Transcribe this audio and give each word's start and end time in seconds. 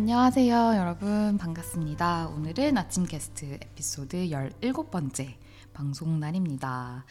안녕하세요, 0.00 0.76
여러분. 0.76 1.36
반갑습니다. 1.38 2.28
오늘은 2.28 2.78
아침 2.78 3.04
게스트 3.04 3.58
에피소드 3.60 4.28
17번째 4.28 5.34
방송 5.74 6.20
날입니다. 6.20 7.04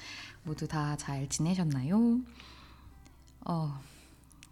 모두 0.43 0.69
다 0.69 0.95
잘 0.95 1.27
지내셨나요? 1.27 2.21
어, 3.45 3.77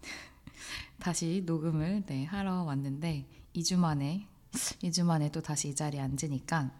다시 1.00 1.44
녹음을 1.46 2.04
네, 2.04 2.26
하러 2.26 2.62
왔는데 2.64 3.26
2주 3.54 3.78
만에 3.78 4.28
2주 4.52 5.06
만에 5.06 5.30
또 5.30 5.40
다시 5.40 5.70
이 5.70 5.74
자리에 5.74 5.98
앉으니까 6.00 6.70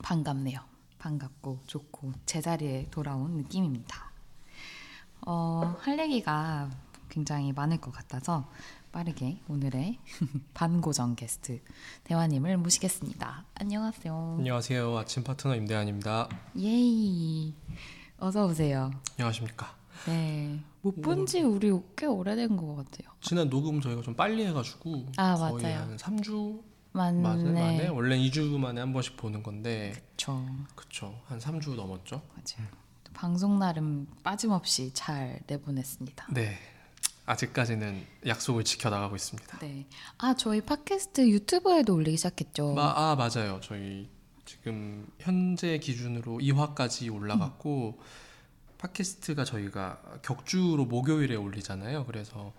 반갑네요. 0.00 0.60
반갑고 1.00 1.58
좋고 1.66 2.12
제자리에 2.24 2.86
돌아온 2.92 3.32
느낌입니다. 3.32 4.12
어, 5.26 5.76
할 5.80 5.98
얘기가 5.98 6.70
굉장히 7.16 7.52
많을 7.52 7.78
것 7.78 7.90
같아서 7.92 8.48
빠르게 8.90 9.38
오늘의 9.46 9.98
반고정 10.54 11.14
게스트 11.14 11.60
대화님을 12.04 12.56
모시겠습니다. 12.56 13.44
안녕하세요. 13.54 14.36
안녕하세요. 14.38 14.96
아침 14.96 15.22
파트너 15.22 15.54
임대한입니다. 15.56 16.30
예이. 16.58 17.54
어서 18.18 18.46
오세요. 18.46 18.90
안녕하십니까. 19.18 19.76
네. 20.06 20.58
못 20.80 21.02
본 21.02 21.26
지 21.26 21.42
우리 21.42 21.70
꽤 21.96 22.06
오래된 22.06 22.56
것 22.56 22.76
같아요. 22.76 23.12
지난 23.20 23.50
녹음 23.50 23.82
저희가 23.82 24.00
좀 24.00 24.16
빨리 24.16 24.46
해가지고 24.46 25.06
아, 25.18 25.34
거의 25.36 25.62
맞아요. 25.64 25.78
한 25.80 25.96
3주 25.98 26.62
맞네. 26.92 27.52
만에 27.52 27.88
원래 27.88 28.16
2주 28.16 28.56
만에 28.58 28.80
한 28.80 28.94
번씩 28.94 29.18
보는 29.18 29.42
건데 29.42 29.92
그쵸. 30.12 30.46
그쵸 30.74 31.20
한 31.26 31.38
3주 31.38 31.74
넘었죠. 31.74 32.22
맞아요. 32.30 32.68
또 33.04 33.12
방송 33.12 33.58
날은 33.58 34.06
빠짐없이 34.24 34.92
잘 34.94 35.40
내보냈습니다. 35.46 36.26
네. 36.32 36.56
아직까지는 37.24 38.04
약속을 38.26 38.64
지켜 38.64 38.90
나가고 38.90 39.16
있습니다. 39.16 39.58
네. 39.60 39.86
아, 40.18 40.34
저희 40.34 40.60
팟캐스트 40.60 41.28
유튜브에도 41.28 41.94
올리기 41.94 42.16
시작했죠. 42.16 42.74
마, 42.74 42.92
아 42.96 43.16
맞아요. 43.16 43.60
저희 43.62 44.08
지금 44.44 45.06
현재 45.18 45.78
기준으로 45.78 46.38
2화까지 46.38 47.12
올라갔고 47.14 48.00
팟캐스트가 48.78 49.44
저희가 49.44 50.02
격주로 50.22 50.84
목요일에 50.84 51.36
올리잖아요. 51.36 52.06
그래서 52.06 52.52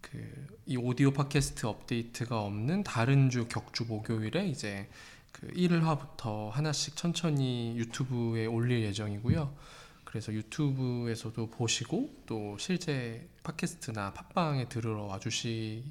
그 0.00 0.50
이 0.70 0.76
오디오 0.76 1.10
팟캐스트 1.10 1.66
업데이트가 1.66 2.40
없는 2.42 2.84
다른 2.84 3.28
주 3.28 3.48
격주 3.48 3.86
목요일에 3.86 4.46
이제 4.46 4.88
그 5.32 5.48
1화부터 5.48 6.48
하나씩 6.50 6.94
천천히 6.94 7.74
유튜브에 7.76 8.46
올릴 8.46 8.84
예정이고요. 8.84 9.52
그래서 10.10 10.32
유튜브에서도 10.32 11.50
보시고 11.50 12.10
또 12.26 12.56
실제 12.58 13.28
팟캐스트나 13.44 14.12
팟빵에 14.12 14.68
들으러 14.68 15.04
와주십사 15.04 15.84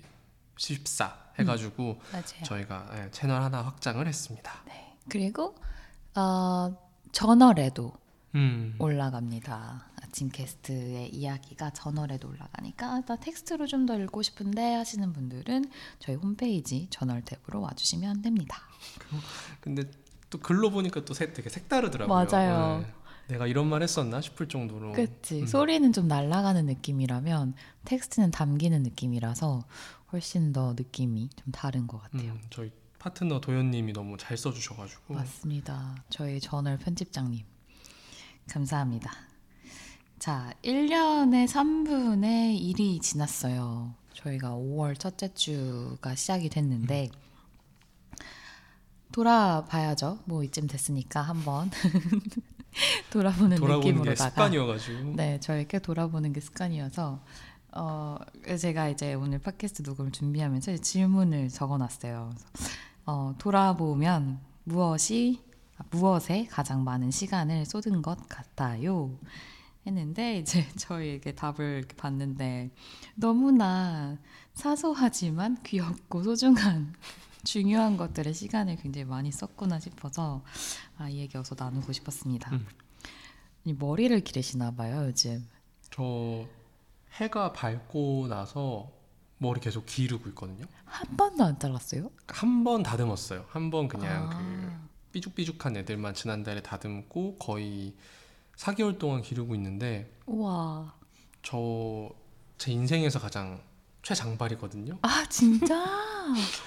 해가지고 1.39 2.01
맞아요. 2.11 2.43
저희가 2.43 2.89
예, 2.95 3.11
채널 3.11 3.41
하나 3.41 3.61
확장을 3.61 4.05
했습니다. 4.05 4.61
네. 4.65 4.93
그리고 5.07 5.55
어, 6.15 6.75
저널에도 7.13 7.93
음, 8.35 8.75
올라갑니다. 8.77 9.85
아침 10.03 10.27
게스트의 10.29 11.15
이야기가 11.15 11.69
저널에도 11.71 12.27
올라가니까 12.27 13.01
나 13.05 13.15
텍스트로 13.15 13.67
좀 13.67 13.85
더 13.85 13.97
읽고 13.97 14.21
싶은데 14.21 14.73
하시는 14.75 15.13
분들은 15.13 15.63
저희 15.99 16.15
홈페이지 16.17 16.87
저널 16.89 17.21
탭으로 17.21 17.61
와주시면 17.61 18.21
됩니다. 18.21 18.57
근데 19.61 19.89
또 20.29 20.39
글로 20.39 20.69
보니까 20.71 21.05
또 21.05 21.13
색- 21.13 21.33
되게 21.33 21.49
색다르더라고요. 21.49 22.13
맞아요. 22.13 22.79
네. 22.81 22.93
내가 23.29 23.45
이런 23.45 23.67
말 23.67 23.83
했었나 23.83 24.21
싶을 24.21 24.49
정도로. 24.49 24.91
그치. 24.93 25.41
음. 25.41 25.45
소리는 25.47 25.93
좀 25.93 26.07
날아가는 26.07 26.65
느낌이라면 26.65 27.53
텍스트는 27.85 28.31
담기는 28.31 28.81
느낌이라서 28.83 29.63
훨씬 30.11 30.51
더 30.51 30.73
느낌이 30.73 31.29
좀 31.35 31.51
다른 31.51 31.85
것 31.87 32.01
같아요. 32.01 32.31
음, 32.33 32.41
저희 32.49 32.71
파트너 32.97 33.39
도현님이 33.39 33.93
너무 33.93 34.17
잘 34.17 34.35
써주셔가지고 34.35 35.13
맞습니다. 35.13 36.03
저희 36.09 36.39
저널 36.39 36.77
편집장님. 36.77 37.45
감사합니다. 38.49 39.11
자, 40.17 40.51
1년의 40.63 41.47
3분의 41.47 42.59
1이 42.59 43.01
지났어요. 43.01 43.93
저희가 44.15 44.49
5월 44.49 44.99
첫째 44.99 45.31
주가 45.33 46.15
시작이 46.15 46.49
됐는데, 46.49 47.09
돌아봐야죠. 49.11 50.19
뭐 50.25 50.43
이쯤 50.43 50.67
됐으니까 50.67 51.21
한번 51.21 51.71
돌아보는 53.11 53.57
돌아보는 53.57 53.81
게 53.81 53.91
느낌으로다가. 53.91 54.29
습관이어가지고. 54.29 55.15
네, 55.15 55.39
저희 55.39 55.67
꽤 55.67 55.79
돌아보는 55.79 56.33
게 56.33 56.39
습관이어서 56.39 57.19
어, 57.73 58.17
제가 58.59 58.89
이제 58.89 59.13
오늘 59.13 59.39
팟캐스트 59.39 59.83
녹음을 59.83 60.11
준비하면서 60.11 60.77
질문을 60.77 61.49
적어놨어요. 61.49 62.33
어, 63.05 63.35
돌아보면 63.37 64.39
무엇이 64.63 65.41
아, 65.77 65.83
무엇에 65.91 66.45
가장 66.49 66.83
많은 66.83 67.11
시간을 67.11 67.65
쏟은 67.65 68.01
것 68.01 68.27
같아요? 68.27 69.11
했는데 69.85 70.37
이제 70.39 70.67
저희에게 70.77 71.33
답을 71.35 71.85
봤는데 71.97 72.69
너무나 73.15 74.17
사소하지만 74.53 75.57
귀엽고 75.63 76.23
소중한 76.23 76.93
중요한 77.43 77.97
것들의 77.97 78.33
시간을 78.33 78.75
굉장히 78.77 79.05
많이 79.05 79.31
썼구나 79.31 79.79
싶어서 79.79 80.43
아, 80.97 81.09
이 81.09 81.19
얘기 81.19 81.37
어서 81.37 81.55
나누고 81.57 81.91
싶었습니다. 81.93 82.51
음. 82.51 82.67
이 83.65 83.73
머리를 83.73 84.19
기르시나 84.21 84.71
봐요 84.71 85.05
요즘. 85.07 85.47
저 85.91 86.45
해가 87.13 87.53
밝고 87.53 88.27
나서 88.27 88.91
머리 89.37 89.59
계속 89.61 89.85
기르고 89.85 90.29
있거든요. 90.29 90.65
한 90.85 91.15
번도 91.17 91.43
안 91.43 91.59
잘랐어요? 91.59 92.11
한 92.27 92.63
번 92.63 92.83
다듬었어요. 92.83 93.45
한 93.49 93.69
번 93.71 93.87
그냥 93.87 94.29
아. 94.31 94.37
그 94.37 94.71
삐죽삐죽한 95.13 95.77
애들만 95.77 96.13
지난달에 96.13 96.61
다듬고 96.61 97.37
거의 97.37 97.95
4개월 98.57 98.99
동안 98.99 99.21
기르고 99.21 99.55
있는데 99.55 100.11
우와. 100.25 100.93
저 101.41 102.13
제 102.59 102.73
인생에서 102.73 103.19
가장 103.19 103.61
최장발이거든요. 104.03 104.97
아 105.01 105.25
진짜? 105.29 105.85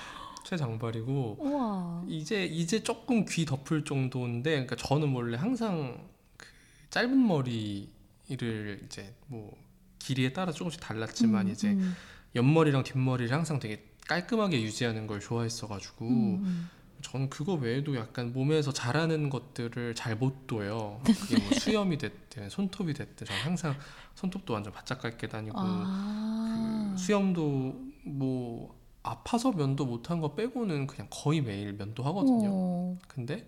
최장발이고 0.52 1.36
우와. 1.40 2.04
이제 2.08 2.44
이제 2.44 2.82
조금 2.82 3.24
귀 3.24 3.46
덮을 3.46 3.84
정도인데 3.84 4.50
그러니까 4.50 4.76
저는 4.76 5.12
원래 5.14 5.38
항상 5.38 6.06
그 6.36 6.46
짧은 6.90 7.26
머리를 7.26 8.82
이제 8.84 9.14
뭐 9.26 9.56
길이에 9.98 10.32
따라 10.32 10.52
조금씩 10.52 10.80
달랐지만 10.80 11.46
음, 11.46 11.52
이제 11.52 11.70
음, 11.70 11.94
옆머리랑 12.34 12.84
뒷머리를 12.84 13.34
항상 13.34 13.58
되게 13.58 13.82
깔끔하게 14.06 14.60
유지하는 14.62 15.06
걸 15.06 15.20
좋아했어가지고 15.20 16.06
음, 16.06 16.42
음. 16.44 16.70
저는 17.00 17.30
그거 17.30 17.54
외에도 17.54 17.96
약간 17.96 18.32
몸에서 18.32 18.72
자라는 18.72 19.30
것들을 19.30 19.94
잘 19.94 20.16
못 20.16 20.46
둬요. 20.46 21.00
그게 21.06 21.38
뭐 21.42 21.58
수염이 21.58 21.96
됐든 21.98 22.50
손톱이 22.50 22.92
됐든 22.92 23.26
저는 23.26 23.42
항상 23.42 23.74
손톱도 24.14 24.52
완전 24.52 24.72
바짝 24.72 25.00
깎게 25.00 25.28
다니고 25.28 25.56
아. 25.58 26.92
그 26.94 27.02
수염도 27.02 27.80
뭐 28.04 28.81
아파서 29.02 29.52
면도 29.52 29.84
못한 29.86 30.20
거 30.20 30.34
빼고는 30.34 30.86
그냥 30.86 31.08
거의 31.10 31.40
매일 31.40 31.72
면도 31.74 32.02
하거든요. 32.04 32.50
어. 32.52 32.98
근데 33.08 33.46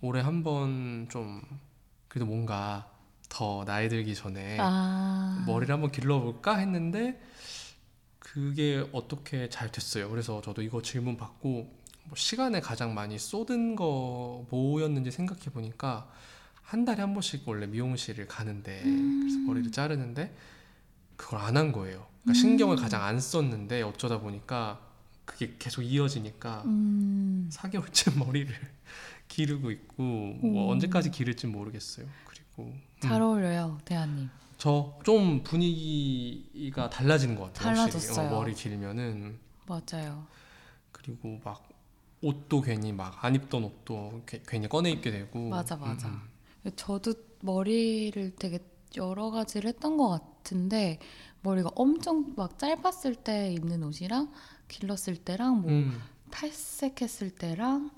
올해 0.00 0.20
한 0.20 0.42
번 0.42 1.06
좀 1.10 1.42
그래도 2.08 2.26
뭔가 2.26 2.90
더 3.28 3.64
나이 3.64 3.88
들기 3.88 4.14
전에 4.14 4.58
아. 4.60 5.44
머리를 5.46 5.72
한번 5.72 5.90
길러볼까 5.90 6.56
했는데 6.58 7.20
그게 8.18 8.86
어떻게 8.92 9.48
잘 9.48 9.70
됐어요. 9.72 10.08
그래서 10.10 10.40
저도 10.42 10.62
이거 10.62 10.82
질문 10.82 11.16
받고 11.16 11.50
뭐 12.04 12.16
시간에 12.16 12.60
가장 12.60 12.94
많이 12.94 13.18
쏟은 13.18 13.76
거 13.76 14.46
뭐였는지 14.50 15.10
생각해 15.10 15.44
보니까 15.52 16.08
한 16.62 16.84
달에 16.84 17.00
한 17.00 17.12
번씩 17.14 17.46
원래 17.48 17.66
미용실을 17.66 18.26
가는데 18.26 18.80
그래서 18.82 19.36
음. 19.38 19.46
머리를 19.46 19.72
자르는데 19.72 20.34
그걸 21.16 21.40
안 21.40 21.56
한 21.56 21.72
거예요. 21.72 22.06
그러니까 22.24 22.30
음. 22.30 22.34
신경을 22.34 22.76
가장 22.76 23.02
안 23.04 23.20
썼는데 23.20 23.82
어쩌다 23.82 24.18
보니까 24.20 24.80
그게 25.24 25.54
계속 25.58 25.82
이어지니까 25.82 26.62
음. 26.66 27.48
4개월째 27.52 28.16
머리를 28.18 28.52
기르고 29.28 29.70
있고 29.70 30.02
뭐 30.02 30.66
오. 30.66 30.72
언제까지 30.72 31.10
기를지 31.10 31.46
모르겠어요. 31.46 32.06
그리고 32.24 32.64
음. 32.72 32.80
잘 33.00 33.20
어울려요, 33.22 33.78
대한님. 33.84 34.28
저 34.58 34.98
좀 35.04 35.42
분위기가 35.42 36.88
달라지는 36.88 37.34
것 37.36 37.52
같아요. 37.52 37.74
달라졌어요. 37.74 38.26
어, 38.28 38.30
머리 38.30 38.54
길면은 38.54 39.38
맞아요. 39.66 40.26
그리고 40.92 41.40
막 41.44 41.68
옷도 42.22 42.62
괜히 42.62 42.92
막 42.92 43.22
안 43.24 43.34
입던 43.34 43.64
옷도 43.64 44.22
괜- 44.26 44.42
괜히 44.46 44.68
꺼내 44.68 44.90
입게 44.90 45.10
되고 45.10 45.48
맞아, 45.50 45.76
맞아. 45.76 46.08
음, 46.08 46.70
저도 46.76 47.14
머리를 47.40 48.36
되게 48.36 48.58
여러 48.96 49.30
가지를 49.30 49.68
했던 49.68 49.96
것 49.98 50.08
같은데 50.08 50.98
머리가 51.44 51.70
엄청 51.76 52.32
막 52.36 52.58
짧았을 52.58 53.14
때 53.16 53.52
입는 53.52 53.82
옷이랑 53.84 54.32
길렀을 54.66 55.16
때랑 55.16 55.58
음. 55.58 55.62
뭐 55.62 55.70
음. 55.70 56.02
탈색했을 56.30 57.30
때랑 57.30 57.90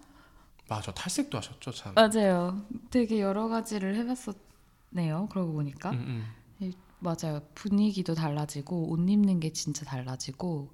맞아 0.69 0.93
탈색도 0.93 1.39
하셨죠 1.39 1.71
참. 1.71 1.95
맞아요. 1.95 2.67
되게 2.91 3.21
여러 3.21 3.49
가지를 3.49 3.95
해봤었네요. 3.95 5.29
그러고 5.31 5.53
보니까 5.53 5.91
음, 5.91 6.27
음. 6.61 6.73
맞아요. 6.99 7.41
분위기도 7.55 8.15
달라지고 8.15 8.91
옷 8.91 8.99
입는 9.09 9.39
게 9.39 9.53
진짜 9.53 9.85
달라지고 9.85 10.73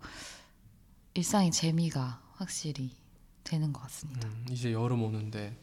일상의 1.15 1.51
재미가 1.51 2.23
확실히 2.35 2.91
되는 3.45 3.73
것 3.73 3.83
같습니다. 3.83 4.27
음, 4.29 4.47
이제 4.51 4.73
여름 4.73 5.03
오는데 5.03 5.61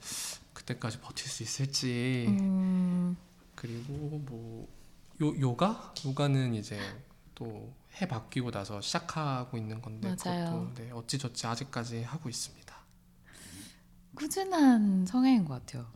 그때까지 0.54 1.00
버틸 1.00 1.28
수 1.28 1.42
있을지 1.42 2.26
음, 2.28 3.18
그리고 3.56 4.22
뭐 4.28 4.68
요, 5.22 5.40
요가? 5.40 5.94
요가는 6.06 6.54
이제 6.56 6.80
또 7.36 7.80
해 8.02 8.08
바뀌고 8.08 8.52
나서 8.52 8.80
시작하고 8.80 9.58
있는 9.58 9.82
건데 9.82 10.16
맞아요. 10.24 10.46
그것도 10.46 10.74
네, 10.76 10.92
어찌저찌 10.92 11.48
아직까지 11.48 12.04
하고 12.04 12.30
있습니다. 12.30 12.76
꾸준한 14.16 15.06
성향인 15.06 15.46
것 15.46 15.54
같아요. 15.66 15.88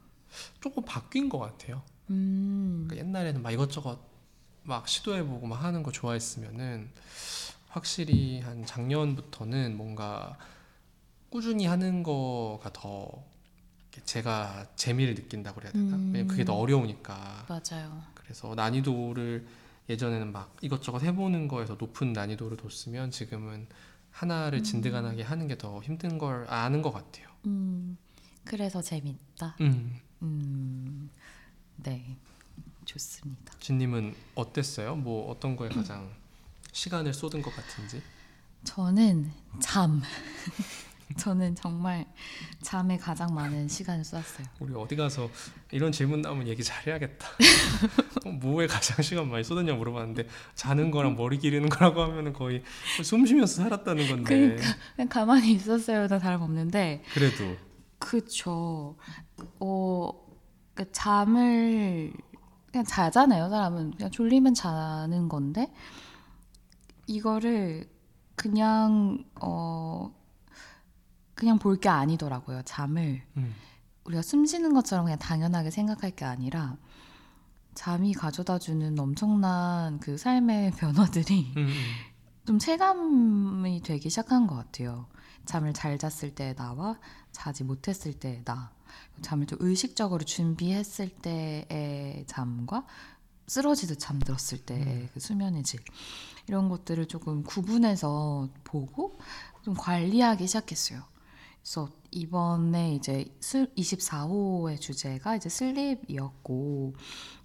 조금 0.60 0.84
바뀐 0.84 1.30
것 1.30 1.40
같아요. 1.40 1.82
음, 2.10 2.86
그러니까 2.88 3.08
옛날에는 3.08 3.42
막 3.42 3.52
이것저것 3.52 4.00
막 4.64 4.88
시도해보고 4.88 5.48
막 5.48 5.64
하는 5.64 5.84
거 5.84 5.92
좋아했으면은 5.92 6.92
확실히 7.70 8.42
한 8.42 8.66
작년부터는 8.66 9.78
뭔가 9.78 10.38
꾸준히 11.30 11.66
하는 11.66 12.04
거가 12.04 12.72
더 12.74 13.24
제가 14.06 14.68
재미를 14.76 15.16
느낀다고 15.16 15.60
그래야 15.60 15.72
되나? 15.72 15.96
음. 15.96 16.12
왜냐면 16.14 16.28
그게 16.28 16.44
더 16.44 16.56
어려우니까. 16.56 17.46
맞아요. 17.48 18.04
그래서 18.34 18.56
난이도를 18.56 19.46
예전에는 19.90 20.32
막 20.32 20.58
이것저것 20.62 21.04
해보는 21.04 21.48
거에서 21.48 21.76
높은 21.76 22.14
난이도를 22.14 22.58
뒀으면 22.58 23.12
지금은 23.12 23.68
하나를 24.10 24.60
음. 24.60 24.64
진득하게 24.64 25.22
하는 25.22 25.48
게 25.48 25.56
더 25.56 25.80
힘든 25.84 26.18
걸 26.18 26.48
아는 26.50 26.82
것 26.82 26.92
같아요. 26.92 27.28
음, 27.46 27.96
그래서 28.44 28.82
재밌다. 28.82 29.56
음. 29.62 30.00
음, 30.24 31.12
네, 31.76 32.18
좋습니다. 32.86 33.54
진님은 33.60 34.16
어땠어요? 34.34 34.96
뭐 34.96 35.30
어떤 35.30 35.56
거에 35.56 35.70
가장 35.70 36.10
시간을 36.72 37.14
쏟은 37.14 37.44
것 37.44 37.56
같은지? 37.56 38.02
저는 38.64 39.32
잠. 39.60 40.02
저는 41.18 41.56
정말 41.56 42.06
잠에 42.62 42.98
가장 42.98 43.34
많은 43.34 43.68
시간을 43.68 44.04
쏟았어요. 44.04 44.48
우리 44.60 44.74
어디 44.74 44.96
가서 44.96 45.30
이런 45.72 45.92
질문 45.92 46.22
나오면 46.22 46.48
얘기 46.48 46.64
잘해야겠다. 46.64 47.28
어, 48.26 48.30
뭐에 48.30 48.68
가장 48.68 49.02
시간 49.02 49.30
많이 49.30 49.44
쏟았냐 49.44 49.74
물어봤는데 49.74 50.28
자는 50.56 50.92
거랑 50.92 51.16
머리 51.16 51.38
기르는 51.38 51.70
거라고 51.70 52.02
하면은 52.02 52.34
거의 52.34 52.64
숨 53.04 53.26
쉬면서 53.26 53.64
살았다는 53.64 54.08
건데. 54.08 54.58
그냥 54.96 55.10
가만히 55.10 55.54
있었어요. 55.54 56.08
다 56.08 56.20
다름없는데 56.20 57.04
그래도 57.14 57.56
그쵸. 58.00 58.98
어, 59.60 60.12
그 60.74 60.92
잠을 60.92 62.14
그냥 62.72 62.86
자잖아요. 62.86 63.50
사람은 63.50 63.92
그냥 63.92 64.12
졸리면 64.12 64.54
자는 64.56 65.30
건데 65.30 65.72
이거를 67.08 67.88
그냥 68.36 69.24
어 69.42 70.12
그냥 71.36 71.58
볼 71.60 71.78
게 71.80 71.90
아니더라고요. 71.90 72.62
잠을 72.64 73.22
음, 73.38 73.54
우리가 74.06 74.22
숨 74.22 74.46
쉬는 74.46 74.74
것처럼 74.74 75.06
그냥 75.06 75.18
당연하게 75.20 75.72
생각할 75.72 76.12
게 76.12 76.26
아니라 76.26 76.78
잠이 77.76 78.14
가져다 78.14 78.60
주는 78.60 78.98
엄청난 79.00 80.00
그 80.00 80.18
삶의 80.18 80.72
변화들이 80.78 81.54
음, 81.58 81.68
음. 81.68 81.74
좀 82.46 82.60
체감이 82.60 83.82
되기 83.84 84.10
시작한 84.10 84.48
것 84.48 84.56
같아요. 84.56 85.08
잠을 85.46 85.74
잘 85.74 85.98
잤을 85.98 86.36
때 86.36 86.54
나와 86.56 86.98
자지 87.32 87.64
못했을 87.64 88.14
때 88.14 88.42
나. 88.46 88.72
잠을 89.22 89.48
좀 89.48 89.58
의식적으로 89.62 90.24
준비했을 90.24 91.10
때의 91.10 92.26
잠과 92.28 92.86
쓰러지듯 93.48 94.00
잠들었을 94.00 94.60
때의 94.66 95.10
그 95.14 95.20
수면의 95.20 95.64
질. 95.64 95.80
이런 96.48 96.70
것들을 96.70 97.08
조금 97.08 97.44
구분해서 97.44 98.50
보고 98.64 99.18
좀 99.64 99.74
관리하기 99.74 100.46
시작했어요. 100.48 101.02
그래서 101.64 101.90
이번에 102.12 102.94
이제 102.94 103.26
24호의 103.40 104.82
주제가 104.82 105.38
이제 105.38 105.48
슬립이었고 105.48 106.94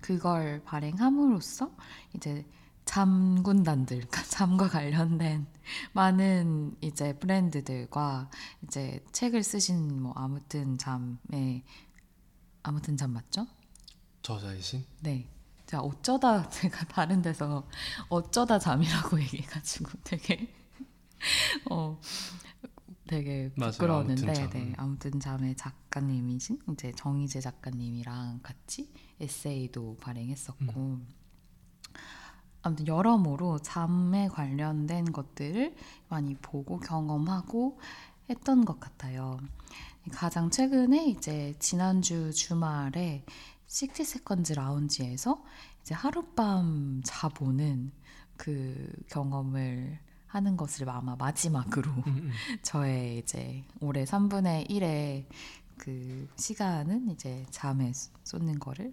그걸 0.00 0.60
발행함으로써 0.64 1.70
이제 2.16 2.44
잠군단들, 2.84 3.98
그러니까 3.98 4.22
잠과 4.26 4.68
관련된 4.68 5.46
많은 5.92 6.74
이제 6.80 7.16
브랜드들과 7.16 8.28
이제 8.64 9.04
책을 9.12 9.44
쓰신 9.44 10.02
뭐 10.02 10.12
아무튼 10.16 10.76
잠의 10.78 11.62
아무튼 12.64 12.96
잠 12.96 13.12
맞죠? 13.12 13.46
저자이신? 14.22 14.84
네. 15.00 15.28
제가 15.66 15.82
어쩌다 15.82 16.48
제가 16.50 16.86
다른 16.86 17.22
데서 17.22 17.68
어쩌다 18.08 18.58
잠이라고 18.58 19.20
얘기해가지고 19.22 19.90
되게 20.02 20.52
어 21.70 22.00
되게 23.08 23.50
맞아요. 23.56 23.72
부끄러웠는데 23.72 24.22
아무튼 24.22 24.34
잠. 24.34 24.50
네, 24.50 24.72
아무튼 24.76 25.20
잠의 25.20 25.56
작가님이신 25.56 26.60
이제 26.72 26.92
정희재 26.96 27.40
작가님이랑 27.40 28.40
같이 28.42 28.92
에세이도 29.20 29.96
발행했었고 30.00 30.62
음. 30.76 31.08
아무튼 32.62 32.86
여러모로 32.86 33.58
잠에 33.60 34.28
관련된 34.28 35.12
것들을 35.12 35.74
많이 36.08 36.34
보고 36.36 36.78
경험하고 36.78 37.80
했던 38.30 38.64
것 38.64 38.78
같아요. 38.78 39.38
가장 40.12 40.50
최근에 40.50 41.06
이제 41.06 41.54
지난주 41.58 42.32
주말에 42.32 43.24
60 43.66 43.94
세컨즈 44.06 44.54
라운지에서 44.54 45.42
이제 45.82 45.94
하룻밤 45.94 47.02
자보는 47.04 47.92
그 48.36 48.90
경험을 49.08 49.98
하는 50.28 50.56
것을 50.56 50.88
아마 50.88 51.16
마지막으로 51.16 51.90
음, 51.90 52.02
음. 52.06 52.30
저의 52.62 53.18
이제 53.18 53.64
올해 53.80 54.04
3분의 54.04 54.70
1의 54.70 55.26
그 55.76 56.28
시간은 56.36 57.10
이제 57.10 57.46
잠에 57.50 57.92
쏟는 58.24 58.58
거를 58.58 58.92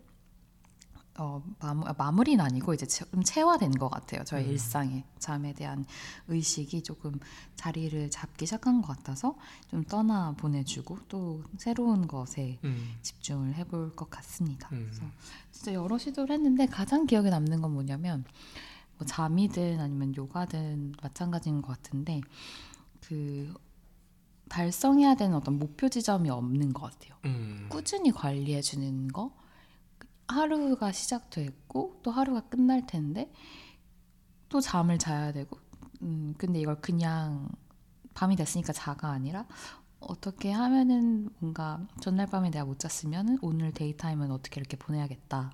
어, 1.17 1.41
마무, 1.59 1.85
아, 1.85 1.93
마무리는 1.97 2.43
아니고 2.43 2.73
이제 2.73 2.85
좀 2.85 3.23
체화된 3.23 3.71
것 3.71 3.89
같아요. 3.89 4.23
저의 4.25 4.45
음. 4.45 4.51
일상에 4.51 5.05
잠에 5.17 5.53
대한 5.53 5.85
의식이 6.27 6.83
조금 6.83 7.19
자리를 7.55 8.09
잡기 8.09 8.45
시작한 8.45 8.81
것 8.81 8.97
같아서 8.97 9.35
좀 9.69 9.83
떠나 9.85 10.33
보내주고 10.33 10.99
또 11.07 11.41
새로운 11.57 12.07
것에 12.07 12.59
음, 12.65 12.95
집중을 13.01 13.55
해볼 13.55 13.95
것 13.95 14.09
같습니다. 14.09 14.67
음. 14.73 14.89
그래서 14.89 15.05
진짜 15.51 15.73
여러 15.73 15.97
시도를 15.97 16.35
했는데 16.35 16.65
가장 16.65 17.05
기억에 17.05 17.29
남는 17.29 17.61
건 17.61 17.71
뭐냐면 17.71 18.25
뭐 18.97 19.05
잠이든 19.05 19.79
아니면 19.79 20.15
요가든 20.15 20.95
마찬가지인 21.01 21.61
것 21.61 21.67
같은데 21.69 22.21
그 23.01 23.53
달성해야 24.49 25.15
되는 25.15 25.35
어떤 25.35 25.59
목표 25.59 25.89
지점이 25.89 26.29
없는 26.29 26.73
것 26.73 26.91
같아요. 26.91 27.15
음. 27.25 27.67
꾸준히 27.69 28.11
관리해 28.11 28.61
주는 28.61 29.07
거 29.07 29.35
하루가 30.27 30.91
시작됐고 30.91 31.99
또 32.03 32.11
하루가 32.11 32.41
끝날 32.41 32.85
텐데 32.87 33.31
또 34.49 34.61
잠을 34.61 34.97
자야 34.97 35.31
되고 35.31 35.59
음 36.01 36.33
근데 36.37 36.59
이걸 36.59 36.79
그냥 36.81 37.49
밤이 38.13 38.35
됐으니까 38.35 38.73
자가 38.73 39.09
아니라 39.09 39.45
어떻게 39.99 40.51
하면은 40.51 41.29
뭔가 41.39 41.85
전날 41.99 42.27
밤에 42.27 42.51
내가 42.51 42.65
못 42.65 42.79
잤으면은 42.79 43.37
오늘 43.41 43.71
데이타임은 43.71 44.31
어떻게 44.31 44.59
이렇게 44.59 44.77
보내야겠다. 44.77 45.51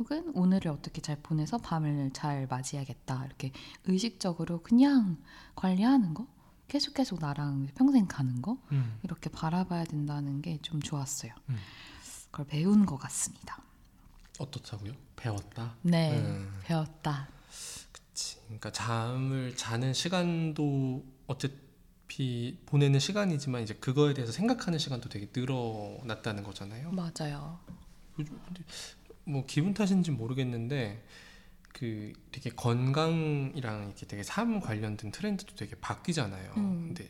혹은 0.00 0.32
오늘을 0.34 0.70
어떻게 0.70 1.02
잘 1.02 1.16
보내서 1.22 1.58
밤을 1.58 2.10
잘 2.14 2.46
맞이해야겠다. 2.48 3.26
이렇게 3.26 3.52
의식적으로 3.84 4.62
그냥 4.62 5.18
관리하는 5.54 6.14
거 6.14 6.26
계속 6.68 6.94
계속 6.94 7.20
나랑 7.20 7.68
평생 7.74 8.06
가는 8.06 8.40
거 8.40 8.56
음. 8.72 8.98
이렇게 9.02 9.28
바라봐야 9.28 9.84
된다는 9.84 10.40
게 10.40 10.58
좀 10.62 10.80
좋았어요. 10.80 11.32
음. 11.50 11.56
그걸 12.30 12.46
배운 12.46 12.86
것 12.86 12.96
같습니다. 12.96 13.62
어떻다고요? 14.38 14.94
배웠다. 15.16 15.74
네, 15.82 16.18
음. 16.18 16.50
배웠다. 16.62 17.28
그치. 17.92 18.38
그러니까 18.46 18.72
잠을 18.72 19.54
자는 19.54 19.92
시간도 19.92 21.04
어차피 21.26 22.58
보내는 22.64 23.00
시간이지만 23.00 23.62
이제 23.62 23.74
그거에 23.74 24.14
대해서 24.14 24.32
생각하는 24.32 24.78
시간도 24.78 25.10
되게 25.10 25.28
늘어났다는 25.34 26.42
거잖아요. 26.42 26.90
맞아요. 26.92 27.58
요즘 28.18 28.40
근데 28.46 28.62
뭐 29.24 29.44
기분 29.46 29.74
탓인지 29.74 30.10
모르겠는데 30.10 31.02
그 31.72 32.12
되게 32.32 32.50
건강이랑 32.50 33.86
이렇게 33.86 34.06
되게 34.06 34.22
삶 34.22 34.60
관련된 34.60 35.12
트렌드도 35.12 35.54
되게 35.54 35.76
바뀌잖아요. 35.76 36.52
음. 36.56 36.86
근데 36.88 37.08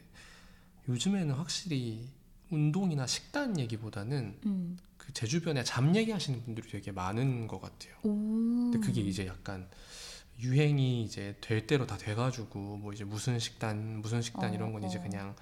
요즘에는 0.89 1.35
확실히 1.35 2.09
운동이나 2.51 3.07
식단 3.07 3.59
얘기보다는 3.59 4.39
음. 4.47 4.79
그제 4.97 5.27
주변에 5.27 5.65
잠 5.65 5.95
얘기하시는 5.95 6.45
분들이 6.45 6.69
되게 6.69 6.93
많은 6.93 7.47
것 7.47 7.61
같아요. 7.61 7.95
오. 8.03 8.11
근데 8.71 8.79
그게 8.81 9.01
이제 9.01 9.27
약간 9.27 9.69
유행이 10.39 11.03
이제 11.03 11.37
될 11.41 11.67
대로 11.67 11.87
다 11.87 11.97
돼가지고 11.97 12.79
뭐 12.79 12.93
이제 12.93 13.05
무슨 13.05 13.39
식단 13.39 14.01
무슨 14.01 14.23
식단 14.23 14.51
어, 14.51 14.55
이런 14.55 14.73
건 14.73 14.85
이제 14.85 14.99
어. 14.99 15.03
그냥 15.03 15.35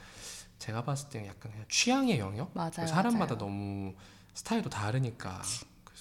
제가 0.59 0.85
봤을 0.85 1.09
때는 1.09 1.29
약간 1.29 1.53
그냥 1.53 1.67
취향의 1.69 2.19
영역 2.19 2.53
맞아요. 2.55 2.87
사람마다 2.87 3.35
맞아요. 3.35 3.39
너무 3.39 3.95
스타일도 4.35 4.71
다르니까 4.71 5.43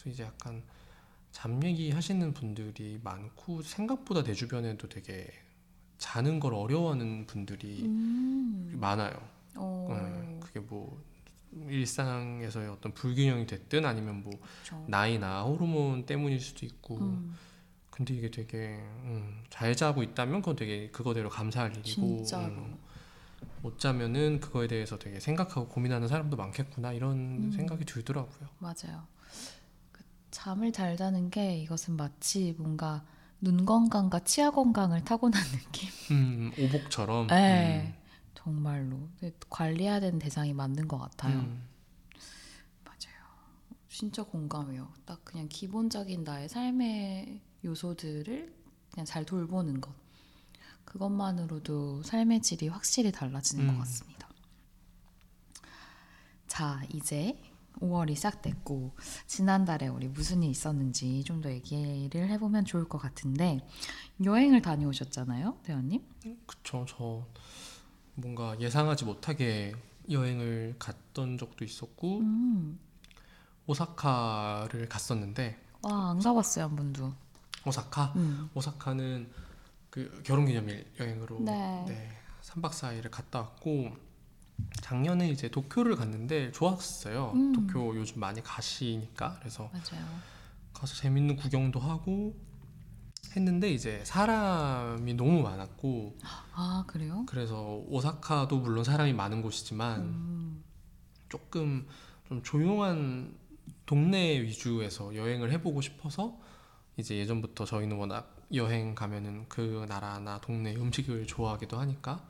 그래서 0.07 0.09
이제 0.09 0.23
약간 0.23 0.63
잠 1.31 1.61
얘기 1.63 1.91
하시는 1.91 2.33
분들이 2.33 2.99
많고 3.03 3.61
생각보다 3.61 4.23
내 4.23 4.33
주변에도 4.33 4.87
되게 4.87 5.27
자는 5.97 6.39
걸 6.39 6.53
어려워하는 6.53 7.27
분들이 7.27 7.83
음. 7.83 8.77
많아요. 8.79 9.13
어. 9.55 9.87
네, 9.89 10.39
그게 10.39 10.59
뭐 10.59 11.01
일상에서의 11.67 12.69
어떤 12.69 12.93
불균형이 12.93 13.47
됐든 13.47 13.85
아니면 13.85 14.23
뭐 14.23 14.31
그렇죠. 14.31 14.85
나이나 14.87 15.43
호르몬 15.43 16.05
때문일 16.05 16.39
수도 16.39 16.65
있고 16.65 16.97
음. 16.97 17.35
근데 17.89 18.13
이게 18.13 18.29
되게 18.29 18.77
음, 19.03 19.43
잘 19.49 19.75
자고 19.75 20.03
있다면 20.03 20.41
그건 20.41 20.55
되게 20.55 20.89
그거대로 20.91 21.29
감사할 21.29 21.75
일이고. 21.77 22.25
음, 22.35 22.77
못 23.61 23.79
자면은 23.79 24.39
그거에 24.39 24.67
대해서 24.67 24.97
되게 24.97 25.19
생각하고 25.19 25.67
고민하는 25.67 26.07
사람도 26.07 26.37
많겠구나 26.37 26.93
이런 26.93 27.17
음. 27.17 27.51
생각이 27.51 27.85
들더라고요. 27.85 28.49
맞아요. 28.59 29.07
그 30.37 30.43
잠을 30.43 30.71
잘 30.71 30.95
자는 30.95 31.31
게 31.31 31.57
이것은 31.57 31.97
마치 31.97 32.53
뭔가 32.59 33.03
눈 33.41 33.65
건강과 33.65 34.19
치아 34.19 34.51
건강을 34.51 35.03
타고난 35.03 35.41
느낌. 35.51 35.89
음, 36.11 36.51
오복처럼. 36.59 37.27
네, 37.27 37.99
정말로 38.35 39.09
근데 39.19 39.35
관리해야 39.49 39.99
되는 39.99 40.19
대상이 40.19 40.53
맞는 40.53 40.87
것 40.87 40.97
음, 40.97 41.01
같아요. 41.01 41.39
음, 41.39 41.67
맞아요. 42.85 43.17
진짜 43.89 44.21
공감해요. 44.23 44.93
딱 45.05 45.25
그냥 45.25 45.47
기본적인 45.49 46.23
나의 46.23 46.49
삶의 46.49 47.41
요소들을 47.65 48.53
그냥 48.91 49.05
잘 49.05 49.25
돌보는 49.25 49.81
것. 49.81 49.91
그것만으로도 50.85 52.03
삶의 52.03 52.41
질이 52.43 52.67
확실히 52.67 53.11
달라지는 53.11 53.67
음. 53.67 53.73
것 53.73 53.79
같습니다. 53.79 54.29
자, 56.47 56.81
이제 56.93 57.37
5월이 57.79 58.15
시작됐고 58.15 58.95
지난달에 59.27 59.87
우리 59.87 60.07
무슨 60.07 60.43
일 60.43 60.49
있었는지 60.49 61.23
좀 61.23 61.41
더 61.41 61.51
얘기를 61.51 62.29
해보면 62.29 62.65
좋을 62.65 62.87
것 62.89 62.97
같은데 62.97 63.59
여행을 64.23 64.61
다녀오셨잖아요, 64.61 65.59
대현님? 65.63 66.01
그쵸. 66.47 66.85
저 66.89 67.25
뭔가 68.15 68.59
예상하지 68.59 69.05
못하게 69.05 69.73
여행을 70.09 70.75
갔던 70.79 71.37
적도 71.37 71.63
있었고 71.63 72.19
음, 72.21 72.79
오사카를 73.67 74.89
갔었는데 74.89 75.59
와, 75.83 76.09
안 76.11 76.19
가봤어요, 76.19 76.65
한 76.65 76.75
번도. 76.75 77.13
오사카 77.65 78.13
음. 78.15 78.49
오사카는 78.55 79.29
그 79.89 80.21
결혼기념일 80.23 80.93
여행으로 80.99 81.39
네. 81.41 81.83
네, 81.87 82.09
3박 82.41 82.71
4일을 82.71 83.09
갔다 83.11 83.41
왔고 83.41 83.91
작년에 84.81 85.29
이제 85.29 85.49
도쿄를 85.49 85.95
갔는데 85.95 86.51
좋았어요. 86.51 87.31
음. 87.35 87.53
도쿄 87.53 87.95
요즘 87.95 88.19
많이 88.19 88.41
가시니까 88.41 89.37
그래서 89.39 89.69
맞아요. 89.73 90.05
가서 90.73 90.95
재밌는 90.95 91.35
구경도 91.35 91.79
하고 91.79 92.35
했는데 93.35 93.69
이제 93.71 94.03
사람이 94.05 95.13
너무 95.15 95.41
많았고 95.41 96.17
아, 96.53 96.83
그래요? 96.87 97.25
그래서 97.27 97.81
오사카도 97.87 98.59
물론 98.59 98.83
사람이 98.83 99.13
많은 99.13 99.41
곳이지만 99.41 100.01
음. 100.01 100.63
조금 101.29 101.87
좀 102.27 102.41
조용한 102.43 103.35
동네 103.85 104.41
위주에서 104.41 105.15
여행을 105.15 105.51
해보고 105.53 105.81
싶어서 105.81 106.37
이제 106.97 107.17
예전부터 107.17 107.65
저희는 107.65 107.97
워낙 107.97 108.35
여행 108.53 108.95
가면은 108.95 109.45
그 109.49 109.85
나라나 109.87 110.39
동네 110.41 110.75
음식을 110.75 111.27
좋아하기도 111.27 111.77
하니까 111.77 112.25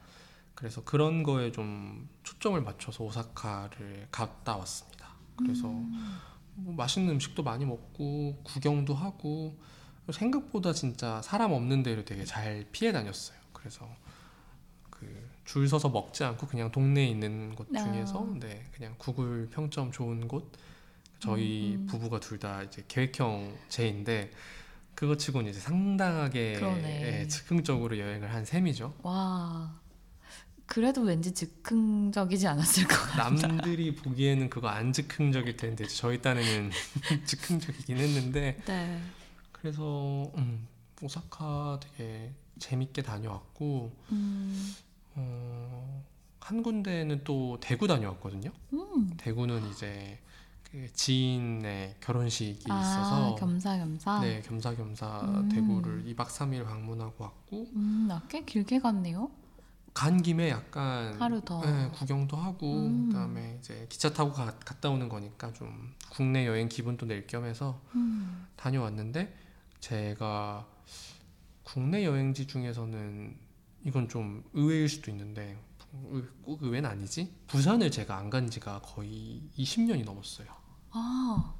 그래서 0.58 0.84
그런 0.84 1.22
거에 1.22 1.52
좀 1.52 2.10
초점을 2.24 2.60
맞춰서 2.62 3.04
오사카를 3.04 4.08
갔다 4.12 4.58
왔습니다. 4.58 5.10
그래서 5.38 5.68
음. 5.70 6.18
뭐 6.56 6.74
맛있는 6.74 7.14
음식도 7.14 7.44
많이 7.44 7.64
먹고 7.64 8.42
구경도 8.44 8.96
하고 8.96 9.56
생각보다 10.12 10.74
진짜 10.74 11.22
사람 11.22 11.52
없는 11.52 11.84
데를 11.84 12.06
되게 12.06 12.26
잘 12.26 12.66
피해 12.72 12.92
다녔어요. 12.92 13.38
그래서 13.54 13.88
그 14.90 15.38
줄 15.46 15.70
서서 15.70 15.90
먹지 15.90 16.24
않고 16.26 16.46
그냥 16.48 16.72
동네에 16.72 17.06
있는 17.08 17.56
곳 17.56 17.68
아. 17.74 17.82
중에서 17.82 18.28
네 18.40 18.66
그냥 18.74 18.96
구글 18.98 19.48
평점 19.50 19.92
좋은 19.94 20.28
곳 20.28 20.52
저희 21.20 21.76
음, 21.76 21.82
음. 21.84 21.86
부부가 21.86 22.20
둘 22.20 22.38
다 22.40 22.64
이제 22.64 22.84
계획형 22.88 23.56
제인데 23.70 24.32
그거 24.94 25.16
치고는 25.16 25.52
이제 25.52 25.60
상당하게. 25.60 26.56
예, 27.22 27.28
즉흥적으로 27.28 27.98
여행을 28.00 28.34
한 28.34 28.44
셈이죠. 28.44 28.96
와. 29.04 29.80
그래도 30.68 31.02
왠지 31.02 31.34
즉흥적이지 31.34 32.46
않았을 32.48 32.88
것 32.88 32.96
같아요. 32.98 33.36
남들이 33.36 33.96
보기에는 33.96 34.50
그거 34.50 34.68
안 34.68 34.92
즉흥적일 34.94 35.58
텐데 35.58 35.88
저희 35.88 36.22
딴에는 36.22 36.72
즉흥적이긴 37.26 37.98
했는데 37.98 38.62
네. 38.66 39.02
그래서 39.54 40.30
음, 40.38 40.68
오사카 41.02 41.80
되게 41.82 42.34
재밌게 42.60 43.02
다녀왔고 43.02 43.92
음. 44.12 44.76
어, 45.16 46.04
한 46.42 46.62
군데는 46.62 47.24
또 47.24 47.58
대구 47.62 47.88
다녀왔거든요. 47.88 48.52
음. 48.74 49.10
대구는 49.18 49.70
이제 49.72 50.20
그 50.64 50.92
지인의 50.94 51.96
결혼식이 52.02 52.66
아, 52.70 52.82
있어서 52.82 53.36
겸사겸사. 53.36 54.20
네 54.20 54.42
겸사겸사 54.42 55.22
음. 55.22 55.50
대구를 55.50 56.04
2박 56.14 56.28
3일 56.28 56.66
방문하고 56.66 57.24
왔고 57.24 57.68
음, 57.74 58.10
아, 58.12 58.22
꽤 58.28 58.44
길게 58.44 58.80
갔네요. 58.80 59.32
간 59.98 60.22
김에 60.22 60.50
약간 60.52 61.20
하루 61.20 61.42
더. 61.42 61.60
네, 61.66 61.90
구경도 61.90 62.38
하고 62.38 62.86
음. 62.86 63.08
그다음에 63.10 63.58
이제 63.60 63.88
기차 63.90 64.14
타고 64.14 64.32
가- 64.32 64.46
갔다 64.60 64.92
오는 64.92 65.10
거니까 65.10 65.52
좀 65.54 65.92
국내 66.12 66.46
여행 66.46 66.70
기분도 66.70 67.08
낼 67.08 67.26
겸해서 67.26 67.82
음. 67.96 68.46
다녀왔는데 68.58 69.36
제가 69.80 70.68
국내 71.64 72.06
여행지 72.06 72.46
중에서는 72.46 73.36
이건 73.86 74.08
좀 74.08 74.44
의외일 74.54 74.88
수도 74.88 75.10
있는데 75.10 75.58
의- 76.12 76.24
꼭 76.44 76.62
의외는 76.62 76.88
아니지 76.88 77.34
부산을 77.48 77.90
제가 77.90 78.18
안 78.18 78.30
간 78.30 78.48
지가 78.52 78.82
거의 78.84 79.42
20년이 79.58 80.04
넘었어요 80.06 80.48
아, 80.92 81.56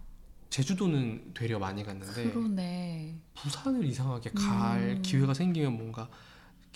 제주도는 0.52 1.34
되려 1.34 1.58
많이 1.58 1.84
갔는데 1.84 2.30
그러네. 2.32 3.20
부산을 3.34 3.84
이상하게 3.84 4.30
갈 4.32 4.80
음. 4.98 5.02
기회가 5.02 5.34
생기면 5.34 5.76
뭔가 5.76 6.08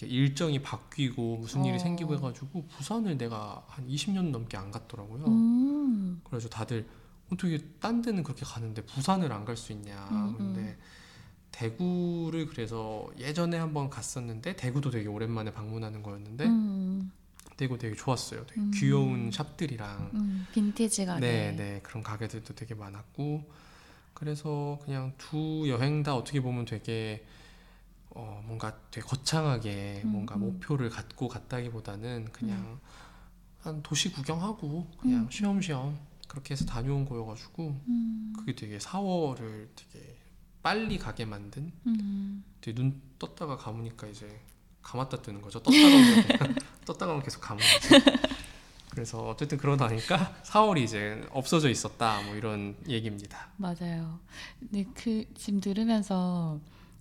일정이 0.08 0.62
바뀌고 0.62 1.38
무슨 1.38 1.66
일이 1.66 1.76
어. 1.76 1.80
생기고 1.80 2.16
해가지고 2.16 2.66
부산을 2.68 3.18
내가 3.18 3.64
한 3.68 3.88
20년 3.88 4.30
넘게 4.32 4.58
안 4.58 4.72
갔더라고요 4.72 5.26
음. 5.28 6.22
그래서 6.24 6.50
다들 6.50 6.88
어떻게 7.32 7.58
딴 7.80 8.02
데는 8.02 8.24
그렇게 8.24 8.46
가는데 8.46 8.82
부산을 8.84 9.32
안 9.32 9.46
갈 9.46 9.56
수 9.56 9.72
있냐. 9.72 10.08
음, 10.12 10.36
근데 10.38 10.78
대구를 11.52 12.48
그래서 12.48 13.10
예전에 13.18 13.58
한번 13.58 13.90
갔었는데 13.90 14.56
대구도 14.56 14.92
되게 14.92 15.08
오랜만에 15.08 15.52
방문하는 15.54 16.02
거였는데 16.04 16.46
음. 16.46 17.12
대구 17.58 17.78
되게 17.78 17.96
좋았어요. 17.96 18.46
되게 18.48 18.60
음. 18.62 18.72
귀여운 18.74 19.32
샵들이랑 19.32 20.12
음. 20.14 20.48
빈티지 20.54 21.06
가게. 21.06 21.20
네, 21.20 21.52
네 21.56 21.80
그런 21.84 22.04
가게들도 22.04 22.56
되게 22.56 22.74
많았고 22.76 23.50
그래서 24.14 24.80
그냥 24.84 25.14
두 25.18 25.66
여행 25.68 26.04
다 26.04 26.16
어떻게 26.16 26.42
보면 26.42 26.66
되게 26.66 27.26
어 28.14 28.44
뭔가 28.46 28.78
되게 28.92 29.06
거창하게 29.06 30.02
음, 30.06 30.12
뭔가 30.12 30.36
음. 30.36 30.42
목표를 30.42 30.90
갖고 30.90 31.28
갔다기보다는 31.28 32.30
그냥 32.32 32.80
한 33.60 33.82
도시 33.84 34.12
구경하고 34.12 34.88
그냥 35.00 35.22
음. 35.22 35.32
쉬엄쉬엄 35.32 35.98
그렇게 36.28 36.54
해서 36.54 36.66
다녀온 36.66 37.06
거여가지고 37.06 37.80
음. 37.88 38.34
그게 38.38 38.56
되게 38.56 38.78
4월을 38.78 39.68
되게 39.76 40.18
빨리 40.64 40.98
가게 40.98 41.26
만든 41.26 41.72
음. 41.88 42.44
되게 42.60 42.76
눈 42.76 43.02
떴다가 43.18 43.58
감으니까 43.58 44.08
이제 44.08 44.42
감았다 44.82 45.22
뜨는 45.22 45.42
거죠 45.42 45.62
떴다가 45.62 46.54
떴다가 46.86 47.22
계속 47.22 47.42
감은 47.42 47.62
거지 47.62 48.22
그래서 48.90 49.30
어쨌든 49.30 49.58
그러다 49.58 49.88
보니까 49.88 50.36
4월이 50.44 50.84
이제 50.84 51.26
없어져 51.32 51.70
있었다 51.70 52.22
뭐 52.24 52.36
이런 52.36 52.76
얘기입니다 52.88 53.48
맞아요. 53.58 54.20
근데 54.60 54.86
그 54.94 55.26
지금 55.36 55.62
들으면서 55.62 56.60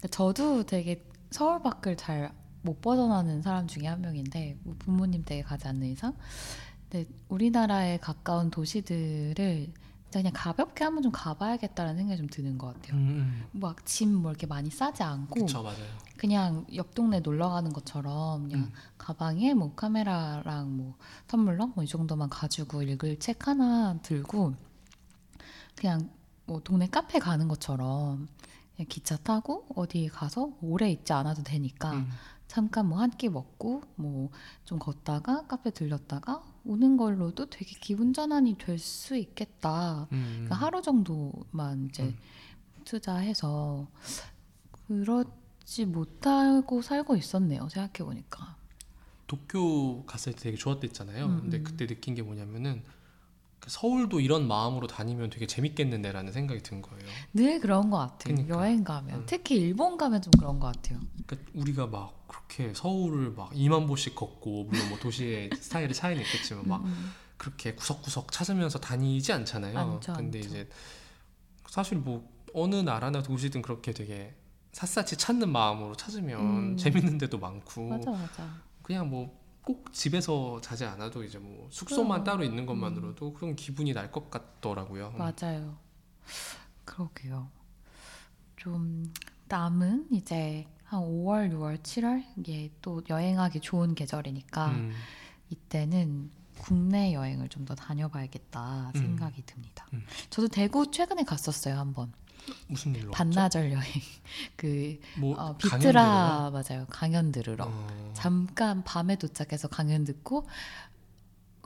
저도 0.08 0.64
되게 0.64 1.04
서울 1.30 1.62
밖을 1.62 1.96
잘 1.96 2.40
못 2.62 2.80
벗어나는 2.80 3.42
사람 3.42 3.66
중에 3.66 3.86
한 3.86 4.00
명인데 4.00 4.58
뭐 4.62 4.74
부모님 4.78 5.24
댁에 5.24 5.42
가지 5.42 5.66
않는 5.68 5.88
이상. 5.88 6.14
근데 6.88 7.08
우리나라에 7.28 7.98
가까운 7.98 8.50
도시들을 8.50 9.72
그냥 10.12 10.32
가볍게 10.34 10.82
한번 10.82 11.04
좀 11.04 11.12
가봐야겠다라는 11.12 11.96
생각이 11.98 12.18
좀 12.18 12.26
드는 12.28 12.58
것 12.58 12.74
같아요. 12.74 12.96
음, 12.96 13.44
막짐뭐 13.52 14.30
이렇게 14.30 14.46
많이 14.46 14.68
싸지 14.68 15.04
않고 15.04 15.40
그쵸 15.46 15.62
맞아요 15.62 15.86
그냥 16.16 16.66
옆 16.74 16.94
동네 16.96 17.20
놀러 17.20 17.48
가는 17.48 17.72
것처럼 17.72 18.48
그냥 18.48 18.64
음. 18.64 18.72
가방에 18.98 19.54
뭐 19.54 19.72
카메라랑 19.76 20.76
뭐 20.76 20.96
텀블러 21.28 21.72
뭐 21.74 21.84
이 21.84 21.86
정도만 21.86 22.28
가지고 22.28 22.82
읽을 22.82 23.20
책 23.20 23.46
하나 23.46 23.98
들고 24.02 24.54
그냥 25.76 26.10
뭐 26.44 26.60
동네 26.60 26.88
카페 26.88 27.20
가는 27.20 27.46
것처럼 27.46 28.26
기차 28.84 29.16
타고 29.16 29.66
어디 29.74 30.08
가서 30.08 30.52
오래 30.60 30.90
있지 30.90 31.12
않아도 31.12 31.42
되니까 31.42 31.92
음, 31.92 32.08
잠깐 32.48 32.86
뭐 32.88 32.98
한 32.98 33.10
끼 33.10 33.28
먹고 33.28 33.82
뭐 33.96 34.30
좀 34.64 34.78
걷다가 34.78 35.46
카페 35.46 35.70
들렸다가 35.70 36.42
오는 36.64 36.96
걸로도 36.96 37.46
되게 37.50 37.74
기분 37.80 38.12
전환이 38.12 38.56
될 38.58 38.78
수 38.78 39.16
있겠다. 39.16 40.06
음, 40.12 40.30
그러니까 40.46 40.54
하루 40.56 40.82
정도만 40.82 41.86
이제 41.90 42.02
음. 42.04 42.16
투자해서 42.84 43.86
잊지 44.88 45.86
못하고 45.86 46.82
살고 46.82 47.16
있었네요. 47.16 47.68
생각해 47.68 48.04
보니까. 48.04 48.56
도쿄 49.26 50.02
갔을 50.06 50.32
때 50.32 50.40
되게 50.42 50.56
좋았댔잖아요. 50.56 51.26
음, 51.26 51.40
근데 51.42 51.58
음. 51.58 51.64
그때 51.64 51.86
느낀 51.86 52.14
게 52.16 52.22
뭐냐면은 52.22 52.82
그 52.84 52.99
서울도 53.70 54.18
이런 54.18 54.48
마음으로 54.48 54.88
다니면 54.88 55.30
되게 55.30 55.46
재밌겠는데라는 55.46 56.32
생각이 56.32 56.60
든 56.62 56.82
거예요. 56.82 57.06
늘 57.32 57.60
그런 57.60 57.88
것 57.88 57.98
같아요. 57.98 58.34
그러니까. 58.34 58.56
여행 58.58 58.82
가면 58.82 59.20
음. 59.20 59.22
특히 59.26 59.54
일본 59.56 59.96
가면 59.96 60.22
좀 60.22 60.32
그런 60.38 60.58
것 60.58 60.66
같아요. 60.74 60.98
그러니까 61.24 61.50
우리가 61.54 61.86
막 61.86 62.26
그렇게 62.26 62.74
서울을 62.74 63.30
막 63.30 63.52
2만 63.52 63.86
보씩 63.86 64.16
걷고 64.16 64.64
물론 64.64 64.88
뭐 64.88 64.98
도시의 64.98 65.50
스타일의 65.54 65.94
차이는 65.94 66.20
있겠지만 66.20 66.66
막 66.66 66.84
음, 66.84 67.12
그렇게 67.36 67.74
구석구석 67.74 68.32
찾으면서 68.32 68.80
다니지 68.80 69.32
않잖아요. 69.32 69.78
않죠, 69.78 70.14
근데 70.14 70.38
않죠. 70.38 70.48
이제 70.48 70.68
사실 71.68 71.98
뭐 71.98 72.28
어느 72.52 72.74
나라나 72.74 73.22
도시든 73.22 73.62
그렇게 73.62 73.92
되게 73.92 74.34
샅샅이 74.72 75.16
찾는 75.16 75.48
마음으로 75.48 75.94
찾으면 75.94 76.40
음. 76.40 76.76
재밌는 76.76 77.18
데도 77.18 77.38
많고 77.38 77.88
맞아 77.88 78.10
맞아. 78.10 78.50
그냥 78.82 79.08
뭐 79.08 79.39
꼭 79.74 79.92
집에서 79.92 80.60
자지 80.60 80.84
않아도 80.84 81.22
이제 81.24 81.38
뭐 81.38 81.68
숙소만 81.70 82.22
그럼. 82.22 82.24
따로 82.24 82.44
있는 82.44 82.66
것만으로도 82.66 83.32
그런 83.34 83.54
기분이 83.56 83.92
날 83.92 84.10
것 84.10 84.30
같더라고요. 84.30 85.12
맞아요. 85.12 85.76
그러게요. 86.84 87.48
좀 88.56 89.12
남은 89.48 90.08
이제 90.12 90.66
한 90.84 91.00
5월, 91.00 91.52
6월, 91.52 91.78
7월 91.82 92.24
이게 92.36 92.70
또 92.82 93.02
여행하기 93.08 93.60
좋은 93.60 93.94
계절이니까 93.94 94.66
음, 94.70 94.92
이때는 95.50 96.30
국내 96.58 97.12
여행을 97.14 97.48
좀 97.48 97.64
더 97.64 97.74
다녀봐야겠다 97.74 98.90
음. 98.94 98.98
생각이 99.00 99.42
듭니다. 99.46 99.86
음. 99.92 100.04
저도 100.30 100.48
대구 100.48 100.90
최근에 100.90 101.22
갔었어요 101.24 101.78
한번 101.78 102.12
무슨 102.68 102.94
일로? 102.94 103.10
반나절 103.12 103.72
여행 103.72 103.84
그 104.56 104.98
뭐 105.18 105.36
어, 105.38 105.56
비트라 105.56 106.50
맞아요 106.50 106.86
강연 106.88 107.32
들으러? 107.32 107.66
어, 107.68 108.12
잠깐 108.14 108.82
밤에 108.84 109.16
도착해서 109.16 109.68
강연 109.68 110.04
듣고 110.04 110.46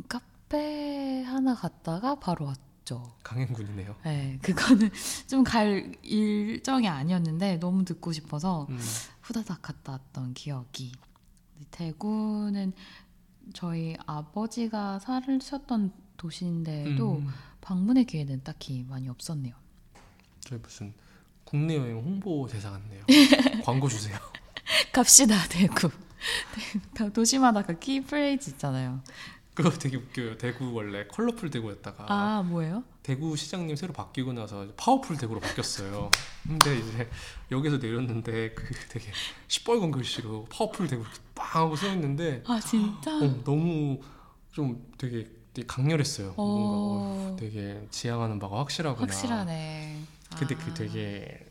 카페 0.09 1.23
하나 1.25 1.54
갔다가 1.54 2.16
바로 2.19 2.47
왔죠. 2.47 3.14
강행군이네요. 3.23 3.97
네, 4.04 4.38
그거는 4.43 4.90
좀 5.28 5.45
갈 5.45 5.93
일정이 6.02 6.88
아니었는데 6.88 7.59
너무 7.59 7.85
듣고 7.85 8.12
싶어서 8.12 8.66
음, 8.71 8.78
후다닥 9.23 9.62
갔다 9.62 9.93
왔던 9.93 10.35
기억이. 10.35 10.93
대구는 11.71 12.73
저희 13.52 13.97
아버지가 14.07 14.99
사셨던 14.99 15.93
도시인데도 16.16 17.19
음, 17.19 17.28
방문의 17.61 18.04
기회는 18.04 18.43
딱히 18.45 18.85
많이 18.88 19.09
없었네요. 19.09 19.54
저희 20.44 20.58
무슨 20.58 20.92
국내 21.44 21.76
여행 21.76 21.96
홍보 21.96 22.46
대사 22.46 22.70
같네요. 22.70 23.04
광고 23.64 23.88
주세요. 23.88 24.16
갑시다 24.92 25.36
대구. 25.48 25.90
다 26.94 27.08
도시마다 27.10 27.62
그 27.62 27.78
key 27.78 28.02
phrase 28.02 28.50
있잖아요. 28.50 29.00
그거 29.54 29.70
되게 29.70 29.96
웃겨요. 29.96 30.36
대구 30.36 30.72
원래 30.72 31.06
colorful 31.06 31.49
대구였다가 31.50 32.06
아 32.08 32.42
뭐예요? 32.42 32.82
대구 33.04 33.36
시장님 33.36 33.76
새로 33.76 33.92
바뀌고 33.92 34.32
나서 34.32 34.66
파워풀 34.76 35.16
대구로 35.16 35.38
바뀌었어요. 35.38 36.10
근데 36.42 36.78
이제 36.78 37.08
여기서 37.52 37.76
내렸는데 37.76 38.54
그 38.54 38.64
되게 38.88 39.12
시뻘건 39.46 39.92
글씨로 39.92 40.46
파워풀 40.50 40.88
대구 40.88 41.04
빵 41.34 41.62
하고 41.62 41.76
써 41.76 41.92
있는데 41.92 42.42
아 42.46 42.58
진짜? 42.58 43.16
어, 43.16 43.44
너무 43.44 44.00
좀 44.50 44.92
되게, 44.98 45.28
되게 45.52 45.66
강렬했어요. 45.66 46.32
뭔가 46.32 46.42
어, 46.42 47.33
어, 47.33 47.37
되게 47.38 47.87
지향하는 47.90 48.40
바가 48.40 48.59
확실하구나. 48.59 49.07
확실하네. 49.07 50.00
근데 50.38 50.55
아. 50.55 50.59
그 50.59 50.75
되게 50.75 51.47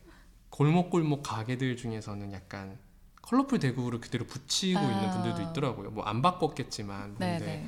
골목골목 0.50 1.24
가게들 1.24 1.78
중에서는 1.78 2.32
약간 2.34 2.78
컬러풀 3.22 3.60
대구를 3.60 4.00
그대로 4.02 4.26
붙이고 4.26 4.80
아. 4.80 4.84
있는 4.84 5.12
분들도 5.12 5.50
있더라고요. 5.52 5.92
뭐 5.92 6.06
안 6.06 6.22
바꿨겠지만 6.22 7.16
근데 7.16 7.40
네네. 7.40 7.68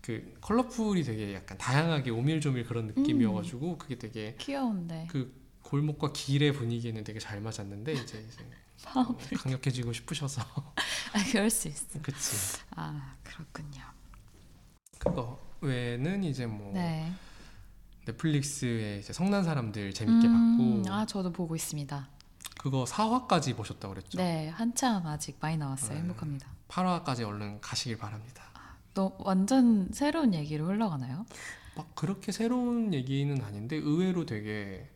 그 0.00 0.34
컬러풀이 0.40 1.04
되게 1.04 1.34
약간 1.34 1.58
다양하게 1.58 2.10
오밀조밀 2.10 2.64
그런 2.64 2.86
느낌이어가지고 2.88 3.78
그게 3.78 3.98
되게 3.98 4.34
귀여운데. 4.38 5.06
그 5.10 5.32
골목과 5.62 6.12
길의 6.12 6.52
분위기에는 6.52 7.04
되게 7.04 7.18
잘 7.18 7.40
맞았는데 7.40 7.92
이제, 7.92 8.18
이제 8.28 8.44
어, 8.94 9.16
강력해지고 9.38 9.92
싶으셔서 9.92 10.42
아 11.14 11.24
그럴 11.30 11.48
수 11.50 11.68
있어. 11.68 12.00
그치 12.02 12.58
아 12.74 13.16
그렇군요. 13.22 13.80
그거 14.98 15.38
외에는 15.60 16.24
이제 16.24 16.46
뭐 16.46 16.72
네. 16.74 17.12
넷플릭스의 18.06 19.00
이제 19.00 19.12
성난 19.12 19.44
사람들 19.44 19.92
재밌게 19.92 20.26
음, 20.26 20.82
봤고 20.82 20.92
아 20.94 21.06
저도 21.06 21.32
보고 21.32 21.54
있습니다. 21.54 22.08
그거 22.58 22.84
4화까지 22.84 23.56
보셨다고 23.56 23.94
그랬죠? 23.94 24.18
네 24.18 24.48
한참 24.48 25.06
아직 25.06 25.38
많이 25.40 25.56
나왔어요. 25.56 25.94
네. 25.94 26.00
행복합니다. 26.00 26.48
8화까지 26.68 27.26
얼른 27.26 27.60
가시길 27.60 27.98
바랍니다. 27.98 28.44
너 28.94 29.12
완전 29.18 29.88
새로운 29.92 30.34
얘기로 30.34 30.66
흘러가나요? 30.66 31.24
막 31.76 31.94
그렇게 31.94 32.32
새로운 32.32 32.92
얘기는 32.92 33.42
아닌데 33.42 33.76
의외로 33.76 34.26
되게 34.26 34.90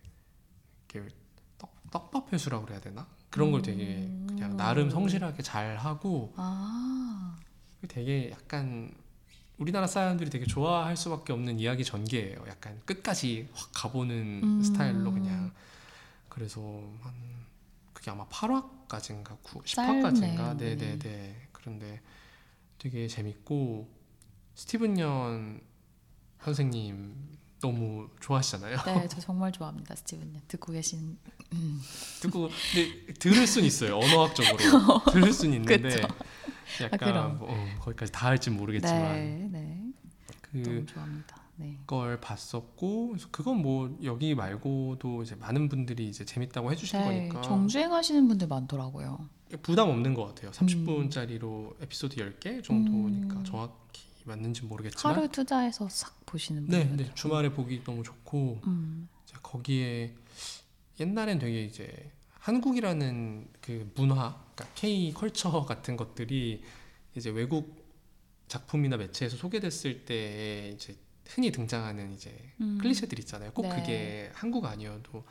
이렇게 0.92 1.08
떡, 1.58 1.72
떡밥 1.90 2.32
회수라고 2.32 2.64
그래야 2.66 2.80
되나? 2.80 3.06
그런 3.30 3.50
걸 3.52 3.62
되게 3.62 4.08
그냥 4.26 4.52
음. 4.52 4.56
나름 4.56 4.90
성실하게 4.90 5.42
잘 5.42 5.76
하고 5.76 6.32
아 6.36 7.36
되게 7.88 8.30
약간 8.30 8.90
우리나라 9.58 9.86
사람들이 9.86 10.30
되게 10.30 10.44
좋아할 10.44 10.96
수밖에 10.96 11.32
없는 11.32 11.58
이야기 11.58 11.84
전개예요. 11.84 12.44
약간 12.48 12.80
끝까지 12.84 13.48
확 13.54 13.70
가보는 13.72 14.40
음. 14.42 14.62
스타일로 14.62 15.12
그냥 15.12 15.52
그래서 16.28 16.60
한 17.00 17.14
그게 17.94 18.10
아마 18.10 18.26
8화까지인가 18.28 19.38
9, 19.42 19.62
짧네요. 19.64 20.04
10화까지인가 20.04 20.56
네네 20.58 20.98
네 20.98 21.48
그런데 21.52 22.00
되게 22.78 23.08
재밌고 23.08 23.88
스티븐 24.54 24.98
연 24.98 25.60
선생님 26.42 27.35
너무 27.60 28.08
좋아하시잖아요. 28.20 28.78
네, 28.84 29.08
저 29.08 29.20
정말 29.20 29.50
좋아합니다, 29.52 29.94
스티븐님. 29.96 30.40
듣고 30.48 30.72
계신. 30.72 31.18
음. 31.52 31.80
듣고 32.20 32.50
근데 32.72 33.14
들을 33.14 33.46
순 33.46 33.64
있어요 33.64 33.96
언어학적으로 33.98 34.58
들을 35.12 35.32
순 35.32 35.52
있는데 35.54 35.78
그쵸. 35.78 36.08
약간 36.82 36.98
그럼. 36.98 37.38
뭐, 37.38 37.48
어, 37.50 37.66
거기까지 37.80 38.12
다 38.12 38.26
할지 38.26 38.50
모르겠지만 38.50 39.14
네, 39.14 39.48
네, 39.50 39.82
그 40.42 40.56
너무 40.58 40.86
좋아합니다. 40.86 41.36
네. 41.58 41.78
걸 41.86 42.20
봤었고 42.20 43.08
그래서 43.08 43.28
그건 43.30 43.62
뭐 43.62 43.96
여기 44.04 44.34
말고도 44.34 45.22
이제 45.22 45.34
많은 45.36 45.68
분들이 45.68 46.08
이제 46.08 46.24
재밌다고 46.24 46.70
해주신 46.72 46.98
네, 46.98 47.04
거니까 47.04 47.40
정주행 47.40 47.92
하시는 47.92 48.28
분들 48.28 48.46
많더라고요. 48.48 49.28
부담 49.62 49.88
없는 49.88 50.12
것 50.14 50.26
같아요. 50.26 50.50
30분짜리로 50.50 51.74
에피소드 51.80 52.16
10개 52.16 52.62
정도니까 52.62 53.36
음. 53.36 53.44
정확히 53.44 53.72
맞는지 54.26 54.62
모르겠지만 54.62 55.14
하루 55.14 55.28
투자해서 55.28 55.88
싹 55.88 56.14
보시는 56.26 56.66
네, 56.66 56.86
분들. 56.86 57.06
네 57.06 57.14
주말에 57.14 57.50
보기 57.52 57.82
너무 57.84 58.02
좋고 58.02 58.60
음, 58.66 59.08
거기에 59.42 60.14
옛날엔 61.00 61.38
되게 61.38 61.64
이제 61.64 62.10
한국이라는 62.40 63.48
그 63.60 63.90
문화, 63.94 64.36
그러니까 64.54 64.66
K 64.74 65.12
컬처 65.12 65.64
같은 65.64 65.96
것들이 65.96 66.62
이제 67.14 67.30
외국 67.30 67.84
작품이나 68.48 68.96
매체에서 68.96 69.36
소개됐을 69.36 70.04
때 70.04 70.72
이제 70.74 70.96
흔히 71.26 71.50
등장하는 71.50 72.12
이제 72.12 72.32
음. 72.60 72.78
클리셰들 72.80 73.18
있잖아요. 73.20 73.52
꼭 73.52 73.62
네. 73.62 73.68
그게 73.70 74.30
한국 74.34 74.64
아니어도 74.64 75.24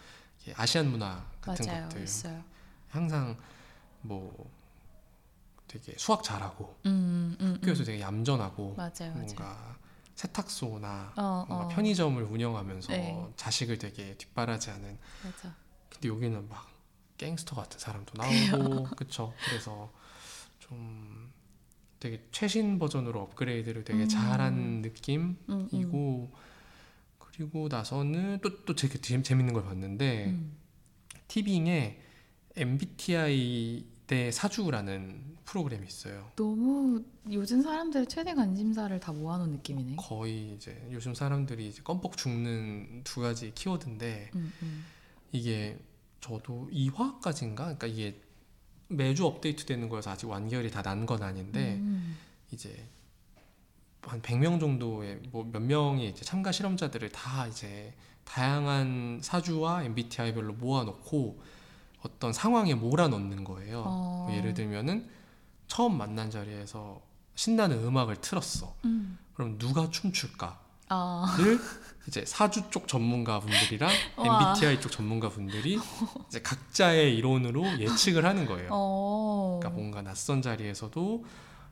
아시안 0.55 0.91
문화 0.91 1.25
같은 1.41 1.65
맞아요, 1.65 1.83
것들 1.83 2.03
있어요. 2.03 2.43
항상 2.89 3.37
뭐 4.01 4.51
되게 5.67 5.93
수학 5.97 6.23
잘하고 6.23 6.77
음, 6.85 7.35
음, 7.39 7.53
학교에서 7.55 7.83
음. 7.83 7.85
되게 7.85 8.01
얌전하고 8.01 8.75
맞아요, 8.75 8.91
맞아요. 8.99 9.13
뭔가 9.15 9.77
세탁소나 10.15 11.13
어, 11.17 11.45
뭔가 11.47 11.65
어, 11.65 11.67
편의점을 11.69 12.21
운영하면서 12.23 12.91
네. 12.93 13.27
자식을 13.35 13.77
되게 13.77 14.15
뒷바라지하는 14.17 14.97
맞아. 15.23 15.55
근데 15.89 16.07
여기는 16.07 16.47
막 16.47 16.67
갱스터 17.17 17.55
같은 17.55 17.79
사람도 17.79 18.13
나오고 18.17 18.83
그쵸 18.95 19.33
그래서 19.45 19.91
좀 20.59 21.31
되게 21.99 22.25
최신 22.31 22.77
버전으로 22.79 23.21
업그레이드를 23.21 23.83
되게 23.83 24.03
음. 24.03 24.07
잘한 24.07 24.81
느낌이고 24.81 25.37
음, 25.49 25.69
음. 25.73 26.31
그리고 27.19 27.67
나서는 27.69 28.39
또 28.41 28.63
또 28.65 28.75
되게 28.75 28.99
재- 29.01 29.21
재밌는 29.21 29.53
걸 29.53 29.63
봤는데 29.65 30.27
음. 30.27 30.57
티빙에 31.27 31.99
MBTI 32.55 33.85
대 34.07 34.31
사주라는 34.31 35.37
프로그램이 35.45 35.87
있어요. 35.87 36.29
너무 36.35 37.03
요즘 37.31 37.61
사람들의 37.61 38.07
최대 38.07 38.33
관심사를 38.35 38.99
다 38.99 39.11
모아놓은 39.11 39.51
느낌이네. 39.51 39.95
거의 39.97 40.53
이제 40.53 40.87
요즘 40.91 41.13
사람들이 41.15 41.67
이제 41.69 41.81
껌뻑 41.83 42.15
죽는 42.17 43.01
두 43.03 43.21
가지 43.21 43.51
키워드인데 43.55 44.31
음, 44.35 44.53
음. 44.61 44.85
이게 45.31 45.79
저도 46.21 46.69
2화까지인가? 46.71 47.55
그러니까 47.55 47.87
이게 47.87 48.19
매주 48.89 49.25
업데이트 49.25 49.65
되는 49.65 49.89
거여서 49.89 50.11
아직 50.11 50.27
완결이 50.29 50.69
다 50.69 50.81
난 50.83 51.05
건 51.07 51.23
아닌데 51.23 51.75
음. 51.75 52.15
이제 52.51 52.87
한 54.03 54.21
100명 54.21 54.59
정도의 54.59 55.19
뭐 55.31 55.43
몇 55.51 55.61
명의 55.63 56.09
이제 56.09 56.23
참가 56.23 56.51
실험자들을 56.51 57.09
다 57.09 57.47
이제 57.47 57.93
다양한 58.23 59.19
사주와 59.23 59.83
MBTI별로 59.85 60.53
모아놓고 60.53 61.41
어떤 62.05 62.31
상황에 62.31 62.75
몰아넣는 62.75 63.43
거예요. 63.43 63.83
어. 63.85 64.25
뭐 64.27 64.37
예를 64.37 64.53
들면은 64.53 65.09
처음 65.67 65.97
만난 65.97 66.29
자리에서 66.29 67.01
신나는 67.33 67.83
음악을 67.83 68.17
틀었어. 68.21 68.75
음. 68.85 69.17
그럼 69.33 69.57
누가 69.57 69.89
춤출까를 69.89 70.55
아. 70.89 71.37
이제 72.07 72.23
사주 72.25 72.69
쪽 72.69 72.87
전문가분들이랑 72.87 73.89
와. 74.17 74.51
MBTI 74.53 74.79
쪽 74.79 74.91
전문가분들이 74.91 75.79
이제 76.27 76.41
각자의 76.41 77.15
이론으로 77.17 77.79
예측을 77.79 78.23
하는 78.23 78.45
거예요. 78.45 78.69
어. 78.71 79.59
그러니까 79.59 79.77
뭔가 79.77 80.01
낯선 80.03 80.41
자리에서도 80.41 81.25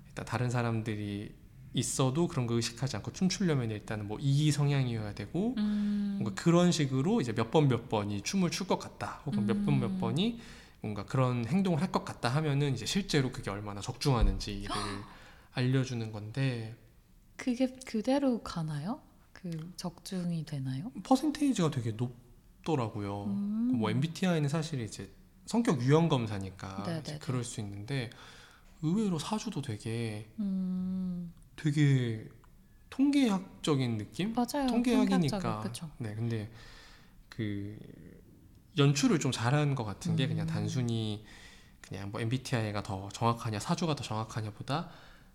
일단 0.07 0.25
다른 0.25 0.49
사람들이 0.49 1.33
있어도 1.73 2.27
그런 2.27 2.45
거 2.47 2.53
의식하지 2.55 2.97
않고 2.97 3.13
춤추려면 3.13 3.71
일단은 3.71 4.07
뭐이 4.07 4.51
성향이어야 4.51 5.13
되고 5.15 5.55
음. 5.57 6.19
뭔가 6.21 6.41
그런 6.41 6.71
식으로 6.71 7.21
이제 7.21 7.33
몇 7.33 7.51
번 7.51 7.67
몇 7.67 7.89
번이 7.89 8.21
춤을 8.21 8.51
출 8.51 8.67
것 8.67 8.77
같다 8.79 9.21
혹은 9.25 9.45
몇 9.45 9.65
번몇 9.65 9.91
음. 9.91 9.99
번이 9.99 10.39
뭔가 10.81 11.05
그런 11.05 11.45
행동을 11.45 11.81
할 11.81 11.91
것 11.91 12.03
같다 12.05 12.29
하면은 12.29 12.73
이제 12.73 12.85
실제로 12.85 13.31
그게 13.31 13.49
얼마나 13.49 13.81
적중하는지를 13.81 14.69
알려주는 15.53 16.11
건데 16.11 16.75
그게 17.37 17.67
그대로 17.85 18.41
가나요? 18.43 19.01
그 19.33 19.49
적중이 19.75 20.45
되나요? 20.45 20.91
퍼센테이지가 21.03 21.71
되게 21.71 21.91
높더라고요. 21.91 23.25
음. 23.25 23.71
뭐 23.75 23.89
MBTI는 23.89 24.47
사실 24.49 24.79
이제 24.81 25.09
성격 25.45 25.81
유형 25.81 26.07
검사니까 26.07 26.83
네네네. 26.85 26.99
이제 27.01 27.17
그럴 27.19 27.43
수 27.43 27.59
있는데 27.61 28.09
의외로 28.81 29.19
사주도 29.19 29.61
되게 29.61 30.29
음. 30.39 31.33
되게 31.55 32.27
통계학적인 32.89 33.97
느낌? 33.97 34.33
맞아요. 34.33 34.67
통계학이니까. 34.67 35.71
네, 35.97 36.15
근데 36.15 36.51
그 37.29 37.77
연출을 38.77 39.19
좀 39.19 39.31
잘한 39.31 39.75
것 39.75 39.83
같은 39.83 40.15
게 40.15 40.27
그냥 40.27 40.45
음. 40.45 40.47
단순히 40.47 41.25
그냥 41.81 42.11
뭐 42.11 42.21
MBTI가 42.21 42.83
더 42.83 43.09
정확하냐 43.09 43.59
사주가 43.59 43.95
더 43.95 44.03
정확하냐보다 44.03 44.89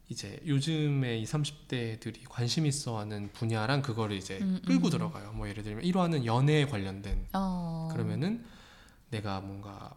이제 0.08 0.40
요즘에 0.46 1.18
20, 1.18 1.34
30대들이 1.34 2.20
관심 2.28 2.64
있어하는 2.64 3.30
분야랑 3.32 3.82
그거를 3.82 4.16
이제 4.16 4.38
음, 4.40 4.60
끌고 4.64 4.88
음. 4.88 4.90
들어가요. 4.90 5.32
뭐 5.32 5.48
예를 5.48 5.62
들면 5.62 5.84
1화는 5.84 6.24
연애에 6.24 6.66
관련된 6.66 7.26
어. 7.34 7.88
그러면은 7.92 8.44
내가 9.10 9.40
뭔가 9.40 9.94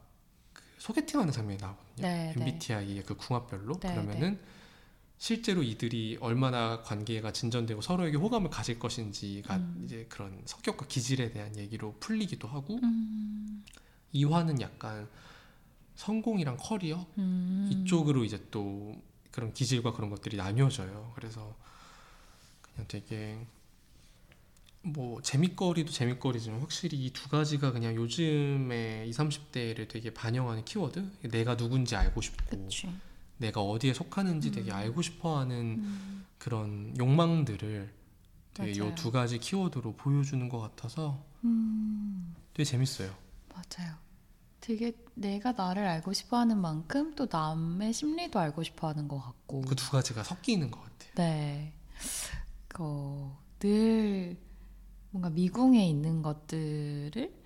그 0.51 0.61
소개팅하는 0.79 1.31
장면이 1.31 1.59
나오거든요. 1.61 2.07
네, 2.07 2.33
네. 2.35 2.41
MBTI의 2.41 3.03
그 3.03 3.15
궁합별로 3.15 3.79
네, 3.79 3.89
그러면은 3.89 4.39
실제로 5.21 5.61
이들이 5.61 6.17
얼마나 6.19 6.81
관계가 6.81 7.31
진전되고 7.31 7.81
서로에게 7.81 8.17
호감을 8.17 8.49
가질 8.49 8.79
것인지가 8.79 9.55
음. 9.55 9.83
이제 9.85 10.07
그런 10.09 10.41
성격과 10.45 10.87
기질에 10.87 11.31
대한 11.31 11.55
얘기로 11.55 11.95
풀리기도 11.99 12.47
하고 12.47 12.79
음. 12.81 13.63
이화는 14.13 14.59
약간 14.61 15.07
성공이랑 15.93 16.57
커리어 16.59 17.05
음. 17.19 17.69
이쪽으로 17.71 18.23
이제 18.25 18.43
또 18.49 18.99
그런 19.29 19.53
기질과 19.53 19.93
그런 19.93 20.09
것들이 20.09 20.37
나뉘어져요. 20.37 21.11
그래서 21.13 21.55
그냥 22.63 22.87
되게 22.87 23.45
뭐 24.81 25.21
재밌거리도 25.21 25.91
재밌거리지만 25.91 26.61
확실히 26.61 26.97
이 27.05 27.13
두 27.13 27.29
가지가 27.29 27.71
그냥 27.73 27.93
요즘에 27.93 29.05
20, 29.05 29.19
30대를 29.19 29.87
되게 29.87 30.11
반영하는 30.11 30.65
키워드 30.65 31.11
내가 31.29 31.55
누군지 31.57 31.95
알고 31.95 32.21
싶고 32.21 32.63
그치. 32.63 32.89
내가 33.41 33.61
어디에 33.61 33.93
속하는지 33.93 34.51
되게 34.51 34.71
음. 34.71 34.75
알고 34.75 35.01
싶어하는 35.01 35.55
음. 35.79 36.25
그런 36.37 36.95
욕망들을 36.97 37.91
되게 38.53 38.79
맞아요. 38.79 38.91
요두 38.91 39.11
가지 39.11 39.39
키워드로 39.39 39.95
보여주는 39.95 40.47
것 40.47 40.59
같아서 40.59 41.23
음. 41.43 42.35
되게 42.53 42.63
재밌어요. 42.69 43.13
맞아요. 43.53 43.95
되게 44.59 44.93
내가 45.15 45.53
나를 45.53 45.87
알고 45.87 46.13
싶어하는 46.13 46.59
만큼 46.61 47.15
또 47.15 47.27
남의 47.29 47.93
심리도 47.93 48.39
알고 48.39 48.61
싶어하는 48.63 49.07
것 49.07 49.19
같고. 49.19 49.61
그 49.61 49.75
두 49.75 49.89
가지가 49.91 50.23
섞이는 50.23 50.69
것 50.69 50.79
같아요. 50.81 51.11
네. 51.15 51.73
그, 52.67 53.31
늘 53.59 54.37
뭔가 55.09 55.29
미궁에 55.31 55.87
있는 55.87 56.21
것들을 56.21 57.40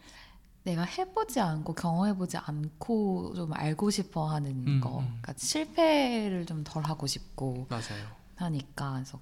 내가 0.65 0.83
해보지 0.83 1.39
않고 1.39 1.73
경험해보지 1.75 2.37
않고 2.37 3.33
좀 3.35 3.53
알고 3.53 3.91
싶어 3.91 4.27
하는 4.27 4.67
음, 4.67 4.81
거. 4.81 4.99
음. 4.99 5.05
그러니까 5.21 5.33
실패를 5.37 6.45
좀 6.45 6.63
덜 6.63 6.83
하고 6.83 7.05
싶고 7.07 7.67
맞아요. 7.69 8.07
하니까. 8.37 8.93
그래서 8.93 9.19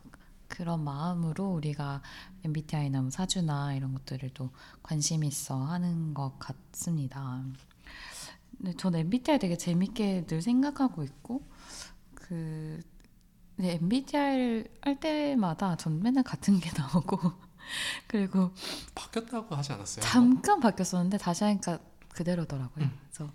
그런 0.47 0.84
마음으로 0.84 1.51
우리가 1.53 2.01
MBTI나 2.45 3.01
뭐 3.01 3.10
사주나 3.12 3.73
이런 3.75 3.93
것들을 3.93 4.29
또 4.34 4.51
관심 4.82 5.23
있어 5.23 5.58
하는 5.58 6.13
것 6.13 6.38
같습니다. 6.39 7.43
근데 8.58 8.73
저는 8.77 8.99
MBTI 9.01 9.39
되게 9.39 9.58
재밌게 9.58 10.25
늘 10.27 10.41
생각하고 10.41 11.03
있고 11.03 11.41
그 12.15 12.79
네, 13.58 13.73
MBTI를 13.73 14.67
할 14.82 14.99
때마다 14.99 15.75
전 15.75 16.01
맨날 16.01 16.23
같은 16.23 16.60
게 16.60 16.69
나오고 16.77 17.19
그리고 18.08 18.52
바뀌었다고 18.95 19.56
하지 19.56 19.73
않았어요? 19.73 20.04
잠깐 20.04 20.60
바뀌었었는데 20.60 21.17
다시 21.17 21.43
하니까 21.43 21.80
그대로더라고요. 22.10 22.86
음. 22.86 22.99
그래서 23.10 23.32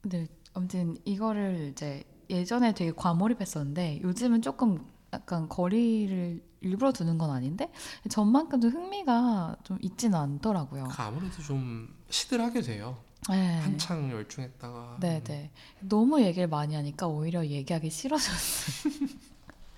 근데 0.00 0.28
아무튼 0.54 0.96
이거를 1.04 1.70
이제 1.72 2.04
예전에 2.30 2.72
되게 2.72 2.92
과몰입했었는데 2.92 4.00
요즘은 4.02 4.42
조금 4.42 4.84
약간 5.12 5.48
거리를 5.48 6.42
일부러 6.60 6.92
두는 6.92 7.18
건 7.18 7.30
아닌데 7.30 7.70
전만큼도 8.08 8.68
흥미가 8.68 9.56
좀 9.64 9.78
있지는 9.82 10.18
않더라고요. 10.18 10.84
그 10.84 11.02
아무래도 11.02 11.42
좀 11.42 11.94
시들하게 12.08 12.62
돼요. 12.62 12.96
네. 13.28 13.58
한창 13.60 14.10
열중했다가 14.10 14.98
네, 15.00 15.22
네. 15.24 15.50
너무 15.80 16.20
얘기를 16.20 16.46
많이 16.48 16.74
하니까 16.74 17.06
오히려 17.06 17.44
얘기하기 17.46 17.90
싫어졌어요. 17.90 18.92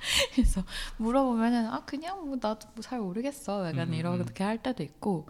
그래서 0.34 0.62
물어보면은 0.98 1.66
아 1.66 1.84
그냥 1.84 2.26
뭐 2.26 2.36
나도 2.40 2.68
뭐 2.74 2.82
잘 2.82 3.00
모르겠어. 3.00 3.68
약간 3.68 3.88
음, 3.88 3.94
이렇게 3.94 4.44
할 4.44 4.62
때도 4.62 4.82
있고. 4.82 5.26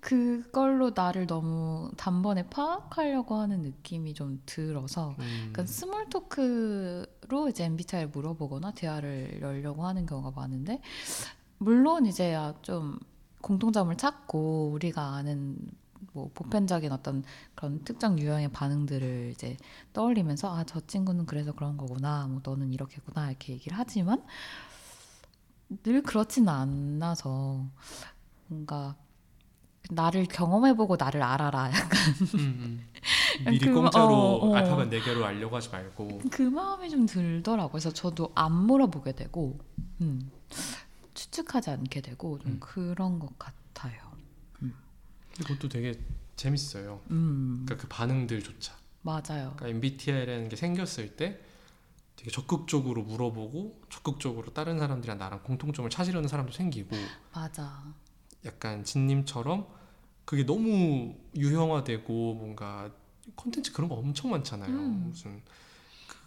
그걸로 0.00 0.90
나를 0.94 1.26
너무 1.26 1.90
단번에 1.96 2.46
파악하려고 2.48 3.36
하는 3.36 3.62
느낌이 3.62 4.12
좀 4.12 4.42
들어서 4.44 5.16
음, 5.18 5.50
그러니까 5.50 5.64
small 5.64 6.10
talk로 6.10 7.48
이제 7.48 7.64
MBTI를 7.64 8.08
물어보거나 8.10 8.72
대화를 8.72 9.40
열려고 9.40 9.86
하는 9.86 10.04
경우가 10.04 10.32
많은데 10.38 10.82
물론 11.56 12.04
이제 12.04 12.34
아, 12.34 12.52
좀 12.60 12.98
공통점을 13.40 13.96
찾고 13.96 14.72
우리가 14.72 15.14
아는 15.14 15.56
뭐 16.14 16.30
보편적인 16.32 16.92
어떤 16.92 17.24
그런 17.56 17.82
특정 17.84 18.18
유형의 18.18 18.52
반응들을 18.52 19.32
이제 19.34 19.56
떠올리면서 19.92 20.56
아 20.56 20.64
저 20.64 20.80
친구는 20.86 21.26
그래서 21.26 21.52
그런 21.52 21.76
거구나 21.76 22.26
뭐 22.28 22.40
너는 22.42 22.72
이렇게구나 22.72 23.30
이렇게 23.30 23.52
얘기를 23.54 23.76
하지만 23.76 24.24
늘 25.82 26.02
그렇지는 26.02 26.48
않아서 26.48 27.66
뭔가 28.46 28.94
나를 29.90 30.24
경험해보고 30.26 30.96
나를 30.96 31.22
알아라 31.22 31.66
음, 32.36 32.38
음. 32.38 32.86
미리 33.44 33.58
그- 33.66 33.74
공짜로 33.74 34.14
어, 34.14 34.50
어. 34.50 34.54
알파벳 34.56 34.88
4개로 34.90 35.24
알려고 35.24 35.56
하지 35.56 35.68
말고 35.70 36.20
그 36.30 36.42
마음이 36.42 36.88
좀 36.90 37.04
들더라고요. 37.06 37.70
그래서 37.72 37.92
저도 37.92 38.30
안 38.34 38.52
물어보게 38.54 39.12
되고, 39.12 39.58
음, 40.00 40.30
추측하지 41.12 41.70
않게 41.70 42.00
되고 42.00 42.38
좀 42.38 42.52
음. 42.52 42.60
그런 42.60 43.18
것 43.18 43.38
같아요. 43.38 44.00
그것도 45.38 45.68
되게 45.68 45.98
재밌어요. 46.36 47.00
음, 47.10 47.62
그러니까 47.64 47.82
그 47.82 47.88
반응들조차. 47.88 48.74
맞아요. 49.02 49.54
그러니까 49.56 49.68
MBTI라는 49.68 50.48
게 50.48 50.56
생겼을 50.56 51.16
때 51.16 51.40
되게 52.16 52.30
적극적으로 52.30 53.02
물어보고 53.02 53.82
적극적으로 53.90 54.52
다른 54.54 54.78
사람들이랑 54.78 55.18
나랑 55.18 55.42
공통점을 55.42 55.88
찾으려는 55.90 56.28
사람도 56.28 56.52
생기고 56.52 56.96
맞아. 57.32 57.84
약간 58.44 58.84
진님처럼 58.84 59.66
그게 60.24 60.44
너무 60.44 61.14
유형화되고 61.36 62.34
뭔가 62.34 62.90
콘텐츠 63.34 63.72
그런 63.72 63.88
거 63.88 63.96
엄청 63.96 64.30
많잖아요. 64.30 64.70
음. 64.70 65.08
무슨 65.08 65.42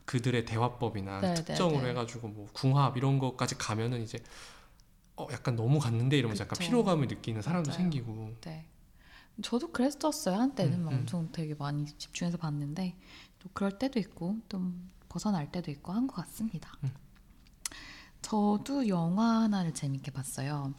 그, 0.06 0.22
들의 0.22 0.46
대화법이나 0.46 1.22
네, 1.22 1.34
특정으로 1.34 1.80
네, 1.80 1.84
네. 1.84 1.90
해가지고 1.90 2.28
뭐 2.30 2.48
궁합 2.54 2.96
이런 2.96 3.20
것까지 3.20 3.58
가면은 3.58 4.02
이제 4.02 4.20
어 5.16 5.28
약간 5.32 5.56
너무 5.56 5.80
갔는데 5.80 6.18
이러면서 6.18 6.44
약간 6.44 6.58
그쵸. 6.58 6.70
피로감을 6.70 7.08
느끼는 7.08 7.42
사람도 7.42 7.72
맞아요. 7.72 7.82
생기고 7.82 8.36
네. 8.42 8.66
저도 9.42 9.72
그랬었어요. 9.72 10.36
한때는 10.36 10.80
음, 10.80 10.86
막 10.86 10.92
음. 10.94 10.98
엄청 11.00 11.32
되게 11.32 11.54
많이 11.56 11.86
집중해서 11.86 12.38
봤는데 12.38 12.96
또 13.40 13.50
그럴 13.54 13.78
때도 13.78 14.00
있고 14.00 14.38
좀 14.50 14.90
벗어날 15.10 15.52
때도 15.52 15.72
있고 15.72 15.92
한 15.94 16.08
것 16.08 16.16
같습니다. 16.18 16.72
음. 16.84 16.92
저도 18.22 18.88
영화 18.88 19.42
하나를 19.44 19.74
재밌게 19.74 20.12
봤어요. 20.12 20.74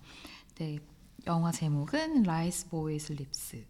네, 0.56 0.78
영화 1.26 1.52
제목은 1.52 2.24
Riceboy 2.24 2.68
Sleeps. 2.68 3.64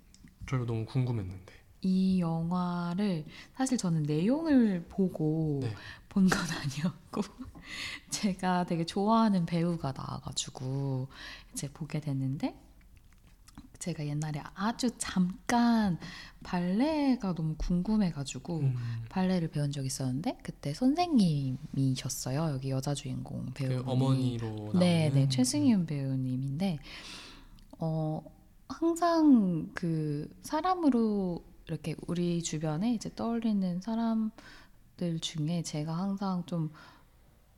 저도 0.49 0.65
너무 0.65 0.85
궁금했는데 0.87 1.53
이 1.83 2.19
영화를 2.21 3.25
사실 3.55 3.77
저는 3.79 4.03
내용을 4.05 4.87
보고 4.89 5.61
네. 5.63 5.73
본건 6.09 6.39
아니었고 6.41 7.21
제가 8.11 8.65
되게 8.65 8.85
좋아하는 8.85 9.47
배우가 9.47 9.93
나와가지고 9.93 11.09
이제 11.53 11.71
보게 11.71 12.01
됐는데 12.01 12.59
제가 13.79 14.07
옛날에 14.07 14.43
아주 14.55 14.91
잠깐 14.99 15.99
발레가 16.43 17.35
너무 17.35 17.55
궁금해가지고 17.57 18.59
음. 18.59 18.75
발레를 19.09 19.49
배운 19.49 19.71
적이 19.71 19.87
있었는데 19.87 20.39
그때 20.43 20.75
선생님이셨어요. 20.75 22.51
여기 22.51 22.71
여자 22.71 22.95
주인공 22.95 23.47
배우 23.55 23.83
그 23.83 23.91
어머니로 23.91 24.73
네, 24.79 25.11
네 25.13 25.29
최승희은 25.29 25.87
배우님인데 25.87 26.79
어 27.79 28.23
항상 28.69 29.71
그 29.75 30.29
사람으로 30.43 31.45
이렇게 31.67 31.95
우리 32.07 32.43
주변에 32.43 32.95
이제 32.95 33.11
떠올리는 33.15 33.81
사람들 33.81 35.21
중에 35.21 35.63
제가 35.63 35.97
항상 35.97 36.45
좀 36.47 36.71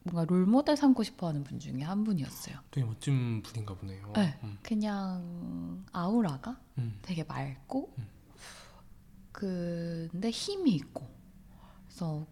뭔가 0.03 0.25
롤 0.25 0.47
모델 0.47 0.77
삼고 0.77 1.03
싶어하는 1.03 1.45
분 1.45 1.59
중에 1.59 1.83
한 1.83 2.05
분이었어요. 2.05 2.57
되게 2.71 2.87
멋진 2.87 3.43
분인가 3.43 3.75
보네요. 3.75 4.13
네. 4.15 4.39
음. 4.43 4.59
그냥 4.63 5.85
아우라가 5.93 6.59
음. 6.79 6.99
되게 7.03 7.23
맑고 7.25 7.95
음. 7.99 8.07
근데 9.33 10.31
힘이 10.31 10.73
있고 10.73 11.07
그래서 11.87 12.27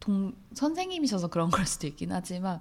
동 0.00 0.34
선생님이셔서 0.54 1.28
그런 1.28 1.50
걸 1.50 1.66
수도 1.66 1.86
있긴 1.86 2.12
하지만 2.12 2.60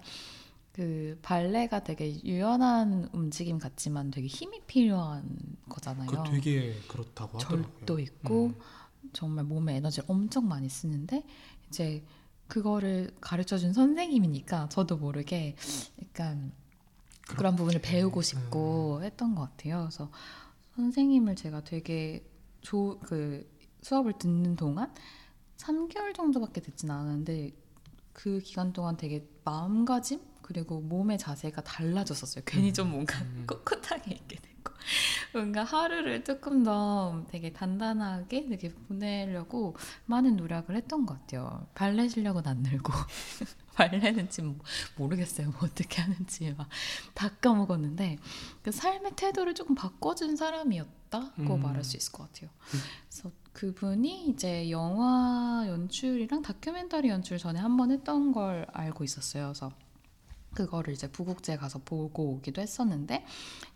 그 0.71 1.17
발레가 1.23 1.83
되게 1.83 2.23
유연한 2.23 3.09
움직임 3.11 3.57
같지만 3.57 4.11
되게 4.11 4.27
힘이 4.27 4.61
필요한 4.67 5.37
거잖아요. 5.67 6.07
그 6.07 6.29
되게 6.29 6.75
그렇다고 6.87 7.39
하더라고요. 7.39 7.77
절도 7.77 7.99
있고 7.99 8.45
음. 8.47 8.55
정말 9.13 9.45
몸에 9.45 9.77
에너지를 9.77 10.05
엄청 10.07 10.47
많이 10.47 10.69
쓰는데 10.69 11.23
이제 11.69 12.03
그거를 12.47 13.11
가르쳐 13.19 13.57
준 13.57 13.73
선생님이니까 13.73 14.69
저도 14.69 14.97
모르게 14.97 15.55
약간 16.01 16.51
그런 17.27 17.55
부분을 17.55 17.79
그렇게. 17.81 17.97
배우고 17.97 18.21
싶고 18.21 19.03
했던 19.03 19.35
것 19.35 19.41
같아요. 19.41 19.81
그래서 19.81 20.09
선생님을 20.75 21.35
제가 21.35 21.63
되게 21.63 22.25
조, 22.61 22.99
그 22.99 23.49
수업을 23.81 24.13
듣는 24.17 24.55
동안 24.55 24.93
3개월 25.57 26.13
정도밖에 26.13 26.61
듣진 26.61 26.89
않았는데 26.91 27.51
그 28.13 28.39
기간 28.39 28.73
동안 28.73 28.97
되게 28.97 29.27
마음가짐 29.43 30.21
그리고 30.41 30.79
몸의 30.79 31.17
자세가 31.17 31.63
달라졌었어요. 31.63 32.43
괜히 32.45 32.71
좀 32.71 32.91
뭔가 32.91 33.19
음. 33.21 33.43
꿋꿋하게 33.47 34.15
있게 34.15 34.37
뭔가 35.33 35.63
하루를 35.63 36.23
조금 36.23 36.63
더 36.63 37.23
되게 37.29 37.51
단단하게 37.53 38.47
되게 38.47 38.73
보내려고 38.73 39.75
많은 40.05 40.35
노력을 40.37 40.73
했던 40.75 41.05
것 41.05 41.19
같아요. 41.19 41.67
발레 41.75 42.07
실력은 42.07 42.45
안 42.47 42.59
늘고 42.63 42.91
발레는 43.75 44.29
지금 44.29 44.59
모르겠어요. 44.95 45.49
뭐 45.51 45.59
어떻게 45.63 46.01
하는지 46.01 46.53
막 46.57 46.67
다 47.13 47.29
까먹었는데 47.41 48.17
그 48.61 48.71
삶의 48.71 49.13
태도를 49.15 49.55
조금 49.55 49.73
바꿔준 49.75 50.35
사람이었다고 50.35 51.55
음. 51.55 51.61
말할 51.61 51.83
수 51.83 51.97
있을 51.97 52.11
것 52.11 52.31
같아요. 52.31 52.49
음. 52.73 52.79
그래서 53.09 53.31
그분이 53.53 54.27
이제 54.29 54.69
영화 54.69 55.65
연출이랑 55.67 56.43
다큐멘터리 56.43 57.09
연출 57.09 57.39
전에 57.39 57.59
한 57.59 57.75
번 57.77 57.89
했던 57.91 58.31
걸 58.31 58.67
알고 58.71 59.03
있었어요. 59.03 59.45
그래서 59.47 59.71
그거를 60.57 60.91
이제 60.95 61.07
부국제 61.07 61.55
가서 61.55 61.77
보고 61.77 62.31
오기도 62.31 62.61
했었는데 62.61 63.23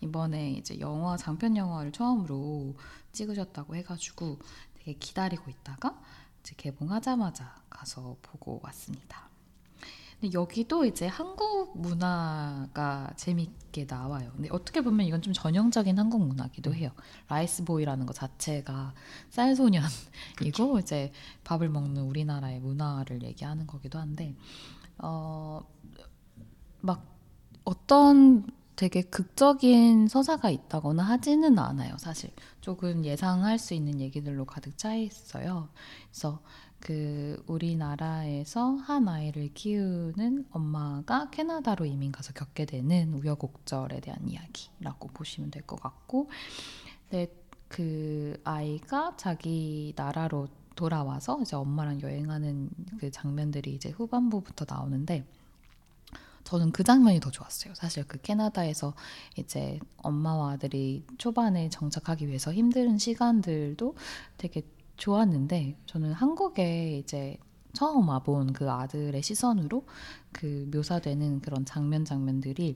이번에 0.01 0.53
이제 0.53 0.79
영화 0.79 1.15
장편 1.15 1.55
영화를 1.55 1.91
처음으로 1.91 2.73
찍으셨다고 3.11 3.75
해가지고 3.75 4.39
되게 4.73 4.93
기다리고 4.93 5.51
있다가 5.51 6.01
이제 6.39 6.55
개봉하자마자 6.57 7.53
가서 7.69 8.17
보고 8.23 8.59
왔습니다. 8.63 9.29
근데 10.19 10.33
여기도 10.33 10.85
이제 10.85 11.05
한국 11.05 11.79
문화가 11.79 13.11
재밌게 13.15 13.85
나와요. 13.87 14.31
근데 14.33 14.49
어떻게 14.51 14.81
보면 14.81 15.05
이건 15.05 15.21
좀 15.21 15.33
전형적인 15.33 15.99
한국 15.99 16.25
문화기도 16.25 16.73
해요. 16.73 16.89
Riceboy라는 17.27 18.07
것 18.07 18.13
자체가 18.13 18.95
쌀소년이고 19.29 20.79
이제 20.79 21.11
밥을 21.43 21.69
먹는 21.69 22.01
우리나라의 22.01 22.59
문화를 22.59 23.21
얘기하는 23.21 23.67
거기도 23.67 23.99
한데 23.99 24.35
어, 24.97 25.63
막 26.81 27.05
어떤 27.63 28.45
되게 28.75 29.01
극적인 29.03 30.07
서사가 30.07 30.49
있다거나 30.49 31.03
하지는 31.03 31.59
않아요. 31.59 31.97
사실 31.99 32.31
조금 32.61 33.05
예상할 33.05 33.59
수 33.59 33.73
있는 33.73 33.99
얘기들로 33.99 34.45
가득 34.45 34.77
차 34.77 34.95
있어요. 34.95 35.69
그래서 36.09 36.41
그 36.79 37.43
우리나라에서 37.45 38.71
한 38.73 39.07
아이를 39.07 39.53
키우는 39.53 40.47
엄마가 40.49 41.29
캐나다로 41.29 41.85
이민 41.85 42.11
가서 42.11 42.33
겪게 42.33 42.65
되는 42.65 43.13
우여곡절에 43.13 43.99
대한 43.99 44.27
이야기라고 44.27 45.09
보시면 45.09 45.51
될 45.51 45.61
것 45.63 45.79
같고, 45.79 46.29
네, 47.11 47.27
그 47.67 48.39
아이가 48.43 49.15
자기 49.15 49.93
나라로 49.95 50.47
돌아와서 50.75 51.39
이제 51.41 51.55
엄마랑 51.55 52.01
여행하는 52.01 52.69
그 52.99 53.11
장면들이 53.11 53.75
이제 53.75 53.89
후반부부터 53.89 54.65
나오는데 54.67 55.23
저는 56.51 56.73
그 56.73 56.83
장면이 56.83 57.21
더 57.21 57.31
좋았어요. 57.31 57.73
사실 57.75 58.03
그 58.05 58.19
캐나다에서 58.19 58.93
이제 59.37 59.79
엄마와 60.03 60.51
아들이 60.51 61.05
초반에 61.17 61.69
정착하기 61.69 62.27
위해서 62.27 62.53
힘든 62.53 62.97
시간들도 62.97 63.95
되게 64.35 64.63
좋았는데 64.97 65.77
저는 65.85 66.11
한국에 66.11 66.97
이제 66.97 67.37
처음 67.71 68.09
와본 68.09 68.51
그 68.51 68.69
아들의 68.69 69.23
시선으로 69.23 69.85
그 70.33 70.69
묘사되는 70.73 71.39
그런 71.39 71.63
장면 71.63 72.03
장면들이 72.03 72.75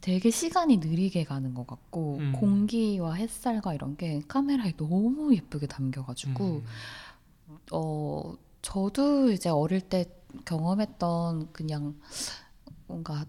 되게 0.00 0.30
시간이 0.30 0.76
느리게 0.76 1.24
가는 1.24 1.54
것 1.54 1.66
같고 1.66 2.18
음. 2.18 2.32
공기와 2.36 3.14
햇살과 3.14 3.74
이런 3.74 3.96
게 3.96 4.22
카메라에 4.28 4.76
너무 4.76 5.34
예쁘게 5.34 5.66
담겨가지고 5.66 6.44
음. 6.44 7.58
어 7.72 8.34
저도 8.62 9.32
이제 9.32 9.48
어릴 9.48 9.80
때 9.80 10.04
경험했던 10.44 11.52
그냥 11.52 11.98
뭔가 12.86 13.26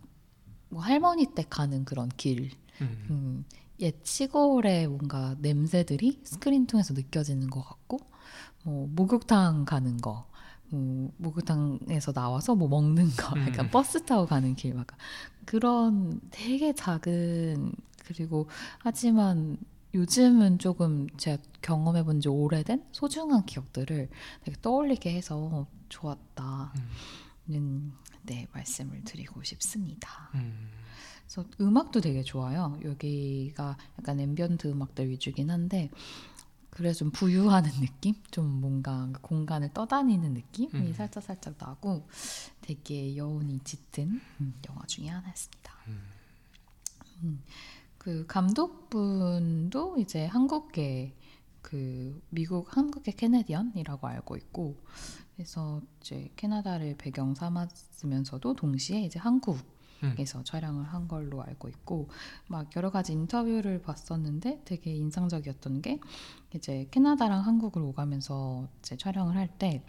뭐 0.69 0.81
할머니 0.81 1.25
댁 1.35 1.49
가는 1.49 1.83
그런 1.85 2.09
길, 2.17 2.51
음. 2.81 3.07
음, 3.09 3.45
옛 3.79 3.95
시골의 4.03 4.87
뭔가 4.87 5.35
냄새들이 5.39 6.21
스크린 6.23 6.67
통해서 6.67 6.93
느껴지는 6.93 7.49
것 7.49 7.63
같고, 7.63 7.99
뭐 8.63 8.87
목욕탕 8.95 9.65
가는 9.65 9.97
거, 9.97 10.27
뭐 10.69 11.11
목욕탕에서 11.17 12.13
나와서 12.13 12.55
뭐 12.55 12.67
먹는 12.67 13.09
거, 13.11 13.35
음. 13.35 13.47
약간 13.47 13.69
버스 13.71 14.03
타고 14.05 14.25
가는 14.25 14.55
길, 14.55 14.73
막 14.75 14.87
그런 15.45 16.19
되게 16.31 16.73
작은 16.73 17.71
그리고 18.05 18.47
하지만 18.79 19.57
요즘은 19.93 20.59
조금 20.59 21.07
제가 21.17 21.41
경험해 21.61 22.03
본 22.03 22.19
지 22.21 22.27
오래된 22.29 22.83
소중한 22.91 23.45
기억들을 23.45 24.09
되게 24.43 24.57
떠올리게 24.61 25.11
해서 25.13 25.67
좋았다 25.89 26.73
는 27.47 27.91
네 28.29 28.47
말씀을 28.53 29.03
드리고 29.03 29.43
싶습니다. 29.43 30.29
음. 30.35 30.69
그래서 31.21 31.47
음악도 31.59 32.01
되게 32.01 32.23
좋아요. 32.23 32.79
여기가 32.83 33.77
약간 33.99 34.19
ambient 34.19 34.67
음악들 34.67 35.09
위주긴 35.09 35.49
한데 35.49 35.89
그래서 36.69 36.99
좀 36.99 37.11
부유하는 37.11 37.69
느낌, 37.81 38.15
좀 38.31 38.61
뭔가 38.61 39.09
그 39.11 39.21
공간을 39.21 39.73
떠다니는 39.73 40.33
느낌이 40.33 40.69
음. 40.73 40.93
살짝 40.93 41.23
살짝 41.23 41.55
나고 41.57 42.07
되게 42.61 43.15
여운이 43.17 43.59
짙은 43.63 44.21
음, 44.41 44.53
영화 44.69 44.85
중에 44.85 45.07
하나였습니다. 45.07 45.73
음. 45.87 46.01
음, 47.23 47.43
그 47.97 48.25
감독분도 48.27 49.97
이제 49.99 50.25
한국계 50.25 51.15
그 51.61 52.21
미국 52.29 52.75
한국계 52.77 53.11
캐네디언이라고 53.11 54.07
알고 54.07 54.37
있고 54.37 54.77
그래서 55.39 55.81
이제 56.01 56.29
캐나다를 56.35 56.97
배경 56.97 57.33
삼았으면서도 57.33 58.57
동시에 58.57 59.03
이제 59.03 59.19
한국에서 59.19 60.43
촬영을 60.43 60.83
한 60.83 61.07
걸로 61.07 61.41
알고 61.41 61.69
있고 61.69 62.09
막 62.47 62.69
여러 62.75 62.89
가지 62.91 63.13
인터뷰를 63.13 63.81
봤었는데 63.81 64.63
되게 64.65 64.93
인상적이었던 64.93 65.81
게 65.81 66.01
이제 66.53 66.89
캐나다랑 66.91 67.45
한국을 67.45 67.81
오가면서 67.83 68.67
이제 68.79 68.97
촬영을 68.97 69.37
할 69.37 69.47
때 69.57 69.81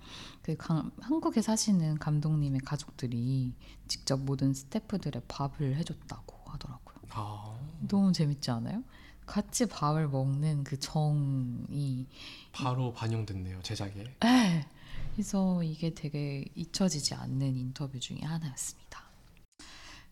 그 0.42 0.54
한국에 1.00 1.42
사시는 1.42 1.98
감독님의 1.98 2.60
가족들이 2.60 3.52
직접 3.88 4.20
모든 4.20 4.54
스태프들의 4.54 5.22
밥을 5.26 5.74
해줬다고 5.78 6.48
하더라고요. 6.48 6.96
아, 7.10 7.58
너무 7.88 8.12
재밌지 8.12 8.52
않아요? 8.52 8.84
같이 9.26 9.66
밥을 9.66 10.08
먹는 10.08 10.62
그 10.62 10.78
정이 10.78 12.06
바로 12.52 12.92
반영됐네요 12.92 13.62
제작에. 13.62 14.04
에 14.24 14.64
그래서 15.12 15.62
이게 15.62 15.92
되게 15.94 16.44
잊혀지지 16.54 17.14
않는 17.14 17.56
인터뷰 17.56 17.98
중에 17.98 18.20
하나였습니다. 18.22 19.04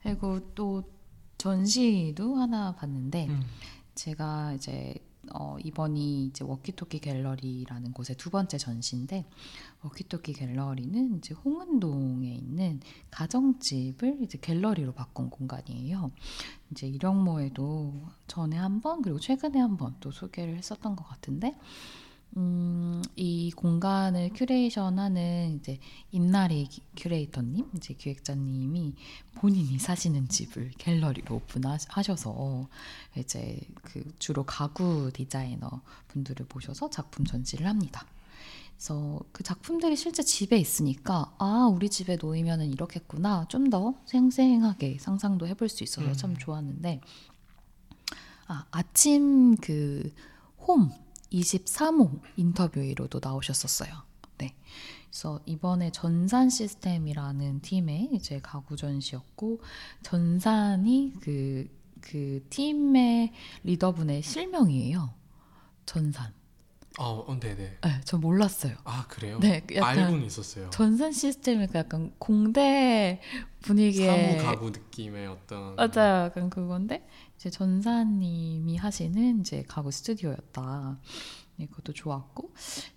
그리고 0.03 0.41
또 0.55 0.83
전시도 1.39 2.37
하나 2.37 2.75
봤는데 2.75 3.27
음. 3.29 3.43
제가 3.95 4.55
이제 4.55 4.95
어, 5.33 5.57
이번이 5.63 6.27
이제 6.27 6.43
워키토키 6.45 7.01
갤러리라는 7.01 7.93
곳의 7.93 8.17
두 8.17 8.31
번째 8.31 8.57
전시인데 8.57 9.27
워키토키 9.83 10.33
갤러리는 10.33 11.19
이제 11.19 11.35
홍은동에 11.35 12.33
있는 12.35 12.81
가정집을 13.11 14.23
이제 14.23 14.39
갤러리로 14.41 14.93
바꾼 14.93 15.29
공간이에요. 15.31 16.11
이제 16.71 16.87
이령모에도 16.89 17.95
전에 18.27 18.57
한 18.57 18.81
번 18.81 19.03
그리고 19.03 19.19
최근에 19.21 19.59
한 19.59 19.77
번 19.77 19.97
또 20.01 20.11
소개를 20.11 20.57
했었던 20.57 20.97
것 20.97 21.05
같은데 21.07 21.57
음, 22.37 23.03
이 23.17 23.51
공간을 23.53 24.31
큐레이션하는 24.35 25.57
이제 25.59 25.79
임나리 26.13 26.69
큐레이터님, 26.97 27.71
이제 27.77 27.95
기획자님이 27.95 28.95
본인이 29.35 29.79
사시는 29.79 30.29
집을 30.29 30.73
갤러리로 30.79 31.37
오픈하셔서 31.37 32.69
이제 33.17 33.59
그 33.83 34.05
주로 34.19 34.45
가구 34.45 35.11
디자이너 35.13 35.81
분들을 36.09 36.47
모셔서 36.53 36.91
작품 36.91 37.25
전시를 37.25 37.67
합니다. 37.67 38.07
그래서 38.77 39.19
그 39.33 39.43
작품들이 39.43 39.97
실제 39.97 40.23
집에 40.23 40.57
있으니까 40.57 41.35
아 41.39 41.69
우리 41.73 41.91
집에 41.91 42.17
놓이면은 42.21 42.71
이렇겠구나 42.73 43.47
좀 43.49 43.71
더 43.71 43.95
생생하게 44.07 44.99
상상도 45.01 45.47
해볼 45.49 45.69
수 45.69 45.83
있어서 45.83 46.13
참 46.13 46.31
음. 46.31 46.37
좋았는데 46.37 47.01
아 48.47 48.65
아침 48.71 49.57
그홈 49.57 50.91
23호 51.33 52.21
인터뷰로도 52.37 53.21
나오셨었어요. 53.23 53.91
네. 54.39 54.55
그래서 55.09 55.41
이번에 55.47 55.91
전산 55.91 56.51
시스템이라는 56.51 57.61
팀의 57.61 58.11
이제 58.13 58.41
가구 58.41 58.77
전시였고 58.77 59.61
전산이 60.03 61.15
그, 61.21 61.69
그 62.01 62.45
팀의 62.51 63.33
리더분의 63.65 64.23
실명이에요. 64.23 65.15
전산. 65.87 66.38
어, 66.99 67.25
어, 67.27 67.39
네네. 67.41 67.79
네, 67.81 68.01
저 68.05 68.19
몰랐어요. 68.19 68.75
아 68.85 69.07
그래요? 69.09 69.39
네, 69.41 69.65
약간 69.75 69.99
알고는 70.05 70.25
있었어요. 70.27 70.69
전산 70.71 71.13
시스템이 71.13 71.69
약간 71.75 72.13
공대 72.19 73.21
분위기의 73.63 74.41
사무 74.41 74.53
가구 74.53 74.71
느낌의 74.71 75.27
어떤 75.29 75.77
맞아요. 75.77 76.25
약간 76.27 76.51
그건데 76.51 77.07
이제 77.37 77.51
전사님이 77.51 78.77
하시는 78.77 79.41
이제 79.41 79.65
가구 79.69 79.91
스튜디오였다. 79.91 80.99
네, 81.57 81.67
그것도 81.67 81.93
좋았고 81.93 82.53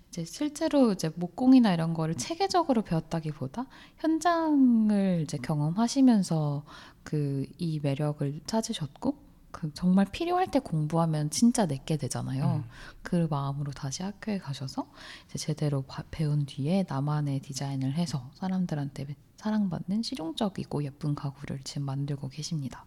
이제 0.08 0.24
실제로 0.24 0.92
이제 0.92 1.10
목공이나 1.16 1.72
이런 1.72 1.94
거를 1.94 2.16
체계적으로 2.16 2.82
배웠다기보다 2.82 3.66
현장을 3.98 5.20
이제 5.22 5.38
경험하시면서 5.38 6.64
그 7.04 7.46
이 7.58 7.80
매력을 7.80 8.40
찾으셨고 8.46 9.16
그 9.52 9.72
정말 9.74 10.06
필요할 10.06 10.50
때 10.50 10.58
공부하면 10.58 11.30
진짜 11.30 11.66
내게 11.66 11.96
되잖아요. 11.96 12.62
음. 12.64 12.70
그 13.02 13.28
마음으로 13.30 13.70
다시 13.72 14.02
학교에 14.02 14.38
가셔서 14.38 14.90
이제 15.26 15.38
제대로 15.38 15.82
바- 15.82 16.02
배운 16.10 16.46
뒤에 16.46 16.84
나만의 16.88 17.40
디자인을 17.40 17.92
해서 17.94 18.30
사람들한테 18.34 19.14
사랑받는 19.36 20.02
실용적이고 20.02 20.82
예쁜 20.84 21.14
가구를 21.14 21.60
지금 21.64 21.84
만들고 21.84 22.28
계십니다. 22.28 22.86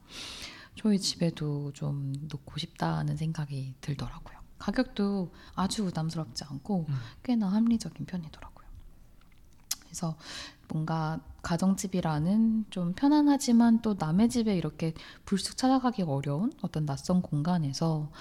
저희 0.76 1.00
집에도 1.00 1.72
좀 1.74 2.14
놓고 2.30 2.58
싶다는 2.60 3.16
생각이 3.16 3.76
들더라고요. 3.80 4.36
가격도 4.58 5.32
아주 5.54 5.84
부담스럽지 5.86 6.44
않고 6.46 6.88
음. 6.90 6.96
꽤나 7.24 7.48
합리적인 7.52 8.06
편이더라고요. 8.06 8.66
그래서 9.82 10.18
뭔가 10.70 11.20
가정집이라는 11.42 12.66
좀 12.70 12.94
편안하지만 12.94 13.82
또 13.82 13.96
남의 13.98 14.30
집에 14.30 14.56
이렇게 14.56 14.94
불쑥 15.26 15.58
찾아가기 15.58 16.02
어려운 16.04 16.52
어떤 16.62 16.86
낯선 16.86 17.22
공간에서 17.22 18.12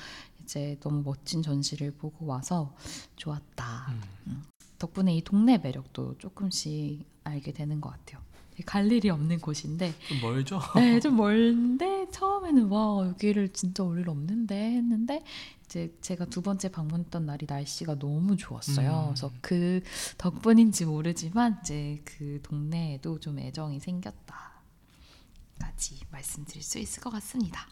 이제 0.42 0.78
너무 0.80 1.02
멋진 1.02 1.42
전시를 1.42 1.92
보고 1.92 2.26
와서 2.26 2.74
좋았다. 3.16 3.94
음. 4.26 4.42
덕분에 4.78 5.16
이 5.16 5.22
동네 5.22 5.56
매력도 5.58 6.18
조금씩 6.18 7.06
알게 7.24 7.52
되는 7.52 7.80
것 7.80 7.90
같아요. 7.90 8.22
갈 8.66 8.90
일이 8.92 9.10
없는 9.10 9.40
곳인데 9.40 9.92
좀 10.08 10.20
멀죠? 10.20 10.60
네, 10.76 11.00
좀 11.00 11.16
멀는데 11.16 12.06
처음에는 12.10 12.68
와 12.68 13.04
여기를 13.08 13.48
진짜 13.52 13.82
올 13.82 13.98
일 13.98 14.08
없는데 14.08 14.54
했는데 14.54 15.24
이제 15.74 15.92
제가 16.00 16.26
두 16.26 16.40
번째 16.40 16.70
방문했던 16.70 17.26
날이 17.26 17.46
날씨가 17.48 17.98
너무 17.98 18.36
좋았어요. 18.36 18.90
음. 18.90 19.04
그래서 19.06 19.32
그 19.42 19.80
덕분인지 20.18 20.84
모르지만 20.84 21.58
이제 21.60 22.00
그 22.04 22.38
동네에도 22.44 23.18
좀 23.18 23.40
애정이 23.40 23.80
생겼다까지 23.80 24.54
말씀드릴 26.12 26.62
수 26.62 26.78
있을 26.78 27.02
것 27.02 27.10
같습니다. 27.10 27.66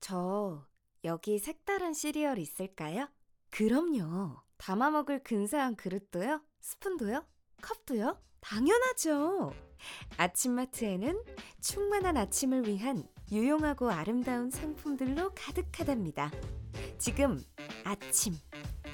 저 0.00 0.66
여기 1.04 1.38
색다른 1.38 1.94
시리얼 1.94 2.38
있을까요? 2.38 3.08
그럼요. 3.50 4.40
담아 4.56 4.90
먹을 4.90 5.22
근사한 5.22 5.76
그릇도요? 5.76 6.42
스푼도요? 6.60 7.24
컵도요? 7.62 8.20
당연하죠. 8.40 9.52
아침마트에는 10.16 11.22
충만한 11.60 12.16
아침을 12.16 12.66
위한 12.66 13.08
유용하고 13.30 13.90
아름다운 13.90 14.50
상품들로 14.50 15.32
가득하답니다. 15.34 16.30
지금 16.98 17.42
아침 17.84 18.34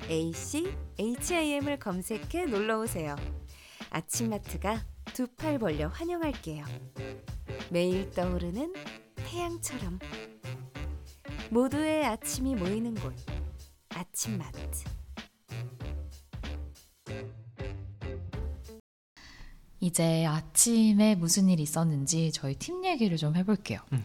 AC 0.09 0.75
HIM을 0.99 1.79
검색해 1.79 2.47
놀러 2.47 2.81
오세요. 2.81 3.16
아침마트가 3.90 4.85
두 5.14 5.27
팔 5.37 5.59
벌려 5.59 5.87
환영할게요. 5.88 6.64
매일 7.70 8.11
떠오르는 8.11 8.73
태양처럼 9.14 9.99
모두의 11.51 12.05
아침이 12.05 12.57
모이는 12.57 12.94
곳 12.94 13.14
아침마트 13.90 14.85
이제 19.85 20.25
아침에 20.25 21.14
무슨 21.14 21.51
일이 21.51 21.62
있었는지 21.62 22.33
저희 22.33 22.55
팀 22.55 22.87
얘기를 22.87 23.18
좀 23.18 23.37
해볼게요. 23.37 23.81
음. 23.92 24.03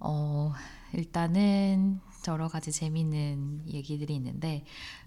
어, 0.00 0.52
일단은 0.94 2.00
여러 2.26 2.48
가지 2.48 2.72
재미있는 2.72 3.62
얘기들이 3.68 4.16
있는데 4.16 4.64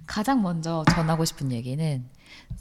가장 0.07 0.41
먼저 0.41 0.85
전하고 0.95 1.25
싶은 1.25 1.51
얘기는 1.51 2.09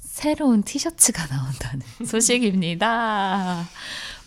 새로운 0.00 0.64
티셔츠가 0.64 1.26
나온다는 1.32 1.86
소식입니다. 2.04 3.64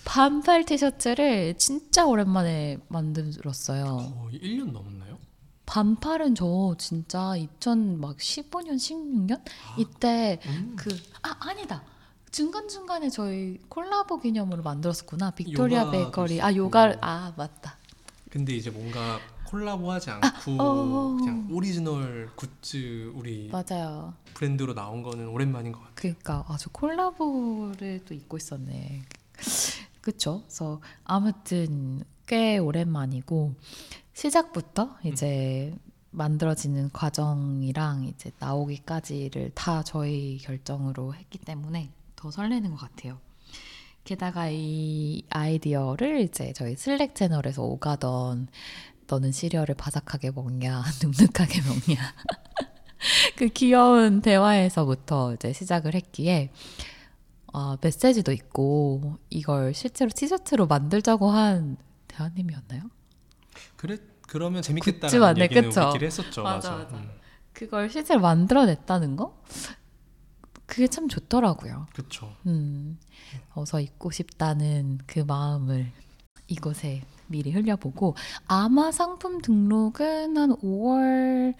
반팔 0.05 0.63
티셔츠를 0.63 1.57
진짜 1.57 2.05
오랜만에 2.05 2.77
만들었어요. 2.87 4.13
거의 4.21 4.39
1년 4.39 4.71
넘었나요? 4.71 5.17
반팔은 5.65 6.35
저 6.35 6.75
진짜 6.77 7.33
2015년, 7.59 8.75
16년 8.75 9.41
아, 9.41 9.75
이때 9.77 10.39
음. 10.45 10.77
그아 10.77 11.35
아니다 11.41 11.83
중간 12.31 12.67
중간에 12.69 13.09
저희 13.09 13.59
콜라보 13.67 14.21
기념으로 14.21 14.63
만들었었구나. 14.63 15.31
빅토리아 15.31 15.91
베이커리. 15.91 16.41
아 16.41 16.49
있었고. 16.49 16.65
요가. 16.65 16.95
아 17.01 17.33
맞다. 17.35 17.77
근데 18.29 18.55
이제 18.55 18.69
뭔가 18.69 19.19
콜라보하지 19.47 20.11
않고 20.11 20.51
어. 20.61 21.15
그냥 21.17 21.47
오리지널 21.51 22.29
굿즈 22.37 23.11
우리 23.15 23.49
맞아요. 23.51 24.13
브랜드로 24.33 24.73
나온 24.73 25.03
거는 25.03 25.27
오랜만인 25.27 25.73
것 25.73 25.79
같아요. 25.79 25.93
그러니까 25.95 26.45
아 26.47 26.53
저 26.53 26.69
콜라보를 26.69 28.05
또 28.05 28.13
입고 28.13 28.37
있었네. 28.37 29.01
그쵸? 29.99 30.43
그래서 30.45 30.79
아무튼 31.03 32.01
꽤 32.25 32.57
오랜만이고 32.57 33.55
시작부터 34.13 34.95
이제 35.03 35.75
만들어지는 36.11 36.91
과정이랑 36.93 38.05
이제 38.05 38.31
나오기까지를 38.39 39.51
다 39.53 39.83
저희 39.83 40.37
결정으로 40.37 41.13
했기 41.13 41.37
때문에 41.37 41.91
더 42.21 42.29
설레는 42.29 42.69
것 42.69 42.77
같아요. 42.77 43.19
게다가 44.03 44.47
이 44.51 45.23
아이디어를 45.31 46.21
이제 46.21 46.53
저희 46.53 46.75
슬랙 46.75 47.15
채널에서 47.15 47.63
오가던 47.63 48.47
너는 49.07 49.31
시리얼을 49.31 49.73
바삭하게 49.73 50.29
먹냐, 50.31 50.83
눅눅하게 51.01 51.61
먹냐. 51.61 52.13
그 53.35 53.47
귀여운 53.47 54.21
대화에서부터 54.21 55.33
이제 55.33 55.51
시작을 55.51 55.95
했기에 55.95 56.51
아, 57.53 57.77
메시지도 57.81 58.31
있고 58.31 59.17
이걸 59.31 59.73
실제로 59.73 60.11
티셔츠로 60.13 60.67
만들자고 60.67 61.31
한 61.31 61.77
대화님이었나요? 62.07 62.83
그래 63.77 63.97
그러면 64.27 64.61
맞네, 65.19 65.41
얘기는 65.45 65.67
그쵸? 65.67 65.81
우리끼리 65.81 66.05
했었죠. 66.05 66.43
맞아, 66.43 66.69
맞아. 66.69 66.83
맞아. 66.83 66.95
음, 66.97 67.09
그걸 67.51 67.89
실제로 67.89 68.21
만들어냈다는 68.21 69.15
거? 69.15 69.41
그게 70.71 70.87
참 70.87 71.09
좋더라고요. 71.09 71.85
그쵸. 71.93 72.33
음, 72.45 72.97
어서 73.53 73.81
입고 73.81 74.09
싶다는 74.11 74.99
그 75.05 75.19
마음을 75.19 75.91
이곳에 76.47 77.01
미리 77.27 77.51
흘려보고 77.51 78.15
아마 78.47 78.89
상품 78.93 79.41
등록은 79.41 80.37
한 80.37 80.51
5월 80.51 81.53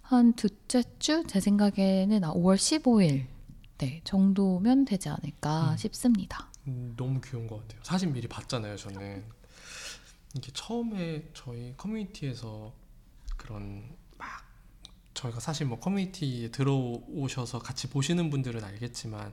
한 0.00 0.32
둘째 0.32 0.82
주 0.98 1.22
제 1.26 1.38
생각에는 1.38 2.24
아, 2.24 2.32
5월 2.32 2.56
15일 2.56 3.26
네 3.76 4.00
정도면 4.04 4.86
되지 4.86 5.10
않을까 5.10 5.72
음. 5.72 5.76
싶습니다. 5.76 6.50
음, 6.66 6.94
너무 6.96 7.20
귀여운 7.20 7.46
것 7.46 7.60
같아요. 7.60 7.80
사진 7.84 8.14
미리 8.14 8.26
봤잖아요. 8.26 8.76
저는 8.76 9.22
이게 10.34 10.50
처음에 10.54 11.28
저희 11.34 11.74
커뮤니티에서 11.76 12.72
그런 13.36 13.82
막 13.82 14.05
저희가 15.16 15.40
사실 15.40 15.66
뭐 15.66 15.80
커뮤니티에 15.80 16.50
들어오셔서 16.50 17.58
같이 17.58 17.88
보시는 17.88 18.28
분들은 18.30 18.62
알겠지만 18.62 19.32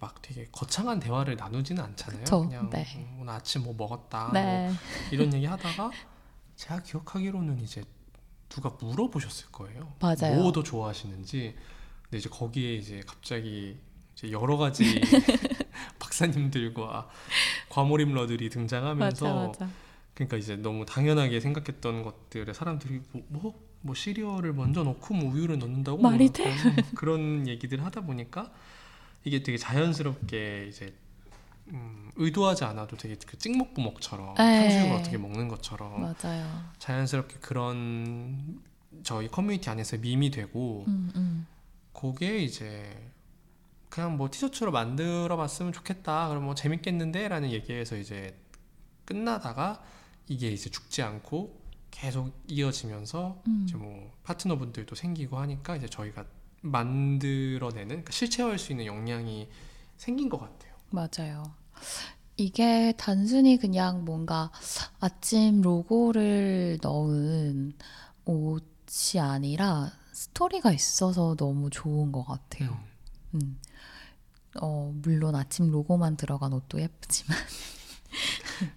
막 0.00 0.20
되게 0.20 0.46
거창한 0.50 0.98
대화를 0.98 1.36
나누지는 1.36 1.82
않잖아요. 1.82 2.20
그쵸, 2.24 2.40
그냥 2.42 2.68
네. 2.70 2.84
음, 2.96 3.18
오늘 3.20 3.32
아침 3.34 3.62
뭐 3.62 3.74
먹었다 3.76 4.24
뭐 4.24 4.32
네. 4.34 4.72
이런 5.10 5.32
얘기 5.32 5.46
하다가 5.46 5.90
제가 6.56 6.82
기억하기로는 6.82 7.60
이제 7.60 7.82
누가 8.48 8.70
물어보셨을 8.80 9.46
거예요. 9.52 9.94
맞아요. 10.00 10.40
뭐 10.40 10.52
더 10.52 10.62
좋아하시는지. 10.62 11.54
근데 12.02 12.18
이제 12.18 12.28
거기에 12.28 12.74
이제 12.74 13.00
갑자기 13.06 13.78
이제 14.14 14.30
여러 14.32 14.56
가지 14.56 14.84
박사님들과 15.98 17.08
과몰입러들이 17.70 18.50
등장하면서 18.50 19.24
맞아 19.34 19.46
맞아. 19.64 19.72
그러니까 20.14 20.36
이제 20.36 20.56
너무 20.56 20.84
당연하게 20.84 21.40
생각했던 21.40 22.02
것들에 22.02 22.52
사람들이 22.52 23.00
뭐, 23.12 23.22
뭐, 23.28 23.71
뭐 23.82 23.94
시리얼을 23.94 24.52
먼저 24.54 24.82
넣고 24.82 25.14
뭐 25.14 25.32
우유를 25.32 25.58
넣는다고 25.58 25.98
말이 26.00 26.30
뭐 26.36 26.46
약간 26.46 26.76
그런 26.94 27.46
얘기들 27.46 27.84
하다 27.84 28.02
보니까 28.02 28.50
이게 29.24 29.42
되게 29.42 29.58
자연스럽게 29.58 30.66
이제 30.68 30.94
음, 31.68 32.10
의도하지 32.16 32.64
않아도 32.64 32.96
되게 32.96 33.16
그 33.26 33.38
찍먹부먹처럼 33.38 34.34
네. 34.36 34.60
탕수육을 34.60 34.96
어떻게 34.96 35.18
먹는 35.18 35.48
것처럼 35.48 36.00
맞아요. 36.00 36.64
자연스럽게 36.78 37.36
그런 37.40 38.60
저희 39.02 39.28
커뮤니티 39.28 39.70
안에서 39.70 39.96
밈이 39.98 40.30
되고 40.30 40.84
음, 40.88 41.10
음. 41.14 41.46
그게 41.92 42.38
이제 42.38 43.10
그냥 43.88 44.16
뭐 44.16 44.30
티셔츠로 44.30 44.70
만들어 44.72 45.36
봤으면 45.36 45.72
좋겠다. 45.72 46.28
그럼 46.28 46.44
뭐 46.44 46.54
재밌겠는데 46.54 47.28
라는 47.28 47.50
얘기에서 47.50 47.96
이제 47.96 48.36
끝나다가 49.04 49.82
이게 50.28 50.50
이제 50.50 50.70
죽지 50.70 51.02
않고 51.02 51.61
계속 51.92 52.32
이어지면서 52.48 53.40
음. 53.46 53.64
이제 53.68 53.76
뭐 53.76 54.10
파트너분들도 54.24 54.96
생기고 54.96 55.38
하니까 55.38 55.76
이제 55.76 55.86
저희가 55.86 56.24
만들어내는 56.62 57.88
그러니까 57.88 58.10
실체화할 58.10 58.58
수 58.58 58.72
있는 58.72 58.86
역량이 58.86 59.48
생긴 59.96 60.28
것 60.28 60.38
같아요. 60.38 60.72
맞아요. 60.90 61.54
이게 62.36 62.92
단순히 62.96 63.56
그냥 63.56 64.04
뭔가 64.04 64.50
아침 64.98 65.60
로고를 65.60 66.78
넣은 66.82 67.74
옷이 68.24 69.20
아니라 69.20 69.92
스토리가 70.12 70.72
있어서 70.72 71.36
너무 71.36 71.70
좋은 71.70 72.10
것 72.10 72.24
같아요. 72.24 72.80
음. 73.34 73.60
어, 74.60 74.92
물론 75.02 75.34
아침 75.34 75.70
로고만 75.70 76.16
들어간 76.16 76.52
옷도 76.52 76.80
예쁘지만. 76.80 77.38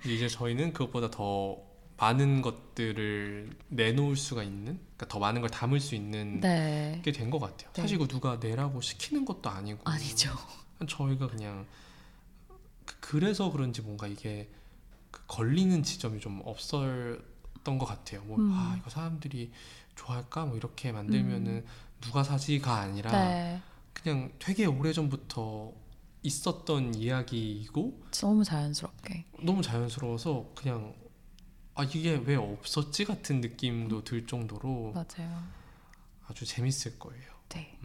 이제 0.05 0.28
저희는 0.28 0.74
그것보다 0.74 1.11
더 1.11 1.57
많은 1.98 2.41
것들을 2.41 3.52
내놓을 3.70 4.16
수가 4.16 4.43
있는, 4.43 4.80
그러니까 4.98 5.08
더 5.08 5.20
많은 5.20 5.41
걸 5.41 5.50
담을 5.50 5.80
수 5.80 5.96
있는 5.96 6.39
네. 6.41 7.02
게된 7.04 7.30
것 7.30 7.39
같아요. 7.39 7.72
네. 7.74 7.82
사실 7.82 7.96
이거 7.96 8.08
누가 8.08 8.36
내라고 8.38 8.82
시키는 8.82 9.24
것도 9.26 9.50
아니고 9.50 9.80
아니죠. 9.86 10.32
저희가 10.88 11.28
그냥 11.28 11.66
그- 12.86 12.96
그래서 13.00 13.50
그런지 13.52 13.82
뭔가 13.82 14.08
이게 14.08 14.50
그 15.10 15.22
걸리는 15.28 15.84
지점이 15.84 16.20
좀 16.20 16.41
없었던 16.43 17.24
것 17.64 17.86
같아요. 17.86 18.22
뭐 18.26 18.38
음. 18.38 18.52
아 18.54 18.76
이거 18.80 18.89
사람들이 18.89 19.52
좋아할까? 19.96 20.46
뭐 20.46 20.58
이렇게 20.58 20.91
만들면은 20.91 21.48
음. 21.52 21.66
누가 22.02 22.24
사지가 22.24 22.76
아니라 22.76 23.12
네. 23.12 23.62
그냥 23.93 24.34
되게 24.39 24.66
오래 24.66 24.91
전부터 24.91 25.72
있었던 26.24 26.96
이야기이고 26.96 28.04
너무 28.12 28.43
자연스럽게. 28.43 29.26
너무 29.41 29.62
자연스러워서 29.62 30.52
그냥 30.56 30.93
아 31.76 31.84
이게 31.84 32.16
왜 32.16 32.36
없었지 32.36 33.04
같은 33.06 33.42
느낌도 33.42 34.04
들 34.06 34.26
정도로 34.26 34.94
맞아요. 34.94 35.44
아주 36.28 36.46
재밌을 36.46 36.98
거예요. 36.98 37.24
네. 37.50 37.78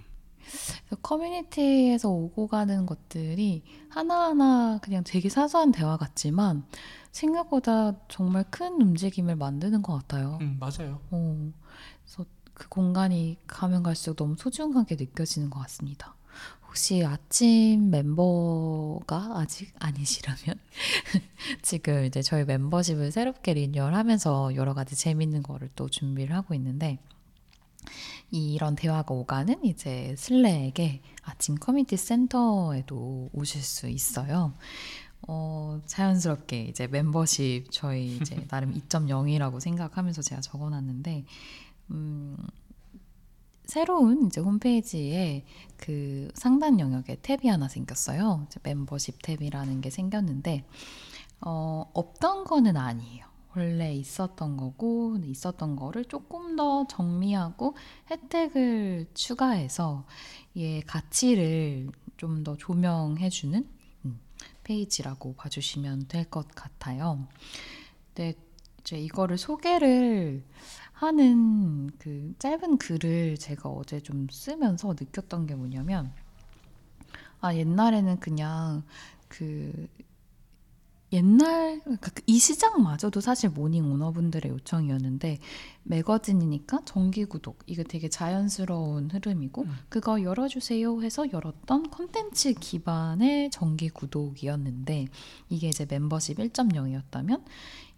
커뮤니티에서 1.03 2.09
오고 2.09 2.47
가는 2.49 2.87
것들이 2.87 3.63
하나하나 3.89 4.79
그냥 4.83 5.03
되게 5.05 5.29
사소한 5.29 5.73
대화 5.73 5.97
같지만 5.97 6.65
생각보다 7.11 7.97
정말 8.09 8.45
큰 8.51 8.81
움직임을 8.81 9.37
만드는 9.37 9.83
것 9.83 9.95
같아요. 9.95 10.39
음 10.41 10.57
맞아요. 10.61 11.01
어, 11.11 11.53
그래서 12.05 12.25
그 12.55 12.69
공간이 12.69 13.39
가면 13.47 13.83
갈수록 13.83 14.17
너무 14.17 14.37
소중하게 14.37 14.97
느껴지는 14.97 15.51
것 15.51 15.61
같습니다. 15.61 16.15
혹시 16.71 17.05
아침 17.05 17.91
멤버가 17.91 19.41
아직 19.41 19.75
아니시라면 19.81 20.61
지금 21.63 22.05
이제 22.05 22.23
저희 22.23 22.45
멤버십을 22.45 23.11
새롭게 23.11 23.55
리뉴얼하면서 23.55 24.55
여러 24.55 24.73
가지 24.73 24.95
재밌는 24.95 25.43
거를 25.43 25.69
또 25.75 25.89
준비를 25.89 26.37
하고 26.37 26.55
있는데 26.55 27.01
이런 28.31 28.77
대화가 28.77 29.13
오가는 29.13 29.65
이제 29.65 30.15
Slack의 30.17 31.03
아침 31.23 31.57
커뮤니티 31.57 31.97
센터에도 31.97 33.31
오실 33.33 33.63
수 33.63 33.89
있어요. 33.89 34.55
어, 35.27 35.83
자연스럽게 35.87 36.63
이제 36.67 36.87
멤버십 36.87 37.67
저희 37.73 38.17
이제 38.17 38.37
나름 38.47 38.73
2.0이라고 38.75 39.59
생각하면서 39.59 40.23
제가 40.23 40.41
적어놨는데, 40.41 41.25
음, 41.91 42.37
새로운 43.71 44.27
이제 44.27 44.41
홈페이지에 44.41 45.45
그 45.77 46.29
상단 46.35 46.81
영역에 46.81 47.17
탭이 47.17 47.47
하나 47.47 47.69
생겼어요. 47.69 48.49
멤버십 48.65 49.23
탭이라는 49.23 49.81
게 49.81 49.91
생겼는데, 49.91 50.65
어, 51.43 51.89
없던 51.95 52.45
거는 52.45 52.77
아니에요. 52.77 53.27
원래 53.57 53.95
있었던 53.95 54.57
거고, 54.57 55.19
있었던 55.25 55.77
거를 55.77 56.05
조금 56.07 56.57
더 56.57 56.87
정리하고 56.89 57.77
혜택을 58.11 59.07
추가해서 59.15 60.05
얘 60.57 60.81
가치를 60.81 61.91
좀 62.17 62.45
더 62.45 62.57
조명해주는 62.57 63.67
음, 64.05 64.21
페이지라고 64.65 65.35
봐주시면 65.37 66.09
될 66.09 66.29
것 66.29 66.49
같아요. 66.49 67.27
근데 68.15 68.35
이제 68.81 68.99
이거를 68.99 69.39
소개를 69.39 70.45
하는 71.01 71.89
그 71.99 72.35
짧은 72.39 72.77
글을 72.77 73.39
제가 73.39 73.71
어제 73.71 74.01
좀 74.01 74.27
쓰면서 74.31 74.89
느꼈던 74.89 75.47
게 75.47 75.55
뭐냐면, 75.55 76.13
아, 77.41 77.55
옛날에는 77.55 78.21
그냥 78.21 78.83
그 79.27 79.89
옛날 81.13 81.81
그러니까 81.81 82.11
이 82.27 82.39
시장마저도 82.39 83.23
사실 83.23 83.49
morning 83.49 83.91
owner분들의 83.91 84.53
요청이었는데 84.53 85.39
매거진이니까 85.83 86.83
정기 86.85 87.25
구독 87.25 87.59
이거 87.67 87.83
되게 87.83 88.09
자연스러운 88.09 89.11
흐름이고 89.11 89.63
음. 89.63 89.77
그거 89.89 90.23
열어주세요 90.23 91.03
해서 91.03 91.25
열었던 91.33 91.91
컨텐츠 91.91 92.55
기반의 92.55 93.51
정기 93.51 93.89
구독이었는데 93.89 95.09
이게 95.49 95.69
이제 95.69 95.85
멤버십 95.85 96.39
1.0이었다면 96.39 97.43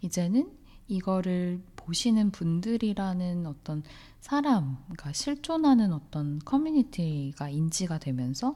이제는 0.01 0.62
이거를 0.87 1.61
보시는 1.75 2.31
분들이라는 2.31 3.45
어떤 3.45 3.83
사람, 4.19 4.77
그러니까 4.83 5.13
실존하는 5.13 5.93
어떤 5.93 6.39
커뮤니티가 6.39 7.49
인지가 7.49 7.97
되면서 7.97 8.55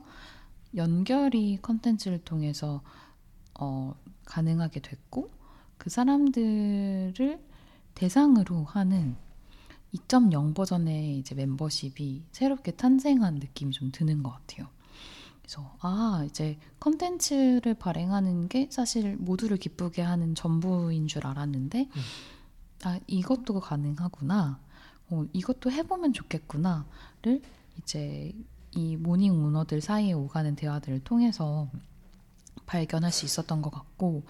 연결이 0.76 1.58
컨텐츠를 1.62 2.20
통해서 2.20 2.82
어, 3.60 3.96
가능하게 4.26 4.82
됐고 4.82 5.30
그 5.78 5.90
사람들을 5.90 7.40
대상으로 7.96 8.64
하는 8.64 9.16
2.0 9.94 10.54
버전의 10.54 11.18
이제 11.18 11.34
멤버십이 11.34 12.24
새롭게 12.32 12.72
탄생한 12.72 13.36
느낌이 13.36 13.72
좀 13.72 13.92
드는 13.92 14.22
것 14.22 14.32
같아요. 14.32 14.68
그래서 15.48 15.74
아 15.80 16.26
이제 16.28 16.60
컨텐츠를 16.82 17.74
발행하는 17.76 18.50
게 18.50 18.68
사실 18.70 19.16
모두를 19.16 19.56
기쁘게 19.56 20.02
하는 20.02 20.36
전부인 20.36 21.08
줄 21.08 21.26
알았는데 21.26 21.90
음. 21.96 22.02
아 22.84 23.00
이것도 23.08 23.62
가능하구나. 23.62 24.60
어, 25.10 25.26
이것도 25.32 25.72
해보면 25.72 26.12
좋겠구나를 26.12 27.42
이제 27.80 28.34
이 28.72 28.98
morning 28.98 29.42
owner들 29.42 29.80
사이에 29.80 30.12
오가는 30.12 30.58
대화들을 30.58 31.06
통해서 31.06 31.70
발견할 32.66 33.14
수 33.14 33.24
있었던 33.26 33.62
것 33.62 33.72
같고 33.72 34.24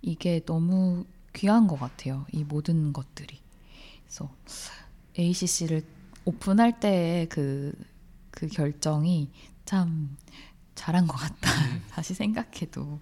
이게 0.00 0.40
너무 0.46 1.04
귀한 1.34 1.66
것 1.66 1.78
같아요. 1.78 2.24
이 2.32 2.44
모든 2.44 2.94
것들이. 2.94 3.38
그래서 4.06 4.34
ACC를 5.18 5.84
오픈할 6.24 6.80
때의 6.80 7.28
그, 7.28 7.74
그 8.30 8.46
결정이 8.46 9.30
참 9.66 10.16
잘한 10.74 11.06
것 11.06 11.16
같다. 11.16 11.50
다시 11.90 12.14
생각해도. 12.14 13.00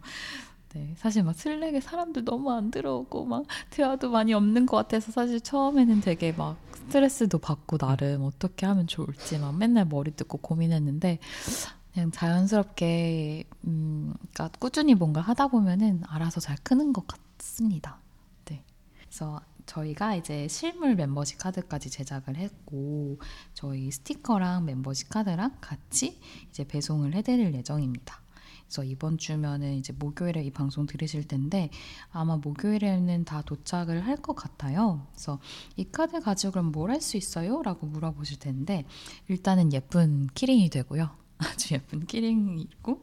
네, 0.72 0.94
사실 0.96 1.24
막 1.24 1.34
Slack에 1.34 1.80
사람들 1.80 2.24
너무 2.24 2.52
안 2.52 2.70
들어오고 2.70 3.24
막 3.24 3.44
대화도 3.70 4.10
많이 4.10 4.32
없는 4.32 4.66
것 4.66 4.76
같아서 4.76 5.10
사실 5.10 5.40
처음에는 5.40 6.00
되게 6.00 6.30
막 6.32 6.56
스트레스도 6.74 7.38
받고 7.38 7.78
나름 7.78 8.22
어떻게 8.22 8.66
하면 8.66 8.86
좋을지 8.86 9.38
막 9.38 9.56
맨날 9.56 9.84
머리 9.84 10.12
뜯고 10.12 10.38
고민했는데 10.38 11.18
그냥 11.92 12.12
자연스럽게 12.12 13.44
음, 13.64 14.14
그러니까 14.32 14.48
꾸준히 14.60 14.94
뭔가 14.94 15.20
하다 15.20 15.48
보면은 15.48 16.02
알아서 16.06 16.40
잘 16.40 16.56
크는 16.62 16.92
것 16.92 17.04
같습니다. 17.08 17.98
네, 18.44 18.62
그래서 19.00 19.40
저희가 19.70 20.16
이제 20.16 20.48
실물 20.48 20.96
멤버십 20.96 21.38
카드까지 21.38 21.90
제작을 21.90 22.36
했고 22.36 23.20
저희 23.54 23.90
스티커랑 23.92 24.64
멤버십 24.64 25.08
카드랑 25.08 25.58
같이 25.60 26.18
이제 26.50 26.64
배송을 26.64 27.14
해드릴 27.14 27.54
예정입니다. 27.54 28.20
그래서 28.64 28.84
이번 28.84 29.18
주면은 29.18 29.74
이제 29.74 29.92
목요일에 29.92 30.42
이 30.44 30.50
방송 30.50 30.86
들으실 30.86 31.26
텐데 31.26 31.70
아마 32.10 32.36
목요일에는 32.36 33.24
다 33.24 33.42
도착을 33.42 34.06
할 34.06 34.16
것 34.16 34.34
같아요. 34.34 35.06
그래서 35.12 35.40
이 35.76 35.84
카드 35.90 36.20
가지고 36.20 36.52
그럼 36.52 36.72
뭘 36.72 36.90
할 36.90 37.00
수 37.00 37.16
있어요? 37.16 37.62
라고 37.62 37.86
물어보실 37.86 38.38
텐데 38.38 38.84
일단은 39.28 39.72
예쁜 39.72 40.26
key 40.34 40.48
ring이 40.48 40.70
되고요. 40.70 41.19
아주 41.40 41.74
예쁜 41.74 42.06
key 42.06 42.26
ring이 42.26 42.60
있고 42.62 43.02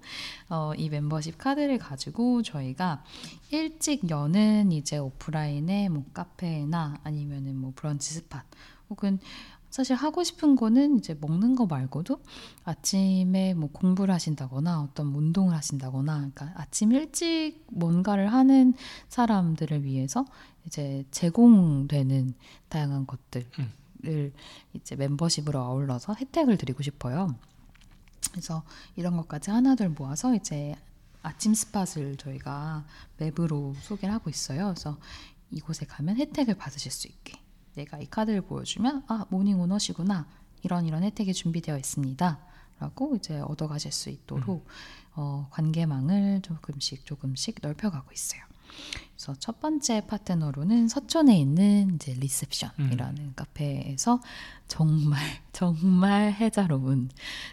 어, 0.49 0.73
이 0.77 0.89
멤버십 0.89 1.37
카드를 1.37 1.77
가지고 1.77 2.41
저희가 2.43 3.03
일찍 3.51 4.09
여는 4.09 4.71
이제 4.71 4.97
오프라인의 4.97 5.89
뭐 5.89 6.05
카페나 6.13 7.01
아니면은 7.03 7.55
뭐 7.55 7.73
브런치 7.75 8.13
spot 8.13 8.43
혹은 8.89 9.19
사실 9.69 9.95
하고 9.95 10.23
싶은 10.23 10.55
거는 10.55 10.97
이제 10.97 11.15
먹는 11.19 11.55
거 11.55 11.65
말고도 11.65 12.21
아침에 12.63 13.53
뭐 13.53 13.69
공부를 13.71 14.13
하신다거나 14.13 14.81
어떤 14.81 15.07
운동을 15.07 15.53
하신다거나 15.53 16.31
그러니까 16.33 16.51
아침 16.55 16.93
일찍 16.93 17.65
뭔가를 17.71 18.31
하는 18.31 18.73
사람들을 19.09 19.83
위해서 19.83 20.25
이제 20.65 21.05
제공되는 21.11 22.33
다양한 22.69 23.05
것들을 23.07 23.45
음. 23.59 24.31
이제 24.73 24.95
멤버십으로 24.95 25.59
아울러서 25.59 26.15
혜택을 26.15 26.57
드리고 26.57 26.81
싶어요. 26.83 27.35
그래서 28.31 28.63
이런 28.95 29.17
것까지 29.17 29.51
하나둘 29.51 29.89
모아서 29.89 30.35
이제 30.35 30.75
아침 31.21 31.53
spot을 31.53 32.17
저희가 32.17 32.85
map으로 33.17 33.75
소개를 33.81 34.13
하고 34.13 34.29
있어요. 34.29 34.67
그래서 34.67 34.97
이곳에 35.51 35.85
가면 35.85 36.17
혜택을 36.17 36.55
받으실 36.55 36.91
수 36.91 37.07
있게 37.07 37.39
내가 37.75 37.99
이 37.99 38.05
카드를 38.05 38.41
보여주면 38.41 39.03
아 39.07 39.25
morning 39.29 39.59
owner시구나 39.59 40.27
이런 40.63 40.85
이런 40.85 41.03
혜택이 41.03 41.33
준비되어 41.33 41.77
있습니다. 41.77 42.39
라고 42.79 43.15
이제 43.15 43.39
얻어가실 43.39 43.91
수 43.91 44.09
있도록 44.09 44.67
어, 45.15 45.47
관계망을 45.51 46.41
조금씩 46.43 47.05
조금씩 47.05 47.57
넓혀가고 47.61 48.11
있어요. 48.11 48.41
그래서 49.15 49.33
첫 49.39 49.59
번째 49.59 50.05
파트너로는 50.07 50.87
서촌에 50.87 51.37
있는 51.39 51.95
이제 51.95 52.13
리셉션이라는 52.13 53.33
카페에서 53.35 54.21
정말 54.67 55.19
정말 55.51 56.33
혜자로운 56.33 57.09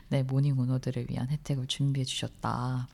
네, 0.09 0.23
morning 0.23 0.59
owner들을 0.59 1.07
위한 1.09 1.29
혜택을 1.31 1.67
준비해 1.67 2.05
주셨다. 2.05 2.89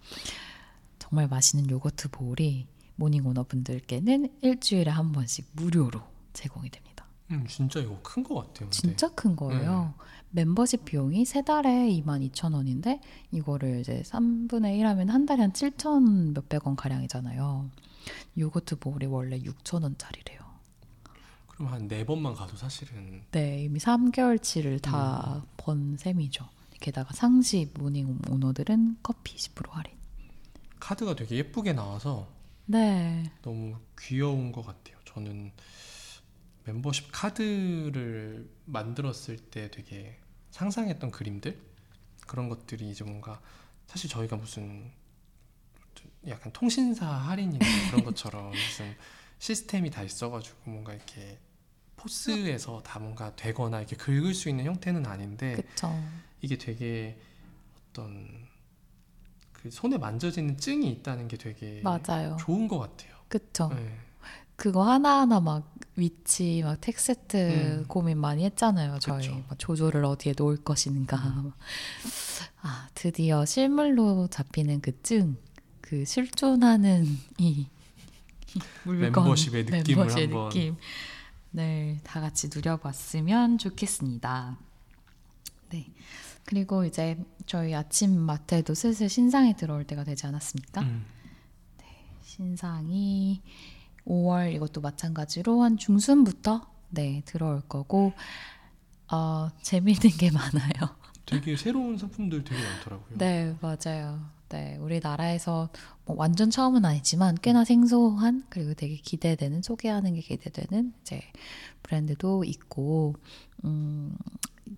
정말 0.99 1.27
맛있는 1.29 1.69
yogurt 1.69 2.11
bowl이 2.11 2.67
morning 2.97 3.27
owner 3.27 3.45
분들께는 3.45 4.31
일주일에 4.43 4.91
한 4.91 5.11
번씩 5.13 5.49
무료로 5.53 6.01
제공이 6.35 6.71
됩니다. 6.71 7.07
음, 7.31 7.47
진짜 7.49 7.81
이거 7.81 7.99
큰것 8.03 8.37
같아요. 8.37 8.69
근데. 8.69 8.71
진짜 8.71 9.09
큰 9.15 9.35
거예요. 9.35 9.95
멤버십 10.31 10.85
비용이 10.85 11.25
세 11.25 11.43
달에 11.43 11.89
22,000원인데 11.89 13.01
이거를 13.33 13.81
이제 13.81 14.03
3분의 14.05 14.79
1 14.79 14.87
하면 14.87 15.09
한 15.09 15.27
달에 15.27 15.47
한7,000 15.47 16.35
몇백 16.35 16.67
원 16.67 16.77
가량이잖아요. 16.77 17.71
yogurt 18.39 18.79
bowl이 18.79 19.07
원래 19.07 19.39
6,000원짜리래요. 19.41 20.41
그럼 21.49 21.73
한 21.73 21.89
네 21.89 22.05
번만 22.07 22.35
가도 22.35 22.57
사실은 22.57 23.23
네, 23.33 23.65
이미 23.65 23.79
3개월치를 23.79 24.81
다 24.83 25.43
번 25.57 25.97
셈이죠. 25.99 26.49
게다가 26.81 27.13
상시 27.15 27.71
morning 27.75 28.19
owner들은 28.31 28.99
커피 29.03 29.37
20% 29.37 29.71
할인. 29.71 29.93
카드가 30.81 31.15
되게 31.15 31.37
예쁘게 31.37 31.75
나와서 31.75 32.29
네. 32.65 33.31
너무 33.43 33.77
귀여운 33.99 34.51
것 34.53 34.65
같아요. 34.65 34.97
저는 35.05 35.53
멤버십 36.65 37.09
카드를 37.13 38.49
만들었을 38.65 39.37
때 39.51 39.71
되게 39.71 40.19
상상했던 40.53 41.11
그림들 41.11 41.61
그런 42.27 42.49
것들이 42.49 42.91
이제 42.91 43.05
뭔가 43.05 43.41
사실 43.87 44.09
저희가 44.09 44.37
무슨 44.37 44.91
약간 46.29 46.53
통신사 46.53 47.07
할인이나 47.07 47.65
그런 47.91 48.05
것처럼 48.05 48.51
무슨 48.51 48.95
시스템이 49.39 49.91
다 49.91 50.03
있어가지고 50.03 50.57
뭔가 50.65 50.93
이렇게 50.93 51.39
포스에서 51.97 52.83
다 52.83 52.99
뭔가 52.99 53.35
되거나 53.37 53.79
이렇게 53.79 53.97
긁을 53.97 54.35
수 54.35 54.49
있는 54.49 54.65
형태는 54.65 55.07
아닌데 55.07 55.57
그쵸. 55.57 55.95
이게 56.41 56.57
되게 56.57 57.19
어떤 57.91 58.29
그 59.53 59.71
손에 59.71 59.99
만져지는 59.99 60.57
증이 60.57 60.91
있다는 60.91 61.29
게 61.29 61.37
되게 61.37 61.83
맞아요. 61.83 62.37
좋은 62.41 62.67
것 62.69 62.79
같아요. 62.79 63.15
그쵸. 63.29 63.69
네. 63.75 63.99
그거 64.57 64.83
하나하나 64.83 65.41
막 65.41 65.75
위치, 65.97 66.63
막 66.63 66.79
텍스트 66.81 67.37
음. 67.37 67.85
고민 67.89 68.19
많이 68.19 68.45
했잖아요. 68.45 68.99
저희 69.01 69.19
그쵸. 69.27 69.33
음. 69.37 69.45
막 69.49 69.59
조조를 69.59 70.05
어디에 70.05 70.35
놓을 70.37 70.59
것인가. 70.65 71.17
아 72.63 72.89
드디어 72.95 73.45
실물로 73.45 74.29
잡히는 74.29 74.81
그 74.81 75.03
증, 75.03 75.37
그 75.91 76.05
실존하는 76.05 77.05
이, 77.39 77.67
이 77.67 78.61
물건, 78.85 79.25
멤버십의 79.25 79.65
느낌을 79.65 80.05
멤버십의 80.05 80.27
한번 80.27 80.49
느낌. 80.49 80.77
네, 81.51 81.99
다 82.05 82.21
같이 82.21 82.49
누려봤으면 82.55 83.59
좋겠습니다. 83.59 84.57
네. 85.71 85.93
그리고 86.45 86.85
이제 86.85 87.19
저희 87.45 87.75
아침 87.75 88.21
마트에도 88.21 88.73
슬슬 88.73 89.09
신상이 89.09 89.57
들어올 89.57 89.83
때가 89.83 90.05
되지 90.05 90.29
않았습니까? 90.29 90.83
음. 90.83 91.07
신상이 92.23 93.43
5월 94.07 94.55
이것도 94.55 94.81
마찬가지로 94.81 95.61
한 95.63 95.77
중순부터 95.77 96.71
네 96.91 97.23
들어올 97.25 97.63
거고 97.63 98.13
어, 99.11 99.49
재미있는 99.63 100.11
게 100.19 100.31
많아요. 100.31 100.97
되게 101.27 101.57
새로운 101.57 101.99
상품들 101.99 102.45
되게 102.45 102.63
많더라고요. 102.63 103.19
네 103.19 103.57
맞아요. 103.61 104.40
네 104.51 104.77
우리나라에서 104.79 105.71
뭐 106.05 106.17
완전 106.17 106.51
처음은 106.51 106.85
아니지만 106.85 107.37
꽤나 107.41 107.65
생소한 107.65 108.45
그리고 108.49 108.75
되게 108.75 108.97
기대되는 108.97 109.63
소개하는 109.63 110.15
게 110.15 110.21
기대되는 110.21 110.93
이제 111.01 111.23
브랜드도 111.85 112.43
있고 112.45 113.15
음, 113.65 114.17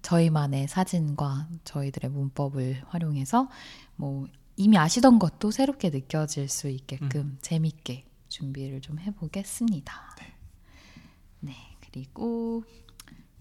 저희만의 0.02 0.68
사진과 0.68 1.48
저희들의 1.64 2.10
문법을 2.10 2.82
활용해서 2.86 3.48
뭐 3.96 4.26
이미 4.56 4.76
아시던 4.76 5.18
것도 5.18 5.50
새롭게 5.50 5.88
느껴질 5.88 6.48
수 6.48 6.68
있게끔 6.68 7.38
재밌게 7.40 8.04
준비를 8.28 8.82
좀 8.82 8.98
해보겠습니다. 8.98 10.16
네. 11.40 11.54
그리고 11.80 12.64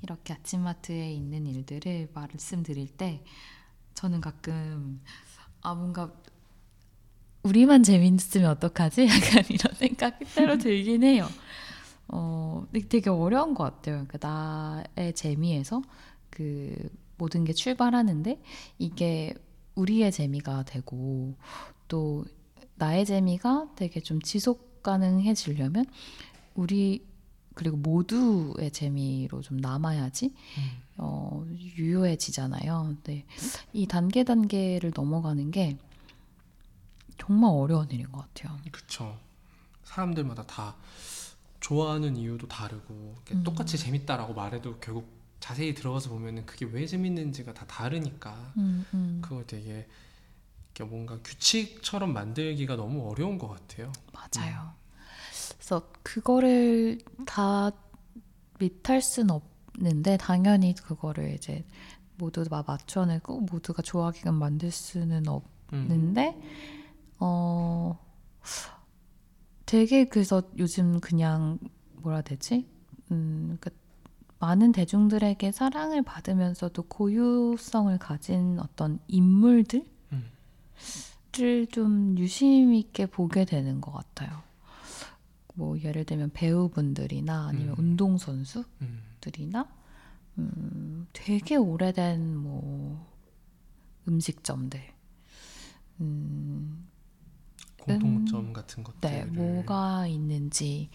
이렇게 0.01 0.33
아침마트에 0.33 1.11
있는 1.13 1.45
일들을 1.45 2.09
말씀드릴 2.13 2.87
때 2.97 3.23
저는 3.93 4.21
가끔 4.21 5.01
아 5.61 5.73
뭔가 5.73 6.11
우리만 7.43 7.83
재밌으면 7.83 8.51
어떡하지? 8.51 9.07
약간 9.09 9.43
이런 9.49 9.73
생각이 9.73 10.25
때로 10.35 10.57
들긴 10.57 11.03
해요. 11.03 11.27
어, 12.07 12.67
되게 12.89 13.09
어려운 13.09 13.53
것 13.53 13.63
같아요. 13.63 14.05
그러니까 14.07 14.83
나의 14.97 15.13
재미에서 15.13 15.81
그 16.29 16.89
모든 17.17 17.43
게 17.43 17.53
출발하는데 17.53 18.41
이게 18.77 19.33
우리의 19.75 20.11
재미가 20.11 20.63
되고 20.63 21.35
또 21.87 22.25
나의 22.75 23.05
재미가 23.05 23.69
되게 23.75 23.99
좀 24.01 24.21
지속 24.21 24.83
가능해지려면 24.83 25.85
우리 26.55 27.05
그리고 27.53 27.77
모두의 27.77 28.71
재미로 28.71 29.41
좀 29.41 29.57
남아야지 29.57 30.27
음. 30.27 30.80
어, 30.97 31.43
유효해지잖아요. 31.49 32.95
근데 33.03 33.25
이 33.73 33.87
단계 33.87 34.23
단계를 34.23 34.91
넘어가는 34.95 35.51
게 35.51 35.77
정말 37.17 37.51
어려운 37.51 37.89
일인 37.91 38.11
것 38.11 38.21
같아요. 38.33 38.57
그쵸. 38.71 39.17
사람들마다 39.83 40.45
다 40.45 40.75
좋아하는 41.59 42.17
이유도 42.17 42.47
다르고 42.47 43.15
음. 43.31 43.43
똑같이 43.43 43.77
재밌다라고 43.77 44.33
말해도 44.33 44.79
결국 44.79 45.07
자세히 45.39 45.73
들어가서 45.73 46.09
보면은 46.09 46.45
그게 46.45 46.65
왜 46.65 46.85
재밌는지가 46.85 47.53
다 47.53 47.65
다르니까 47.65 48.53
음, 48.57 48.85
음. 48.93 49.19
그걸 49.21 49.45
되게 49.45 49.87
뭔가 50.79 51.19
규칙처럼 51.23 52.11
만들기가 52.13 52.75
너무 52.75 53.09
어려운 53.09 53.37
것 53.37 53.47
같아요. 53.49 53.91
맞아요. 54.13 54.73
그래서 55.57 55.87
그거를 56.01 56.99
다 57.25 57.71
밑할 58.59 59.01
순없 59.01 59.43
는데 59.77 60.17
당연히 60.17 60.75
그거를 60.75 61.33
이제 61.33 61.63
모두 62.17 62.43
다 62.43 62.63
맞춰내고 62.67 63.41
모두가 63.41 63.81
좋아하게끔 63.81 64.35
만들 64.35 64.69
수는 64.69 65.25
음. 65.27 65.41
없는데 65.71 66.39
어 67.19 67.97
되게 69.65 70.05
그래서 70.05 70.43
요즘 70.57 70.99
그냥 70.99 71.57
뭐라 71.93 72.17
해야 72.17 72.23
되지? 72.23 72.67
음, 73.11 73.57
그 73.61 73.69
많은 74.39 74.71
대중들에게 74.71 75.51
사랑을 75.51 76.01
받으면서도 76.01 76.83
고유성을 76.83 77.97
가진 77.99 78.59
어떤 78.59 78.99
인물들 79.07 79.85
음. 80.11 80.25
를좀 81.37 82.17
유심 82.17 82.73
있게 82.73 83.05
보게 83.05 83.45
되는 83.45 83.79
것 83.79 83.91
같아요. 83.91 84.41
뭐 85.53 85.79
예를 85.79 86.05
들면 86.05 86.31
배우분들이나 86.33 87.47
아니면 87.47 87.75
음. 87.77 87.79
운동선수 87.79 88.63
들이나 89.21 89.67
음, 90.37 90.51
음, 90.57 91.07
되게 91.13 91.55
오래된 91.55 92.35
뭐 92.37 93.07
음식점들 94.07 94.81
음, 96.01 96.87
공통점 97.77 98.53
같은 98.53 98.83
것들. 98.83 98.99
네, 99.01 99.25
뭐가 99.25 100.07
있는지 100.07 100.89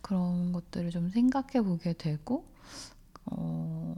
그런 0.00 0.52
것들을 0.52 0.90
좀 0.90 1.08
생각해 1.08 1.62
보게 1.62 1.92
되고, 1.92 2.44
어, 3.26 3.94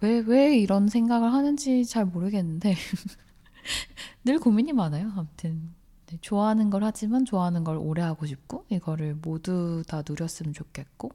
왜, 0.00 0.20
왜 0.20 0.56
이런 0.58 0.88
생각을 0.88 1.32
하는지 1.32 1.84
잘 1.84 2.04
모르겠는데, 2.04 2.74
늘 4.24 4.38
고민이 4.38 4.72
많아요. 4.72 5.12
아무튼. 5.16 5.76
네, 6.06 6.16
좋아하는 6.22 6.70
걸 6.70 6.84
하지만 6.84 7.26
좋아하는 7.26 7.64
걸 7.64 7.76
오래 7.76 8.00
하고 8.00 8.24
싶고, 8.24 8.64
이거를 8.70 9.14
모두 9.16 9.82
다 9.86 10.02
누렸으면 10.08 10.54
좋겠고, 10.54 11.10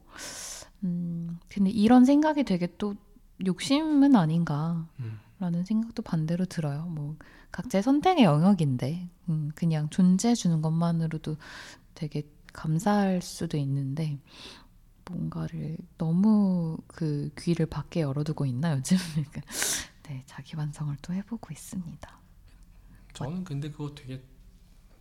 음, 0.83 1.39
근데 1.49 1.69
이런 1.69 2.05
생각이 2.05 2.43
되게 2.43 2.67
또 2.77 2.95
욕심은 3.45 4.15
아닌가. 4.15 4.87
음, 4.99 5.19
라는 5.39 5.65
생각도 5.65 6.03
반대로 6.03 6.45
들어요. 6.45 6.85
뭐 6.85 7.17
각자의 7.51 7.83
선택의 7.83 8.23
영역인데 8.23 9.09
음, 9.27 9.51
그냥 9.55 9.89
존재해 9.89 10.35
주는 10.35 10.61
것만으로도 10.61 11.35
되게 11.95 12.23
감사할 12.53 13.21
수도 13.21 13.57
있는데 13.57 14.19
뭔가를 15.09 15.77
너무 15.97 16.77
그 16.87 17.29
귀를 17.37 17.65
밖에 17.65 18.01
열어두고 18.01 18.45
있나 18.45 18.77
요즘 18.77 18.95
그러니까 19.13 19.41
네 20.03 20.23
자기 20.25 20.55
반성을 20.55 20.95
또 21.01 21.13
해보고 21.13 21.49
있습니다. 21.51 22.19
저는 23.13 23.43
근데 23.43 23.69
그거 23.69 23.93
되게 23.93 24.23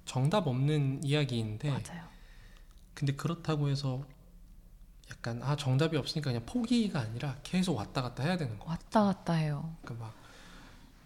정답 0.05 0.49
없는 0.49 1.05
이야기인데 1.05 1.69
맞아요. 1.69 2.09
근데 2.95 3.15
그렇다고 3.15 3.69
해서 3.69 4.05
약간 5.13 5.43
아 5.43 5.55
정답이 5.57 5.97
없으니까 5.97 6.31
그냥 6.31 6.45
포기가 6.47 7.01
아니라 7.01 7.37
계속 7.43 7.77
왔다 7.77 8.03
갔다 8.03 8.23
해야 8.25 8.37
되는 8.37 8.59
거. 8.59 8.69
왔다 8.71 9.05
갔다 9.05 9.35
해요. 9.35 9.75
그러니까 9.83 10.07
막 10.07 10.23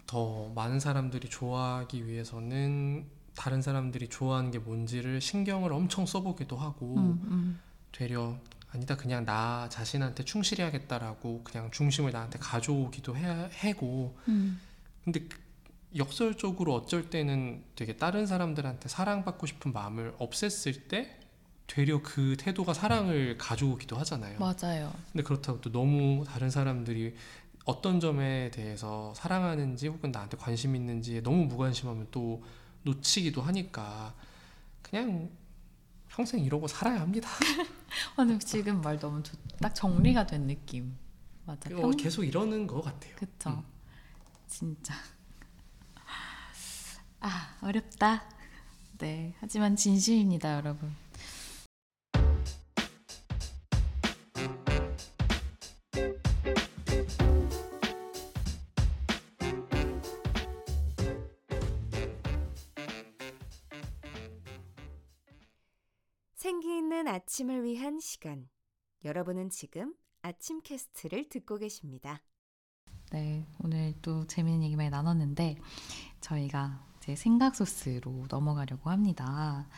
더 0.06 0.50
많은 0.54 0.78
사람들이 0.78 1.28
좋아하기 1.28 2.06
위해서는 2.06 3.06
다른 3.34 3.60
사람들이 3.60 4.08
좋아하는 4.08 4.52
게 4.52 4.60
뭔지를 4.60 5.20
신경을 5.20 5.72
엄청 5.72 6.06
써보기도 6.06 6.56
하고 6.56 6.94
음, 6.96 7.20
음. 7.24 7.60
되려 7.90 8.38
아니다 8.70 8.96
그냥 8.96 9.24
나 9.24 9.68
자신한테 9.68 10.24
충실해야겠다라고 10.24 11.42
그냥 11.42 11.72
중심을 11.72 12.12
나한테 12.12 12.38
가져오기도 12.38 13.16
해, 13.16 13.50
해고 13.54 14.16
음. 14.28 14.60
근데 15.04 15.20
그- 15.26 15.38
역설적으로 15.96 16.72
어쩔 16.76 17.10
때는 17.10 17.64
되게 17.74 17.96
다른 17.96 18.26
사람들한테 18.26 18.88
사랑받고 18.88 19.46
싶은 19.46 19.72
마음을 19.72 20.14
없앴을 20.20 20.86
때 20.86 21.18
되려 21.66 22.00
그 22.02 22.36
태도가 22.38 22.74
사랑을 22.74 23.36
가져오기도 23.38 23.96
하잖아요. 23.96 24.38
맞아요. 24.38 24.92
근데 25.12 25.22
그렇다고 25.22 25.60
또 25.60 25.70
너무 25.72 26.24
다른 26.26 26.50
사람들이 26.50 27.14
어떤 27.64 27.98
점에 27.98 28.50
대해서 28.52 29.12
사랑하는지 29.14 29.88
혹은 29.88 30.12
나한테 30.12 30.36
관심 30.36 30.76
있는지에 30.76 31.22
너무 31.22 31.46
무관심하면 31.46 32.06
또 32.12 32.44
놓치기도 32.82 33.42
하니까 33.42 34.14
그냥 34.82 35.30
평생 36.08 36.40
이러고 36.40 36.68
살아야 36.68 37.00
합니다. 37.00 37.28
오늘 38.16 38.38
지금 38.38 38.80
말 38.80 38.98
너무 38.98 39.22
좋, 39.22 39.36
딱 39.60 39.74
정리가 39.74 40.26
된 40.26 40.46
느낌. 40.46 40.96
맞아. 41.44 41.68
어, 41.74 41.80
평... 41.80 41.90
계속 41.90 42.24
이러는 42.24 42.66
것 42.66 42.82
같아요. 42.82 43.14
그쵸. 43.16 43.50
음. 43.50 43.62
진짜. 44.46 44.94
아, 47.20 47.58
어렵다. 47.60 48.24
네. 48.98 49.34
하지만 49.40 49.74
진심입니다, 49.76 50.56
여러분. 50.56 50.94
아침을 67.36 67.64
위한 67.64 68.00
시간. 68.00 68.48
여러분은 69.04 69.50
지금 69.50 69.94
아침 70.22 70.62
캐스트를 70.62 71.28
듣고 71.28 71.58
계십니다. 71.58 72.22
네. 73.12 73.46
오늘 73.62 73.92
또 74.00 74.26
재밌는 74.26 74.62
얘기 74.62 74.74
많이 74.74 74.88
나눴는데, 74.88 75.58
저희가 76.22 76.82
이제 76.96 77.14
생각 77.14 77.54
소스로 77.54 78.24
넘어가려고 78.30 78.88
합니다. 78.88 79.68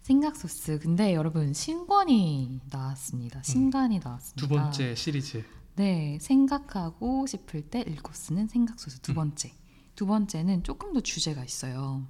생각 0.00 0.36
소스. 0.36 0.78
근데 0.78 1.12
여러분, 1.12 1.52
신권이 1.52 2.60
나왔습니다. 2.70 3.42
신간이 3.42 3.98
나왔습니다. 3.98 4.40
두 4.40 4.48
번째 4.48 4.94
시리즈. 4.94 5.44
네, 5.74 6.20
생각하고 6.20 7.26
싶을 7.26 7.68
때 7.68 7.80
읽고 7.80 8.12
쓰는 8.12 8.46
생각 8.46 8.78
소스 8.78 9.00
두 9.00 9.10
음. 9.10 9.14
번째. 9.16 9.52
두 9.96 10.06
번째는 10.06 10.62
조금 10.62 10.92
더 10.92 11.00
주제가 11.00 11.44
있어요. 11.44 12.06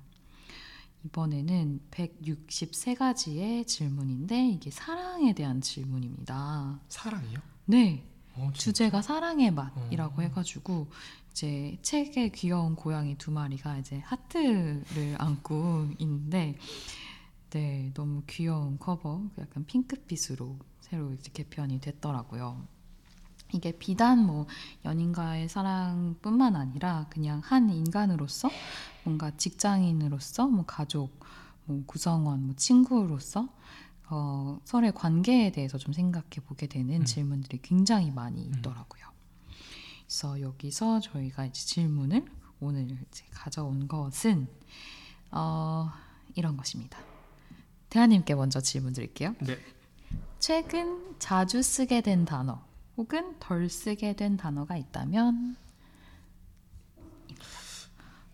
이번에는 1.09 1.81
163가지의 1.91 3.67
질문인데 3.67 4.49
이게 4.49 4.71
사랑에 4.71 5.33
대한 5.33 5.61
질문입니다. 5.61 6.81
사랑이요? 6.89 7.39
네, 7.67 8.05
어, 8.35 8.51
진짜? 8.53 8.59
주제가 8.59 9.03
사랑의 9.03 9.51
맛이라고 9.51 10.21
어. 10.21 10.25
해가지고 10.25 10.89
이제 11.31 11.79
책에 11.83 12.29
귀여운 12.31 12.75
고양이 12.75 13.17
두 13.17 13.31
마리가 13.31 13.79
이제 13.79 13.99
하트를 14.05 15.17
안고 15.19 15.89
있는데 15.99 16.59
네 17.51 17.91
너무 17.95 18.23
귀여운 18.27 18.79
커버 18.79 19.23
약간 19.39 19.65
핑크빛으로 19.65 20.59
새로 20.81 21.13
이제 21.15 21.31
개편이 21.33 21.81
됐더라고요. 21.81 22.67
이게 23.53 23.73
비단 23.73 24.25
뭐 24.25 24.47
연인과의 24.85 25.49
사랑뿐만 25.49 26.57
아니라 26.57 27.07
그냥 27.11 27.41
한 27.45 27.71
인간으로서 27.71 28.51
뭔가 29.05 29.31
직장인으로서 29.37 30.49
뭐 30.49 30.65
가족 30.67 31.19
뭐 31.65 31.83
구성원 31.87 32.47
뭐 32.47 32.55
친구로서 32.57 33.49
어, 34.11 34.59
서로의 34.65 34.93
관계에 34.95 35.53
대해서 35.53 35.77
좀 35.77 35.93
생각해 35.93 36.41
보게 36.47 36.67
되는 36.67 37.01
음. 37.01 37.05
질문들이 37.05 37.61
굉장히 37.63 38.11
많이 38.11 38.43
있더라고요. 38.43 39.05
그래서 40.07 40.41
여기서 40.41 41.01
저희가 41.01 41.45
이제 41.47 41.67
질문을 41.67 42.25
오늘 42.61 42.91
이제 42.91 43.25
가져온 43.31 43.87
것은 43.87 44.49
어, 45.31 45.91
이런 46.35 46.57
것입니다. 46.57 46.99
대하님께 47.91 48.35
먼저 48.35 48.61
질문 48.61 48.95
드릴게요. 48.95 49.35
네. 49.41 49.59
최근 50.39 51.19
자주 51.19 51.63
쓰게 51.63 52.01
된 52.01 52.25
단어 52.25 52.63
혹은 52.99 53.39
덜 53.39 53.71
쓰게 53.71 54.15
된 54.17 54.37
단어가 54.37 54.77
있다면 54.77 55.57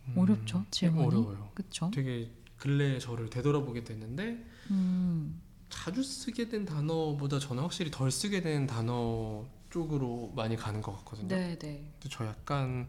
음, 0.07 0.15
어렵죠, 0.17 0.65
질문이? 0.71 1.07
어려워요. 1.07 1.51
그쵸? 1.55 1.91
되게 1.93 2.31
근래에 2.57 2.99
저를 2.99 3.29
되돌아보게 3.29 3.85
됐는데 3.85 4.43
음, 4.71 5.41
자주 5.69 6.03
쓰게 6.03 6.49
된 6.49 6.65
단어보다 6.65 7.39
저는 7.39 7.63
확실히 7.63 7.91
덜 7.91 8.11
쓰게 8.11 8.41
된 8.41 8.67
단어 8.67 9.45
쪽으로 9.69 10.33
많이 10.35 10.57
가는 10.57 10.81
것 10.81 10.97
같거든요. 10.99 11.29
네, 11.29 11.59
네. 11.59 11.93
저 12.09 12.25
약간 12.25 12.89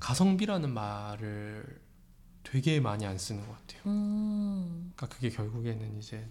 가성비라는 0.00 0.74
말을 0.74 1.80
되게 2.42 2.80
많이 2.80 3.06
안 3.06 3.16
쓰는 3.16 3.46
것 3.46 3.52
같아요. 3.60 3.82
음, 3.86 4.92
그러니까 4.96 5.06
그게 5.06 5.30
결국에는 5.30 5.98
이제 5.98 6.28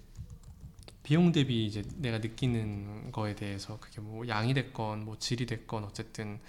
비용 1.04 1.32
대비 1.32 1.66
이제 1.66 1.84
내가 1.98 2.20
느끼는 2.20 3.12
거에 3.12 3.36
대해서 3.36 3.80
그게 3.80 4.02
뭐 4.02 4.28
양이 4.28 4.54
됐건 4.54 5.06
뭐 5.06 5.18
질이 5.18 5.46
됐건 5.46 5.84
어쨌든 5.84 6.40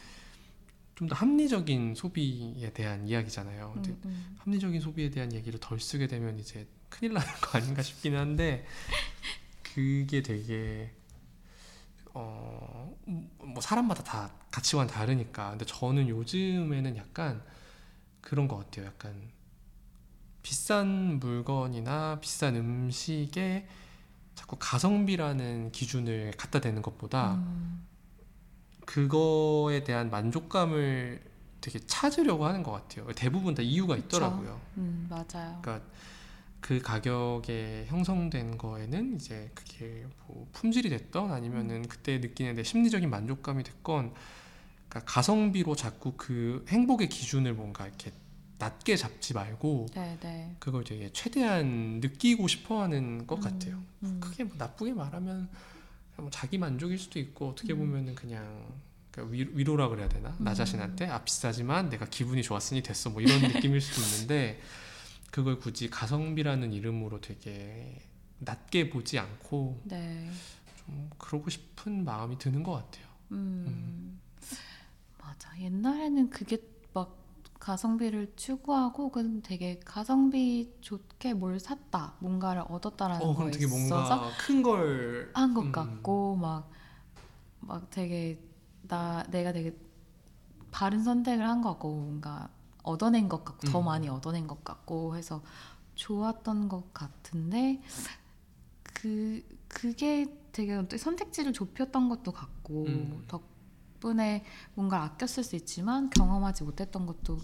좀 0.94 1.08
더 1.08 1.14
합리적인 1.16 1.94
소비에 1.94 2.72
대한 2.72 3.08
이야기잖아요. 3.08 3.72
음, 3.76 3.82
음. 4.04 4.36
합리적인 4.38 4.80
소비에 4.80 5.10
대한 5.10 5.32
얘기를 5.32 5.58
덜 5.58 5.80
쓰게 5.80 6.06
되면 6.06 6.38
이제 6.38 6.66
큰일 6.90 7.14
나는 7.14 7.28
거 7.40 7.58
아닌가 7.58 7.82
싶기는 7.82 8.18
한데 8.18 8.64
그게 9.62 10.22
되게 10.22 10.92
어 12.14 12.92
뭐 13.42 13.60
사람마다 13.60 14.02
다 14.04 14.30
가치관 14.50 14.86
다르니까 14.86 15.50
근데 15.50 15.64
저는 15.64 16.08
요즘에는 16.08 16.96
약간 16.96 17.42
그런 18.20 18.48
것 18.48 18.56
같아요 18.58 18.86
약간 18.86 19.30
비싼 20.42 21.18
물건이나 21.18 22.18
비싼 22.20 22.56
음식에 22.56 23.66
자꾸 24.42 24.56
가성비라는 24.58 25.70
기준을 25.70 26.32
갖다 26.36 26.60
대는 26.60 26.82
것보다 26.82 27.34
음, 27.34 27.86
그거에 28.84 29.84
대한 29.84 30.10
만족감을 30.10 31.22
되게 31.60 31.78
찾으려고 31.86 32.44
하는 32.44 32.64
것 32.64 32.72
같아요. 32.72 33.06
대부분 33.14 33.54
다 33.54 33.62
이유가. 33.62 33.96
있더라고요. 33.96 34.60
음, 34.78 35.06
맞아요. 35.08 35.60
그러니까 35.62 35.80
그 36.60 36.80
가격에 36.80 37.86
형성된 37.86 38.58
거에는 38.58 39.14
이제 39.14 39.48
그게 39.54 40.06
뭐 40.26 40.48
품질이 40.52 40.88
됐던 40.88 41.30
아니면은 41.30 41.86
그때 41.86 42.18
느끼는 42.18 42.56
내 42.56 42.64
심리적인 42.64 43.08
만족감이 43.10 43.62
됐건 43.62 44.12
그러니까 44.88 45.12
가성비로 45.12 45.76
자꾸 45.76 46.14
그 46.16 46.64
행복의 46.68 47.08
기준을 47.08 47.54
뭔가 47.54 47.86
이렇게 47.86 48.10
낮게 48.62 48.96
잡지 48.96 49.34
말고 49.34 49.86
네, 49.94 50.16
네. 50.20 50.54
그걸 50.60 50.84
되게 50.84 51.10
최대한 51.12 51.98
느끼고 52.00 52.46
싶어하는 52.46 53.26
것 53.26 53.38
음, 53.38 53.40
같아요. 53.42 53.82
음. 54.04 54.20
크게 54.20 54.44
뭐 54.44 54.56
나쁘게 54.56 54.92
말하면 54.94 55.48
뭐 56.18 56.30
자기 56.30 56.58
만족일 56.58 56.96
수도 56.96 57.18
있고 57.18 57.48
어떻게 57.50 57.72
음. 57.72 57.78
보면은 57.78 58.14
그냥 58.14 58.72
그러니까 59.10 59.34
위- 59.34 59.50
위로 59.58 59.76
라 59.76 59.88
그래야 59.88 60.08
되나 60.08 60.36
나 60.38 60.52
음. 60.52 60.54
자신한테 60.54 61.06
아 61.06 61.24
비싸지만 61.24 61.88
내가 61.90 62.06
기분이 62.06 62.42
좋았으니 62.44 62.82
됐어 62.82 63.10
뭐 63.10 63.20
이런 63.20 63.40
느낌일 63.42 63.80
수도 63.80 64.00
있는데 64.02 64.60
그걸 65.32 65.58
굳이 65.58 65.90
가성비라는 65.90 66.72
이름으로 66.72 67.20
되게 67.20 67.98
낮게 68.38 68.90
보지 68.90 69.18
않고 69.18 69.80
네. 69.84 70.30
좀 70.76 71.10
그러고 71.18 71.50
싶은 71.50 72.04
마음이 72.04 72.38
드는 72.38 72.62
것 72.62 72.72
같아요. 72.72 73.06
음. 73.32 74.20
맞아. 75.18 75.58
옛날에는 75.58 76.30
그게 76.30 76.58
막 76.94 77.21
가성비를 77.62 78.32
추구하고 78.36 79.10
그 79.10 79.40
되게 79.42 79.78
가성비 79.84 80.74
좋게 80.80 81.34
뭘 81.34 81.60
샀다, 81.60 82.14
뭔가를 82.18 82.62
얻었다라는 82.68 83.24
어 83.26 83.34
거에 83.34 83.50
되게 83.52 83.66
있어서 83.66 84.18
뭔가 84.18 84.36
큰걸한것 84.38 85.64
음. 85.66 85.72
같고 85.72 86.36
막 86.36 86.70
막 87.60 87.90
되게 87.90 88.40
나 88.88 89.22
내가 89.30 89.52
되게 89.52 89.76
바른 90.70 91.02
선택을 91.04 91.48
한 91.48 91.62
것 91.62 91.70
같고 91.72 91.94
뭔가 91.94 92.48
얻어낸 92.82 93.28
것 93.28 93.44
같고 93.44 93.68
더 93.68 93.80
음. 93.80 93.84
많이 93.84 94.08
얻어낸 94.08 94.46
것 94.46 94.64
같고 94.64 95.16
해서 95.16 95.42
좋았던 95.94 96.68
것 96.68 96.92
같은데 96.94 97.80
그 98.82 99.42
그게 99.68 100.26
되게 100.52 100.82
선택지를 100.96 101.52
좁혔던 101.52 102.08
것도 102.08 102.32
같고 102.32 102.84
음. 102.86 103.24
덕분에 104.02 104.44
뭔가 104.74 105.16
쓸수 105.26 105.56
있지만 105.56 106.10
경험하지 106.10 106.64
못했던 106.64 107.06
것도 107.06 107.38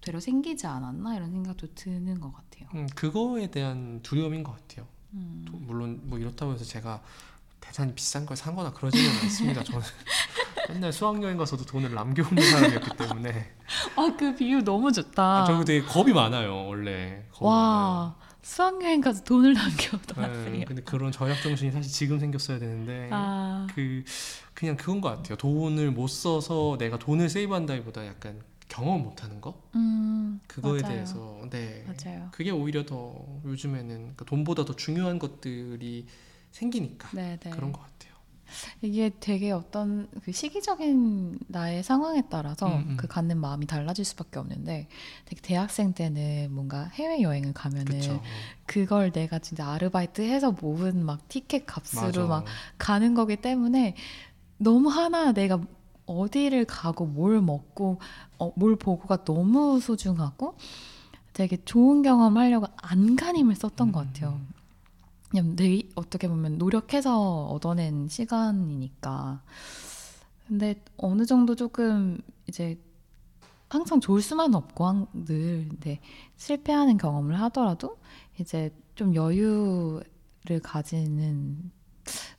되려 0.00 0.18
생기지 0.18 0.66
않았나 0.66 1.14
이런 1.16 1.30
생각도 1.30 1.74
드는 1.74 2.20
것 2.20 2.32
같아요. 2.32 2.68
음, 2.74 2.86
그거에 2.94 3.48
대한 3.50 4.00
두려움인 4.02 4.42
것 4.42 4.52
같아요. 4.52 4.86
음. 5.12 5.44
또 5.46 5.56
물론 5.58 6.00
뭐 6.04 6.18
이렇다고 6.18 6.54
해서 6.54 6.64
제가 6.64 7.02
대단히 7.60 7.94
비싼 7.94 8.24
걸 8.24 8.36
사거나 8.36 8.72
그러지는 8.72 9.10
않습니다. 9.22 9.62
저는 9.62 9.82
맨날 10.70 10.92
수학여행 10.92 11.36
가서도 11.36 11.64
돈을 11.64 11.94
남겨오는 11.94 12.42
사람이었기 12.50 12.96
때문에 12.96 13.54
아그 13.96 14.36
비유 14.36 14.62
너무 14.62 14.92
좋다. 14.92 15.42
아, 15.42 15.44
저 15.44 15.64
되게 15.64 15.84
겁이 15.84 16.12
많아요 16.12 16.66
원래. 16.66 17.26
겁이 17.32 17.48
와 17.50 18.16
수학여행 18.48 19.02
가서 19.02 19.22
돈을 19.24 19.52
남겨도 19.52 20.18
많아요. 20.20 20.50
네. 20.50 20.64
근데 20.64 20.82
그런 20.82 21.12
절약 21.12 21.42
정신이 21.42 21.70
사실 21.70 21.92
지금 21.92 22.18
생겼어야 22.18 22.58
되는데 22.58 23.10
아 23.12 23.66
그 23.74 24.02
그냥 24.54 24.76
그건 24.76 25.00
것 25.02 25.10
같아요. 25.10 25.36
돈을 25.36 25.90
못 25.92 26.08
써서 26.08 26.76
내가 26.78 26.98
돈을 26.98 27.28
세이브한다기보다 27.28 28.06
약간 28.06 28.40
경험 28.68 29.02
못하는 29.02 29.40
거 29.40 29.62
음, 29.74 30.40
그거에 30.46 30.80
맞아요. 30.80 30.94
대해서 30.94 31.40
네 31.50 31.84
맞아요. 31.86 32.28
그게 32.32 32.50
오히려 32.50 32.84
더 32.86 33.14
요즘에는 33.44 33.86
그러니까 33.98 34.24
돈보다 34.24 34.64
더 34.64 34.74
중요한 34.74 35.18
것들이 35.18 36.06
생기니까 36.50 37.10
네네. 37.10 37.50
그런 37.50 37.70
것 37.72 37.82
같아요. 37.82 38.14
이게 38.82 39.10
되게 39.20 39.50
어떤 39.50 40.08
그 40.24 40.32
시기적인 40.32 41.38
나의 41.48 41.82
상황에 41.82 42.22
따라서 42.30 42.66
음, 42.66 42.84
음. 42.90 42.96
그 42.96 43.06
갖는 43.06 43.38
마음이 43.38 43.66
달라질 43.66 44.04
수밖에 44.04 44.38
없는데 44.38 44.88
되게 45.24 45.40
대학생 45.40 45.92
때는 45.92 46.52
뭔가 46.52 46.84
해외 46.94 47.22
여행을 47.22 47.52
가면은 47.52 47.86
그렇죠. 47.86 48.22
그걸 48.66 49.12
내가 49.12 49.38
진짜 49.38 49.68
아르바이트 49.68 50.22
해서 50.22 50.52
모은 50.52 51.04
막 51.04 51.28
티켓 51.28 51.66
값으로 51.66 52.26
맞아. 52.28 52.42
막 52.42 52.44
가는 52.78 53.14
거기 53.14 53.36
때문에 53.36 53.94
너무 54.58 54.88
하나 54.88 55.32
내가 55.32 55.60
어디를 56.06 56.64
가고 56.64 57.06
뭘 57.06 57.40
먹고 57.40 58.00
어, 58.38 58.52
뭘 58.56 58.76
보고가 58.76 59.24
너무 59.24 59.80
소중하고 59.80 60.56
되게 61.32 61.56
좋은 61.64 62.02
경험 62.02 62.36
하려고 62.36 62.66
안간힘을 62.78 63.54
썼던 63.54 63.88
음, 63.88 63.92
것 63.92 64.06
같아요. 64.06 64.40
그냥 65.30 65.56
내 65.56 65.82
어떻게 65.94 66.26
보면 66.28 66.58
노력해서 66.58 67.44
얻어낸 67.46 68.08
시간이니까. 68.08 69.42
근데 70.46 70.82
어느 70.96 71.26
정도 71.26 71.54
조금 71.54 72.18
이제 72.46 72.78
항상 73.68 74.00
좋을 74.00 74.22
수만은 74.22 74.54
없고 74.54 74.86
항- 74.86 75.06
늘 75.12 75.66
근데 75.68 76.00
실패하는 76.36 76.96
경험을 76.96 77.38
하더라도 77.42 77.98
이제 78.40 78.74
좀 78.94 79.14
여유를 79.14 80.60
가지는 80.62 81.70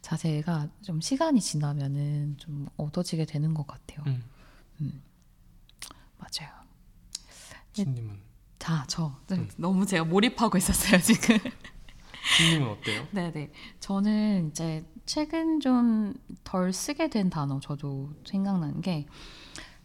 자세가 0.01 0.69
좀 0.81 0.99
시간이 0.99 1.39
지나면은 1.39 2.35
좀 2.39 2.67
얻어지게 2.77 3.25
되는 3.25 3.53
것 3.53 3.67
같아요. 3.67 4.03
음. 4.07 4.23
음. 4.81 5.03
맞아요. 6.17 6.51
신님은 7.73 8.17
자, 8.57 8.83
저 8.87 9.15
음. 9.31 9.47
너무 9.57 9.85
제가 9.85 10.03
몰입하고 10.05 10.57
있었어요 10.57 10.99
지금. 10.99 11.37
신님은 12.37 12.67
어때요? 12.69 13.07
네네. 13.11 13.51
저는 13.79 14.49
이제 14.49 14.85
최근 15.05 15.59
좀 15.59 16.13
덜 16.43 16.73
쓰게 16.73 17.09
된 17.09 17.29
단어 17.29 17.59
저도 17.59 18.09
생각나는 18.25 18.81
게 18.81 19.05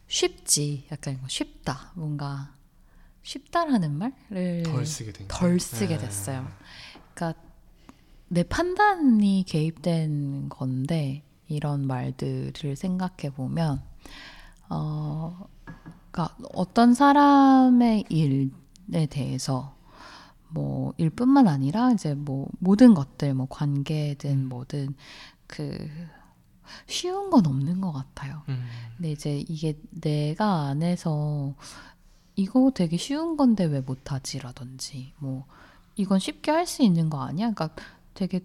쉽지. 0.06 0.86
약간 0.90 1.20
쉽다. 1.26 1.92
뭔가 1.94 2.54
쉽다라는 3.22 3.98
말을 3.98 4.62
덜 4.64 4.86
쓰게 4.86 5.12
된 5.12 5.28
덜? 5.28 5.60
쓰게 5.60 5.96
네. 5.96 6.04
됐어요. 6.04 6.46
그러니까 7.14 7.40
내 8.28 8.42
판단이 8.44 9.44
개입된 9.46 10.48
건데 10.48 11.22
이런 11.48 11.86
말들을 11.86 12.76
생각해 12.76 13.34
보면 13.34 13.82
어 14.70 15.46
그러니까 16.10 16.36
어떤 16.54 16.94
사람의 16.94 18.04
일에 18.08 19.06
대해서 19.10 19.73
뭐 20.54 20.94
일뿐만 20.98 21.48
아니라 21.48 21.90
이제 21.92 22.14
뭐 22.14 22.48
모든 22.60 22.94
것들 22.94 23.34
뭐 23.34 23.46
관계든 23.50 24.30
음. 24.30 24.48
뭐든 24.48 24.94
그 25.48 25.88
쉬운 26.86 27.28
건 27.30 27.46
없는 27.46 27.80
것 27.80 27.92
같아요. 27.92 28.42
음. 28.48 28.64
근데 28.96 29.12
이제 29.12 29.38
이게 29.48 29.78
내가 29.90 30.66
안에서 30.68 31.54
이거 32.36 32.70
되게 32.74 32.96
쉬운 32.96 33.36
건데 33.36 33.64
왜 33.64 33.80
못하지라든지 33.80 35.12
뭐 35.18 35.44
이건 35.96 36.18
쉽게 36.18 36.50
할 36.50 36.66
수 36.66 36.82
있는 36.82 37.10
거 37.10 37.22
아니야? 37.22 37.52
그러니까 37.52 37.70
되게 38.14 38.40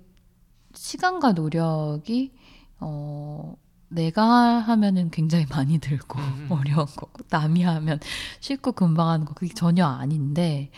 시간과 0.74 1.34
노력이 1.34 2.34
어 2.80 3.56
내가 3.90 4.24
하면은 4.60 5.10
굉장히 5.10 5.46
많이 5.50 5.80
들고 5.80 6.20
음, 6.20 6.48
음. 6.52 6.52
어려운 6.54 6.86
거고 6.86 7.24
남이 7.30 7.64
하면 7.64 8.00
쉽고 8.42 8.74
금방 8.74 9.10
하는 9.10 9.26
거 9.26 9.34
그게 9.34 9.54
전혀 9.54 9.86
아닌데 9.86 10.72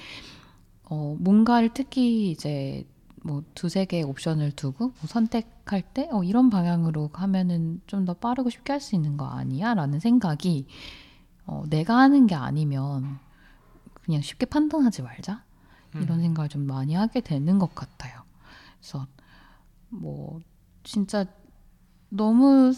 어 0.91 1.15
뭔가를 1.19 1.69
특히 1.73 2.31
이제 2.31 2.85
뭐 3.23 3.43
두세 3.55 3.85
개의 3.85 4.03
옵션을 4.03 4.51
두고 4.53 4.87
뭐 4.87 4.95
선택할 5.07 5.83
때 5.93 6.09
어, 6.11 6.23
이런 6.23 6.49
방향으로 6.49 7.09
하면은 7.13 7.81
좀 7.87 8.05
더 8.05 8.13
빠르고 8.13 8.49
쉽게 8.49 8.73
할 8.73 8.81
수 8.81 8.95
있는 8.95 9.15
거 9.17 9.25
아니야? 9.25 9.73
라는 9.73 9.99
생각이 9.99 10.65
어, 11.45 11.63
내가 11.69 11.97
하는 11.99 12.27
게 12.27 12.35
아니면 12.35 13.19
그냥 14.03 14.21
쉽게 14.21 14.45
판단하지 14.47 15.01
말자. 15.03 15.43
이런 15.95 16.19
음. 16.19 16.21
생각을 16.21 16.49
좀 16.49 16.67
많이 16.67 16.93
하게 16.95 17.21
되는 17.21 17.59
것 17.59 17.75
같아요. 17.75 18.21
그래서 18.79 19.07
뭐 19.89 20.41
진짜 20.83 21.25
너무 22.09 22.73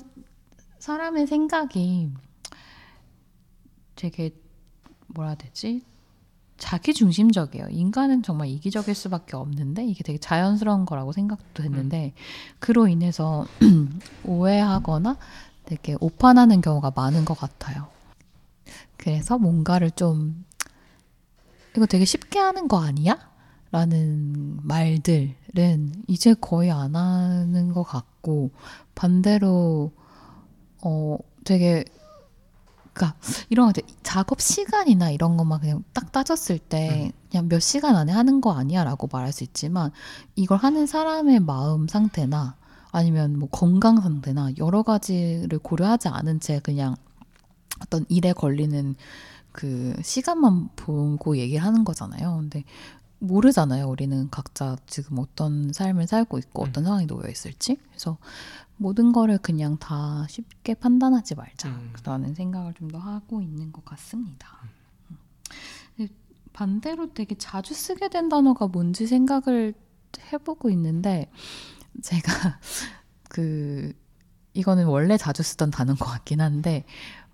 사람의 0.80 1.28
생각이 1.28 2.12
되게 3.96 4.32
뭐라 5.08 5.30
해야 5.32 5.38
되지? 5.38 5.84
자기 6.64 6.94
중심적이에요. 6.94 7.68
인간은 7.72 8.24
정말 8.24 8.48
이기적일 8.48 8.96
수밖에 8.96 9.36
없는데 9.36 9.84
이게 9.84 10.02
되게 10.02 10.18
자연스러운 10.18 10.86
거라고 10.86 11.12
생각도 11.12 11.62
했는데 11.62 12.14
그로 12.60 12.88
인해서 12.88 13.46
오해하거나 14.24 15.18
되게 15.66 15.98
오판하는 16.00 16.62
경우가 16.62 16.94
많은 16.96 17.26
것 17.26 17.38
같아요. 17.38 17.90
그래서 18.96 19.38
뭔가를 19.38 19.92
좀 19.92 20.46
이거 21.76 21.86
되게 21.86 22.06
쉽게 22.06 22.40
하는 22.40 22.70
거 22.70 22.82
아니야? 22.82 23.20
라는 23.72 24.58
말들은 24.64 26.04
이제 26.08 26.34
거의 26.34 26.72
안 26.72 26.96
하는 26.96 27.74
것 27.74 27.84
같고 27.84 28.52
반대로 28.96 29.92
어 30.82 31.18
되게 31.44 31.84
그러니까 32.94 33.18
이런 33.50 33.68
거 33.68 33.74
같아. 33.74 33.88
작업 34.04 34.40
시간이나 34.42 35.10
이런 35.12 35.36
것만 35.38 35.60
그냥 35.60 35.84
딱 35.94 36.12
따졌을 36.12 36.60
때 36.60 37.12
그냥 37.30 37.50
몇 37.50 37.60
시간 37.60 37.96
안에 37.96 38.12
하는 38.12 38.40
거 38.40 38.54
아니야라고 38.54 39.10
말할 39.12 39.32
수 39.32 39.44
있지만 39.44 39.92
이걸 40.36 40.60
하는 40.60 40.86
사람의 40.86 41.40
마음 41.42 41.88
상태나 41.88 42.56
아니면 42.92 43.40
뭐 43.40 43.50
건강 43.50 44.00
상태나 44.00 44.52
여러 44.60 44.84
가지를 44.84 45.58
고려하지 45.60 46.10
않은 46.10 46.40
채 46.40 46.60
그냥 46.60 46.96
어떤 47.82 48.06
일에 48.08 48.34
걸리는 48.34 48.96
그 49.52 49.96
시간만 50.04 50.70
보고 50.76 51.38
얘기를 51.38 51.64
하는 51.64 51.84
거잖아요. 51.84 52.38
근데 52.38 52.64
모르잖아요. 53.20 53.88
우리는 53.88 54.30
각자 54.30 54.76
지금 54.86 55.18
어떤 55.20 55.72
삶을 55.72 56.08
살고 56.08 56.38
있고 56.40 56.64
음. 56.64 56.70
어떤 56.70 56.84
상황에 56.84 57.06
놓여 57.06 57.30
있을지. 57.30 57.78
그래서 57.90 58.18
모든 58.84 59.14
거를 59.14 59.38
그냥 59.38 59.78
다 59.78 60.28
쉽게 60.28 60.74
판단하지 60.74 61.36
음. 61.36 61.94
말자라는 61.94 62.36
생각을 62.36 62.74
좀 62.74 62.90
더 62.92 63.00
하고 63.00 63.42
있는 63.42 63.72
것 63.72 63.86
같습니다. 63.86 64.50
음. 65.10 66.08
반대로 66.52 67.14
되게 67.14 67.34
자주 67.36 67.74
쓰게 67.74 68.10
된 68.10 68.28
단어가 68.28 68.68
뭔지 68.68 69.08
생각을 69.08 69.74
해보고 70.34 70.70
있는데 70.72 71.32
제가 72.02 72.60
그 73.30 73.94
이거는 74.54 74.86
원래 74.86 75.18
자주 75.18 75.42
쓰던 75.44 75.72
단어인 75.72 75.98
것 75.98 76.06
같긴 76.06 76.42
한데 76.42 76.84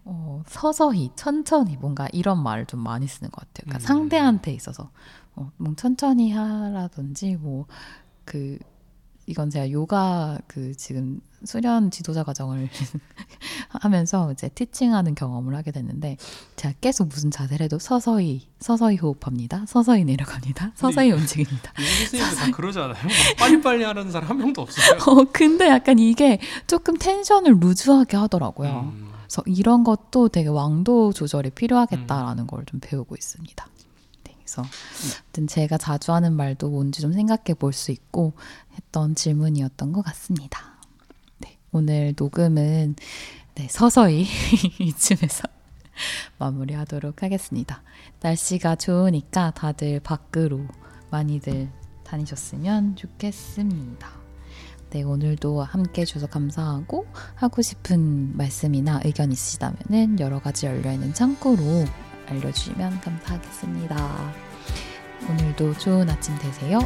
어, 0.06 0.44
서서히 0.48 1.10
천천히 1.16 1.78
뭔가 1.78 2.08
이런 2.14 2.42
말을 2.44 2.68
좀 2.68 2.80
많이 2.80 3.08
쓰는 3.08 3.32
것 3.32 3.42
같아요. 3.42 3.66
그러니까 3.66 3.80
음. 3.80 3.86
상대한테 3.86 4.54
있어서 4.54 4.92
어, 5.36 5.52
뭐 5.58 5.74
천천히 5.76 6.32
하라든지 6.32 7.36
뭐그 7.38 8.60
이건 9.30 9.52
제가 9.52 9.70
요가 9.72 10.40
그 10.48 10.74
지금 10.76 11.22
수련 11.46 11.92
지도자 11.92 12.24
과정을 12.24 12.68
하면서 13.70 14.32
이제 14.32 14.50
티칭하는 14.50 15.14
경험을 15.14 15.56
하게 15.56 15.72
됐는데 15.72 16.18
제가 16.56 16.74
계속 16.82 17.10
무슨 17.10 17.30
자세를 17.30 17.66
해도 17.66 17.78
서서히 17.78 18.48
서서히 18.60 18.98
호흡합니다. 18.98 19.66
서서히 19.68 20.04
내려갑니다. 20.04 20.72
서서히 20.74 21.12
움직입니다. 21.12 21.72
요즘 21.78 22.18
선생님들 22.18 22.36
다 22.38 22.52
그러잖아요. 22.52 23.04
막 23.04 23.38
빨리빨리 23.38 23.84
하라는 23.84 24.12
사람 24.12 24.32
한 24.32 24.38
명도 24.40 24.64
없어요. 24.64 24.98
어, 25.06 25.24
근데 25.32 25.68
약간 25.68 26.00
이게 26.00 26.40
조금 26.66 26.98
텐션을 26.98 27.58
루즈하게 27.60 28.18
하더라고요. 28.18 28.92
음. 28.92 29.12
그래서 29.22 29.44
이런 29.46 29.84
것도 29.84 30.30
되게 30.30 30.50
왕도 30.50 31.14
조절이 31.14 31.52
필요하겠다라는 31.52 32.48
걸좀 32.48 32.80
배우고 32.80 33.14
있습니다. 33.16 33.68
네, 34.50 34.62
그래서 34.62 34.64
아무튼 35.22 35.48
제가 35.48 35.78
자주 35.78 36.12
하는 36.12 36.34
말도 36.34 36.70
뭔지 36.70 37.02
좀 37.02 37.14
생각해 37.14 37.54
볼 37.58 37.72
수 37.72 37.92
있고 37.92 38.34
했던 38.74 39.14
질문이었던 39.14 39.92
것 39.92 40.02
같습니다. 40.02 40.80
네, 41.38 41.58
오늘 41.72 42.16
녹음은 42.18 42.96
네, 43.56 43.68
서서히 43.70 44.26
이쯤에서 44.80 45.44
마무리하도록 46.40 47.22
하겠습니다. 47.22 47.84
날씨가 48.22 48.78
좋으니까 48.78 49.52
다들 49.52 50.00
밖으로 50.00 50.66
많이들 51.12 51.70
다니셨으면 52.04 52.96
좋겠습니다. 52.96 54.10
네, 54.90 55.04
오늘도 55.04 55.62
함께 55.62 56.02
해주셔서 56.02 56.28
감사하고 56.28 57.06
하고 57.36 57.62
싶은 57.62 58.36
말씀이나 58.36 59.02
의견 59.06 59.32
있으시다면 59.32 60.20
여러 60.20 60.40
가지 60.42 60.66
열려있는 60.66 61.14
창구로 61.14 61.86
알려주시면 62.30 63.02
감사하겠습니다. 63.02 64.34
오늘도 65.30 65.74
좋은 65.76 66.10
아침 66.10 66.38
되세요. 66.38 66.80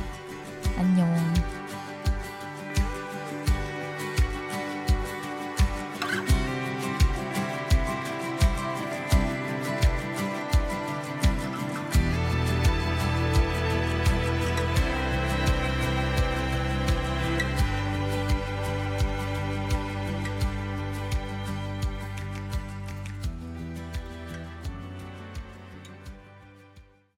안녕. 0.78 1.63